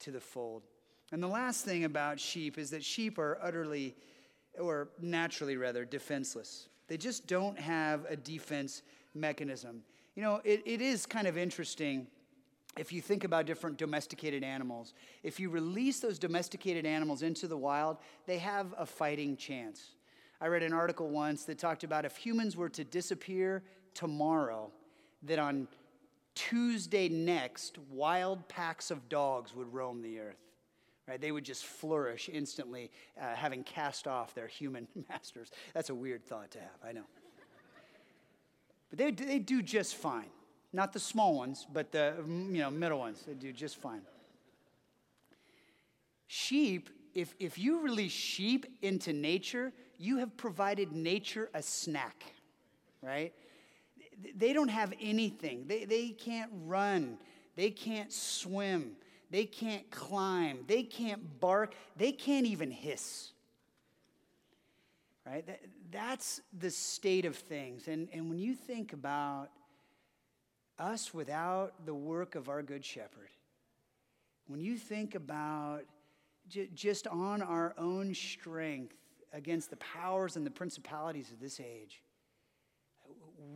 to 0.00 0.10
the 0.10 0.20
fold. 0.20 0.62
And 1.10 1.22
the 1.22 1.28
last 1.28 1.64
thing 1.64 1.84
about 1.84 2.18
sheep 2.18 2.58
is 2.58 2.70
that 2.70 2.84
sheep 2.84 3.18
are 3.18 3.38
utterly, 3.42 3.94
or 4.58 4.88
naturally 5.00 5.56
rather, 5.56 5.84
defenseless. 5.84 6.68
They 6.88 6.96
just 6.96 7.26
don't 7.26 7.58
have 7.58 8.04
a 8.08 8.16
defense 8.16 8.82
mechanism. 9.14 9.82
You 10.14 10.22
know, 10.22 10.40
it, 10.44 10.62
it 10.64 10.80
is 10.80 11.06
kind 11.06 11.26
of 11.26 11.36
interesting 11.36 12.06
if 12.78 12.92
you 12.92 13.02
think 13.02 13.24
about 13.24 13.46
different 13.46 13.76
domesticated 13.76 14.42
animals. 14.42 14.94
If 15.22 15.38
you 15.38 15.50
release 15.50 16.00
those 16.00 16.18
domesticated 16.18 16.86
animals 16.86 17.22
into 17.22 17.46
the 17.46 17.56
wild, 17.56 17.98
they 18.26 18.38
have 18.38 18.74
a 18.78 18.86
fighting 18.86 19.36
chance. 19.36 19.90
I 20.42 20.48
read 20.48 20.64
an 20.64 20.72
article 20.72 21.08
once 21.08 21.44
that 21.44 21.56
talked 21.56 21.84
about 21.84 22.04
if 22.04 22.16
humans 22.16 22.56
were 22.56 22.68
to 22.70 22.82
disappear 22.82 23.62
tomorrow, 23.94 24.72
that 25.22 25.38
on 25.38 25.68
Tuesday 26.34 27.08
next, 27.08 27.78
wild 27.88 28.48
packs 28.48 28.90
of 28.90 29.08
dogs 29.08 29.54
would 29.54 29.72
roam 29.72 30.02
the 30.02 30.18
earth. 30.18 30.40
Right? 31.06 31.20
They 31.20 31.30
would 31.30 31.44
just 31.44 31.64
flourish 31.64 32.28
instantly, 32.32 32.90
uh, 33.20 33.36
having 33.36 33.62
cast 33.62 34.08
off 34.08 34.34
their 34.34 34.48
human 34.48 34.88
masters. 35.08 35.52
That's 35.74 35.90
a 35.90 35.94
weird 35.94 36.24
thought 36.24 36.50
to 36.52 36.58
have, 36.58 36.78
I 36.84 36.90
know. 36.90 37.04
But 38.90 38.98
they, 38.98 39.12
they 39.12 39.38
do 39.38 39.62
just 39.62 39.94
fine. 39.94 40.30
Not 40.72 40.92
the 40.92 41.00
small 41.00 41.36
ones, 41.36 41.66
but 41.72 41.92
the 41.92 42.14
you 42.26 42.58
know, 42.58 42.70
middle 42.70 42.98
ones. 42.98 43.22
They 43.24 43.34
do 43.34 43.52
just 43.52 43.76
fine. 43.76 44.02
Sheep, 46.26 46.90
if, 47.14 47.34
if 47.38 47.58
you 47.58 47.80
release 47.80 48.12
sheep 48.12 48.66
into 48.80 49.12
nature, 49.12 49.72
you 50.02 50.18
have 50.18 50.36
provided 50.36 50.92
nature 50.92 51.48
a 51.54 51.62
snack, 51.62 52.24
right? 53.02 53.32
They 54.36 54.52
don't 54.52 54.68
have 54.68 54.92
anything. 55.00 55.66
They, 55.66 55.84
they 55.84 56.08
can't 56.10 56.50
run. 56.64 57.18
They 57.56 57.70
can't 57.70 58.12
swim. 58.12 58.92
They 59.30 59.44
can't 59.44 59.90
climb. 59.90 60.64
They 60.66 60.82
can't 60.82 61.40
bark. 61.40 61.74
They 61.96 62.12
can't 62.12 62.46
even 62.46 62.70
hiss. 62.70 63.30
Right? 65.26 65.46
That, 65.46 65.60
that's 65.90 66.40
the 66.58 66.70
state 66.70 67.24
of 67.24 67.36
things. 67.36 67.86
And, 67.86 68.08
and 68.12 68.28
when 68.28 68.38
you 68.38 68.54
think 68.54 68.92
about 68.92 69.50
us 70.78 71.14
without 71.14 71.86
the 71.86 71.94
work 71.94 72.34
of 72.34 72.48
our 72.48 72.62
Good 72.62 72.84
Shepherd, 72.84 73.30
when 74.48 74.60
you 74.60 74.76
think 74.76 75.14
about 75.14 75.82
j- 76.48 76.68
just 76.74 77.06
on 77.06 77.40
our 77.40 77.74
own 77.78 78.14
strength, 78.14 78.96
against 79.32 79.70
the 79.70 79.76
powers 79.76 80.36
and 80.36 80.46
the 80.46 80.50
principalities 80.50 81.30
of 81.30 81.40
this 81.40 81.60
age. 81.60 82.02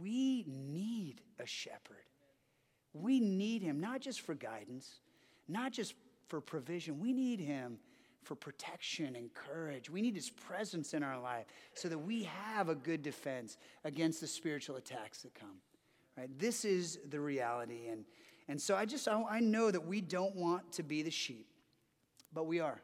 We 0.00 0.44
need 0.48 1.20
a 1.38 1.46
shepherd. 1.46 2.04
We 2.92 3.20
need 3.20 3.62
him, 3.62 3.80
not 3.80 4.00
just 4.00 4.22
for 4.22 4.34
guidance, 4.34 5.00
not 5.48 5.72
just 5.72 5.94
for 6.28 6.40
provision. 6.40 6.98
We 6.98 7.12
need 7.12 7.40
him 7.40 7.78
for 8.22 8.34
protection 8.34 9.14
and 9.16 9.32
courage. 9.32 9.88
We 9.88 10.02
need 10.02 10.16
his 10.16 10.30
presence 10.30 10.94
in 10.94 11.02
our 11.02 11.20
life 11.20 11.46
so 11.74 11.88
that 11.88 11.98
we 11.98 12.24
have 12.24 12.68
a 12.68 12.74
good 12.74 13.02
defense 13.02 13.56
against 13.84 14.20
the 14.20 14.26
spiritual 14.26 14.76
attacks 14.76 15.22
that 15.22 15.34
come. 15.34 15.60
Right? 16.16 16.30
This 16.38 16.64
is 16.64 16.98
the 17.08 17.20
reality. 17.20 17.88
And, 17.88 18.04
and 18.48 18.60
so 18.60 18.74
I 18.74 18.84
just, 18.84 19.06
I, 19.06 19.40
know 19.40 19.70
that 19.70 19.86
we 19.86 20.00
don't 20.00 20.34
want 20.34 20.72
to 20.72 20.82
be 20.82 21.02
the 21.02 21.10
sheep, 21.10 21.46
but 22.32 22.46
we 22.46 22.58
are. 22.58 22.80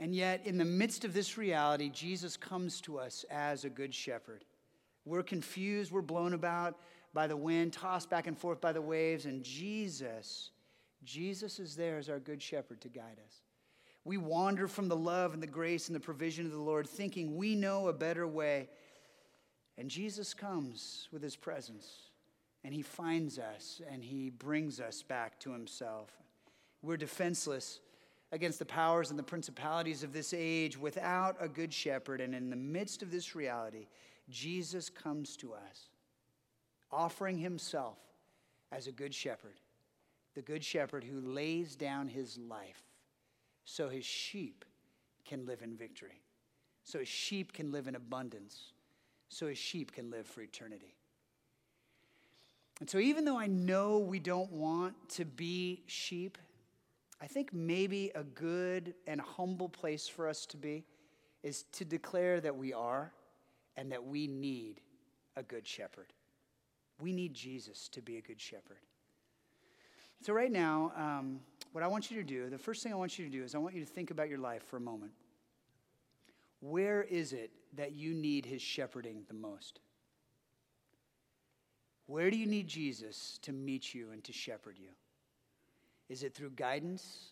And 0.00 0.14
yet, 0.14 0.46
in 0.46 0.56
the 0.56 0.64
midst 0.64 1.04
of 1.04 1.12
this 1.12 1.36
reality, 1.36 1.90
Jesus 1.90 2.34
comes 2.34 2.80
to 2.80 2.98
us 2.98 3.26
as 3.30 3.66
a 3.66 3.70
good 3.70 3.94
shepherd. 3.94 4.46
We're 5.04 5.22
confused, 5.22 5.92
we're 5.92 6.00
blown 6.00 6.32
about 6.32 6.78
by 7.12 7.26
the 7.26 7.36
wind, 7.36 7.74
tossed 7.74 8.08
back 8.08 8.26
and 8.26 8.36
forth 8.36 8.62
by 8.62 8.72
the 8.72 8.80
waves, 8.80 9.26
and 9.26 9.44
Jesus, 9.44 10.52
Jesus 11.04 11.58
is 11.58 11.76
there 11.76 11.98
as 11.98 12.08
our 12.08 12.18
good 12.18 12.40
shepherd 12.40 12.80
to 12.80 12.88
guide 12.88 13.18
us. 13.26 13.42
We 14.04 14.16
wander 14.16 14.68
from 14.68 14.88
the 14.88 14.96
love 14.96 15.34
and 15.34 15.42
the 15.42 15.46
grace 15.46 15.88
and 15.88 15.94
the 15.94 16.00
provision 16.00 16.46
of 16.46 16.52
the 16.52 16.58
Lord, 16.58 16.88
thinking 16.88 17.36
we 17.36 17.54
know 17.54 17.88
a 17.88 17.92
better 17.92 18.26
way. 18.26 18.70
And 19.76 19.90
Jesus 19.90 20.32
comes 20.32 21.08
with 21.12 21.22
his 21.22 21.36
presence, 21.36 21.86
and 22.64 22.72
he 22.72 22.80
finds 22.80 23.38
us, 23.38 23.82
and 23.90 24.02
he 24.02 24.30
brings 24.30 24.80
us 24.80 25.02
back 25.02 25.38
to 25.40 25.52
himself. 25.52 26.10
We're 26.80 26.96
defenseless 26.96 27.80
against 28.32 28.58
the 28.58 28.64
powers 28.64 29.10
and 29.10 29.18
the 29.18 29.24
principalities 29.24 30.02
of 30.02 30.12
this 30.12 30.32
age 30.36 30.78
without 30.78 31.36
a 31.40 31.48
good 31.48 31.72
shepherd. 31.72 32.20
And 32.20 32.34
in 32.34 32.50
the 32.50 32.56
midst 32.56 33.02
of 33.02 33.10
this 33.10 33.34
reality, 33.34 33.86
Jesus 34.28 34.88
comes 34.88 35.36
to 35.38 35.52
us, 35.52 35.88
offering 36.92 37.38
himself 37.38 37.98
as 38.70 38.86
a 38.86 38.92
good 38.92 39.14
shepherd, 39.14 39.60
the 40.34 40.42
good 40.42 40.64
shepherd 40.64 41.02
who 41.02 41.20
lays 41.20 41.74
down 41.74 42.08
his 42.08 42.38
life 42.38 42.82
so 43.64 43.88
his 43.88 44.04
sheep 44.04 44.64
can 45.24 45.46
live 45.46 45.62
in 45.62 45.76
victory, 45.76 46.20
so 46.84 46.98
his 47.00 47.08
sheep 47.08 47.52
can 47.52 47.70
live 47.72 47.88
in 47.88 47.94
abundance, 47.94 48.72
so 49.28 49.46
his 49.46 49.58
sheep 49.58 49.92
can 49.92 50.10
live 50.10 50.26
for 50.26 50.40
eternity. 50.40 50.94
And 52.80 52.88
so, 52.88 52.98
even 52.98 53.24
though 53.26 53.38
I 53.38 53.46
know 53.46 53.98
we 53.98 54.18
don't 54.18 54.50
want 54.50 54.94
to 55.10 55.24
be 55.26 55.82
sheep, 55.86 56.38
I 57.20 57.26
think 57.26 57.52
maybe 57.52 58.10
a 58.14 58.22
good 58.22 58.94
and 59.06 59.20
humble 59.20 59.68
place 59.68 60.08
for 60.08 60.26
us 60.28 60.46
to 60.46 60.56
be 60.56 60.84
is 61.42 61.64
to 61.72 61.84
declare 61.84 62.40
that 62.40 62.56
we 62.56 62.72
are 62.72 63.12
and 63.76 63.92
that 63.92 64.04
we 64.04 64.26
need 64.26 64.80
a 65.36 65.42
good 65.42 65.66
shepherd. 65.66 66.12
We 67.00 67.12
need 67.12 67.34
Jesus 67.34 67.88
to 67.88 68.02
be 68.02 68.16
a 68.16 68.20
good 68.20 68.40
shepherd. 68.40 68.78
So, 70.22 70.34
right 70.34 70.52
now, 70.52 70.92
um, 70.96 71.40
what 71.72 71.82
I 71.82 71.86
want 71.86 72.10
you 72.10 72.18
to 72.18 72.26
do, 72.26 72.50
the 72.50 72.58
first 72.58 72.82
thing 72.82 72.92
I 72.92 72.96
want 72.96 73.18
you 73.18 73.24
to 73.24 73.30
do 73.30 73.42
is 73.42 73.54
I 73.54 73.58
want 73.58 73.74
you 73.74 73.80
to 73.80 73.90
think 73.90 74.10
about 74.10 74.28
your 74.28 74.38
life 74.38 74.62
for 74.64 74.76
a 74.76 74.80
moment. 74.80 75.12
Where 76.60 77.02
is 77.02 77.32
it 77.32 77.50
that 77.74 77.92
you 77.92 78.12
need 78.12 78.44
his 78.44 78.60
shepherding 78.60 79.22
the 79.28 79.34
most? 79.34 79.80
Where 82.06 82.30
do 82.30 82.36
you 82.36 82.46
need 82.46 82.66
Jesus 82.66 83.38
to 83.42 83.52
meet 83.52 83.94
you 83.94 84.10
and 84.10 84.22
to 84.24 84.32
shepherd 84.32 84.76
you? 84.78 84.90
Is 86.10 86.24
it 86.24 86.34
through 86.34 86.50
guidance, 86.50 87.30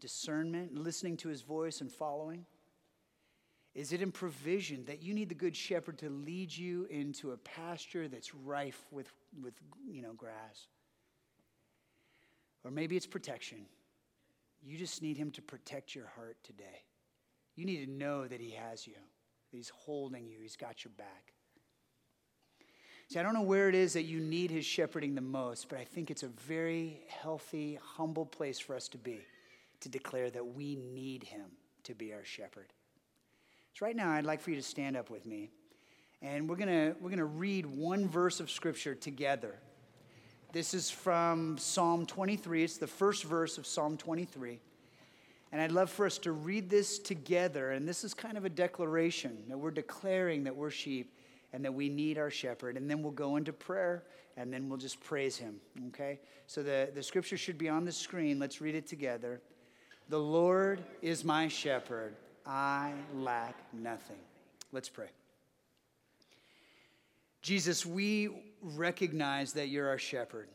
discernment, 0.00 0.76
listening 0.76 1.16
to 1.16 1.30
his 1.30 1.40
voice 1.40 1.80
and 1.80 1.90
following? 1.90 2.44
Is 3.74 3.92
it 3.94 4.02
in 4.02 4.12
provision 4.12 4.84
that 4.84 5.02
you 5.02 5.14
need 5.14 5.30
the 5.30 5.34
good 5.34 5.56
shepherd 5.56 5.98
to 5.98 6.10
lead 6.10 6.54
you 6.54 6.86
into 6.90 7.32
a 7.32 7.38
pasture 7.38 8.06
that's 8.06 8.34
rife 8.34 8.84
with, 8.90 9.10
with 9.42 9.54
you 9.88 10.02
know, 10.02 10.12
grass? 10.12 10.66
Or 12.64 12.70
maybe 12.70 12.96
it's 12.98 13.06
protection. 13.06 13.64
You 14.62 14.76
just 14.76 15.00
need 15.00 15.16
him 15.16 15.30
to 15.30 15.42
protect 15.42 15.94
your 15.94 16.06
heart 16.16 16.36
today. 16.44 16.84
You 17.56 17.64
need 17.64 17.86
to 17.86 17.90
know 17.90 18.28
that 18.28 18.40
he 18.40 18.50
has 18.50 18.86
you, 18.86 18.92
that 18.92 19.56
he's 19.56 19.72
holding 19.74 20.28
you, 20.28 20.38
he's 20.42 20.56
got 20.56 20.84
your 20.84 20.92
back. 20.98 21.32
See, 23.10 23.18
I 23.18 23.24
don't 23.24 23.34
know 23.34 23.42
where 23.42 23.68
it 23.68 23.74
is 23.74 23.94
that 23.94 24.04
you 24.04 24.20
need 24.20 24.52
his 24.52 24.64
shepherding 24.64 25.16
the 25.16 25.20
most, 25.20 25.68
but 25.68 25.80
I 25.80 25.84
think 25.84 26.12
it's 26.12 26.22
a 26.22 26.28
very 26.28 27.00
healthy, 27.08 27.76
humble 27.82 28.24
place 28.24 28.60
for 28.60 28.76
us 28.76 28.86
to 28.86 28.98
be, 28.98 29.18
to 29.80 29.88
declare 29.88 30.30
that 30.30 30.54
we 30.54 30.76
need 30.76 31.24
him 31.24 31.46
to 31.82 31.94
be 31.96 32.12
our 32.12 32.22
shepherd. 32.22 32.66
So, 33.74 33.84
right 33.84 33.96
now, 33.96 34.12
I'd 34.12 34.24
like 34.24 34.40
for 34.40 34.50
you 34.50 34.56
to 34.56 34.62
stand 34.62 34.96
up 34.96 35.10
with 35.10 35.26
me, 35.26 35.50
and 36.22 36.48
we're 36.48 36.54
going 36.54 36.94
we're 37.00 37.10
to 37.16 37.24
read 37.24 37.66
one 37.66 38.06
verse 38.08 38.38
of 38.38 38.48
scripture 38.48 38.94
together. 38.94 39.56
This 40.52 40.72
is 40.72 40.88
from 40.88 41.58
Psalm 41.58 42.06
23. 42.06 42.62
It's 42.62 42.78
the 42.78 42.86
first 42.86 43.24
verse 43.24 43.58
of 43.58 43.66
Psalm 43.66 43.96
23. 43.96 44.60
And 45.50 45.60
I'd 45.60 45.72
love 45.72 45.90
for 45.90 46.06
us 46.06 46.18
to 46.18 46.30
read 46.30 46.70
this 46.70 47.00
together. 47.00 47.72
And 47.72 47.88
this 47.88 48.04
is 48.04 48.14
kind 48.14 48.38
of 48.38 48.44
a 48.44 48.48
declaration 48.48 49.36
that 49.48 49.58
we're 49.58 49.72
declaring 49.72 50.44
that 50.44 50.54
we're 50.54 50.70
sheep 50.70 51.12
and 51.52 51.64
that 51.64 51.72
we 51.72 51.88
need 51.88 52.18
our 52.18 52.30
shepherd. 52.30 52.76
And 52.76 52.88
then 52.88 53.02
we'll 53.02 53.12
go 53.12 53.36
into 53.36 53.52
prayer 53.52 54.04
and 54.36 54.52
then 54.52 54.68
we'll 54.68 54.78
just 54.78 55.00
praise 55.00 55.36
him. 55.36 55.60
Okay? 55.88 56.20
So 56.46 56.62
the, 56.62 56.90
the 56.94 57.02
scripture 57.02 57.36
should 57.36 57.58
be 57.58 57.68
on 57.68 57.84
the 57.84 57.92
screen. 57.92 58.38
Let's 58.38 58.60
read 58.60 58.74
it 58.74 58.86
together. 58.86 59.40
The 60.08 60.18
Lord 60.18 60.82
is 61.02 61.24
my 61.24 61.48
shepherd, 61.48 62.14
I 62.44 62.92
lack 63.14 63.56
nothing. 63.72 64.16
Let's 64.72 64.88
pray. 64.88 65.08
Jesus, 67.42 67.86
we 67.86 68.28
recognize 68.60 69.52
that 69.52 69.68
you're 69.68 69.88
our 69.88 69.98
shepherd. 69.98 70.48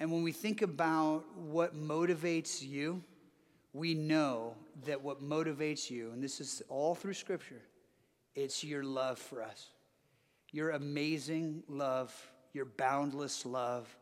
And 0.00 0.10
when 0.10 0.22
we 0.22 0.32
think 0.32 0.62
about 0.62 1.24
what 1.36 1.76
motivates 1.76 2.66
you, 2.66 3.02
we 3.72 3.94
know 3.94 4.54
that 4.86 5.02
what 5.02 5.22
motivates 5.22 5.90
you, 5.90 6.10
and 6.12 6.22
this 6.22 6.40
is 6.40 6.62
all 6.68 6.94
through 6.94 7.14
Scripture, 7.14 7.62
it's 8.34 8.64
your 8.64 8.82
love 8.82 9.18
for 9.18 9.42
us 9.42 9.70
your 10.52 10.70
amazing 10.70 11.62
love, 11.68 12.14
your 12.52 12.64
boundless 12.64 13.44
love, 13.44 13.94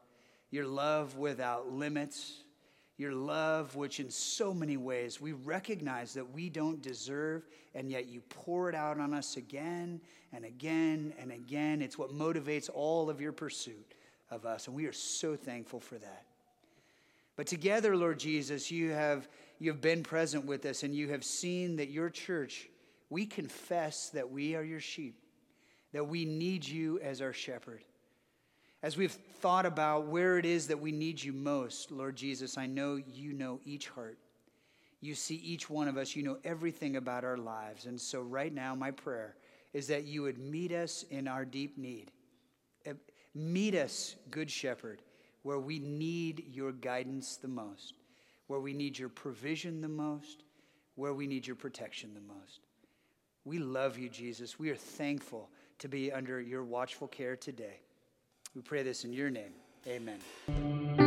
your 0.51 0.67
love 0.67 1.17
without 1.17 1.73
limits, 1.73 2.45
your 2.97 3.13
love, 3.13 3.75
which 3.75 3.99
in 3.99 4.09
so 4.09 4.55
many 4.55 4.77
ways 4.77 5.21
we 5.21 5.33
recognize 5.33 6.15
that 6.15 6.31
we 6.33 6.49
don't 6.49 6.81
deserve, 6.81 7.45
and 7.75 7.91
yet 7.91 8.07
you 8.07 8.21
pour 8.29 8.69
it 8.69 8.75
out 8.75 9.01
on 9.01 9.13
us 9.13 9.37
again 9.37 10.01
and 10.33 10.45
again 10.45 11.13
and 11.19 11.33
again. 11.33 11.83
It's 11.83 11.99
what 11.99 12.11
motivates 12.11 12.71
all 12.73 13.11
of 13.11 13.21
your 13.21 13.33
pursuit 13.33 13.95
of 14.31 14.47
us, 14.47 14.69
and 14.69 14.77
we 14.77 14.87
are 14.87 14.93
so 14.93 15.35
thankful 15.35 15.81
for 15.81 15.97
that. 15.97 16.27
But 17.37 17.49
together, 17.49 17.97
Lord 17.97 18.21
Jesus, 18.21 18.71
you 18.71 18.91
have, 18.91 19.29
you 19.59 19.73
have 19.73 19.81
been 19.81 20.05
present 20.05 20.45
with 20.45 20.65
us, 20.65 20.85
and 20.85 20.95
you 20.95 21.09
have 21.09 21.25
seen 21.25 21.77
that 21.77 21.91
your 21.91 22.11
church, 22.11 22.69
we 23.11 23.27
confess 23.27 24.11
that 24.11 24.31
we 24.31 24.55
are 24.55 24.63
your 24.63 24.79
sheep 24.79 25.17
that 25.95 26.09
we 26.09 26.25
need 26.25 26.67
you 26.67 26.99
as 26.99 27.23
our 27.23 27.33
shepherd. 27.33 27.85
As 28.83 28.97
we've 28.97 29.13
thought 29.13 29.65
about 29.65 30.09
where 30.09 30.39
it 30.39 30.45
is 30.45 30.67
that 30.67 30.81
we 30.81 30.91
need 30.91 31.23
you 31.23 31.33
most, 31.33 31.93
Lord 31.93 32.17
Jesus, 32.17 32.59
I 32.59 32.67
know 32.67 32.97
you 32.97 33.33
know 33.33 33.61
each 33.65 33.89
heart. 33.89 34.19
You 35.01 35.15
see 35.15 35.37
each 35.37 35.71
one 35.71 35.87
of 35.87 35.97
us. 35.97 36.17
You 36.17 36.25
know 36.25 36.39
everything 36.45 36.97
about 36.97 37.25
our 37.25 37.37
lives. 37.37 37.87
And 37.87 37.99
so, 37.99 38.21
right 38.21 38.53
now, 38.53 38.75
my 38.75 38.91
prayer 38.91 39.37
is 39.73 39.87
that 39.87 40.05
you 40.05 40.23
would 40.23 40.39
meet 40.39 40.73
us 40.73 41.05
in 41.11 41.29
our 41.29 41.45
deep 41.45 41.79
need. 41.79 42.11
Uh, 42.87 42.95
meet 43.35 43.77
us, 43.77 44.17
Good 44.31 44.51
Shepherd, 44.51 45.01
where 45.43 45.61
we 45.61 45.79
need 45.79 46.45
your 46.53 46.73
guidance 46.73 47.37
the 47.37 47.49
most, 47.49 47.95
where 48.49 48.61
we 48.61 48.73
need 48.73 48.99
your 48.99 49.11
provision 49.11 49.81
the 49.81 49.89
most, 49.89 50.43
where 50.97 51.15
we 51.15 51.29
need 51.29 51.47
your 51.47 51.57
protection 51.57 52.15
the 52.15 52.35
most. 52.35 52.61
We 53.45 53.59
love 53.59 53.97
you, 53.97 54.09
Jesus. 54.09 54.59
We 54.59 54.71
are 54.71 54.77
thankful 54.77 55.51
to 55.79 55.89
be 55.89 56.13
under 56.13 56.41
your 56.41 56.65
watchful 56.65 57.09
care 57.09 57.37
today. 57.37 57.81
We 58.55 58.63
pray 58.63 58.83
this 58.83 59.05
in 59.05 59.13
your 59.13 59.31
name. 59.31 59.53
Amen. 59.87 61.04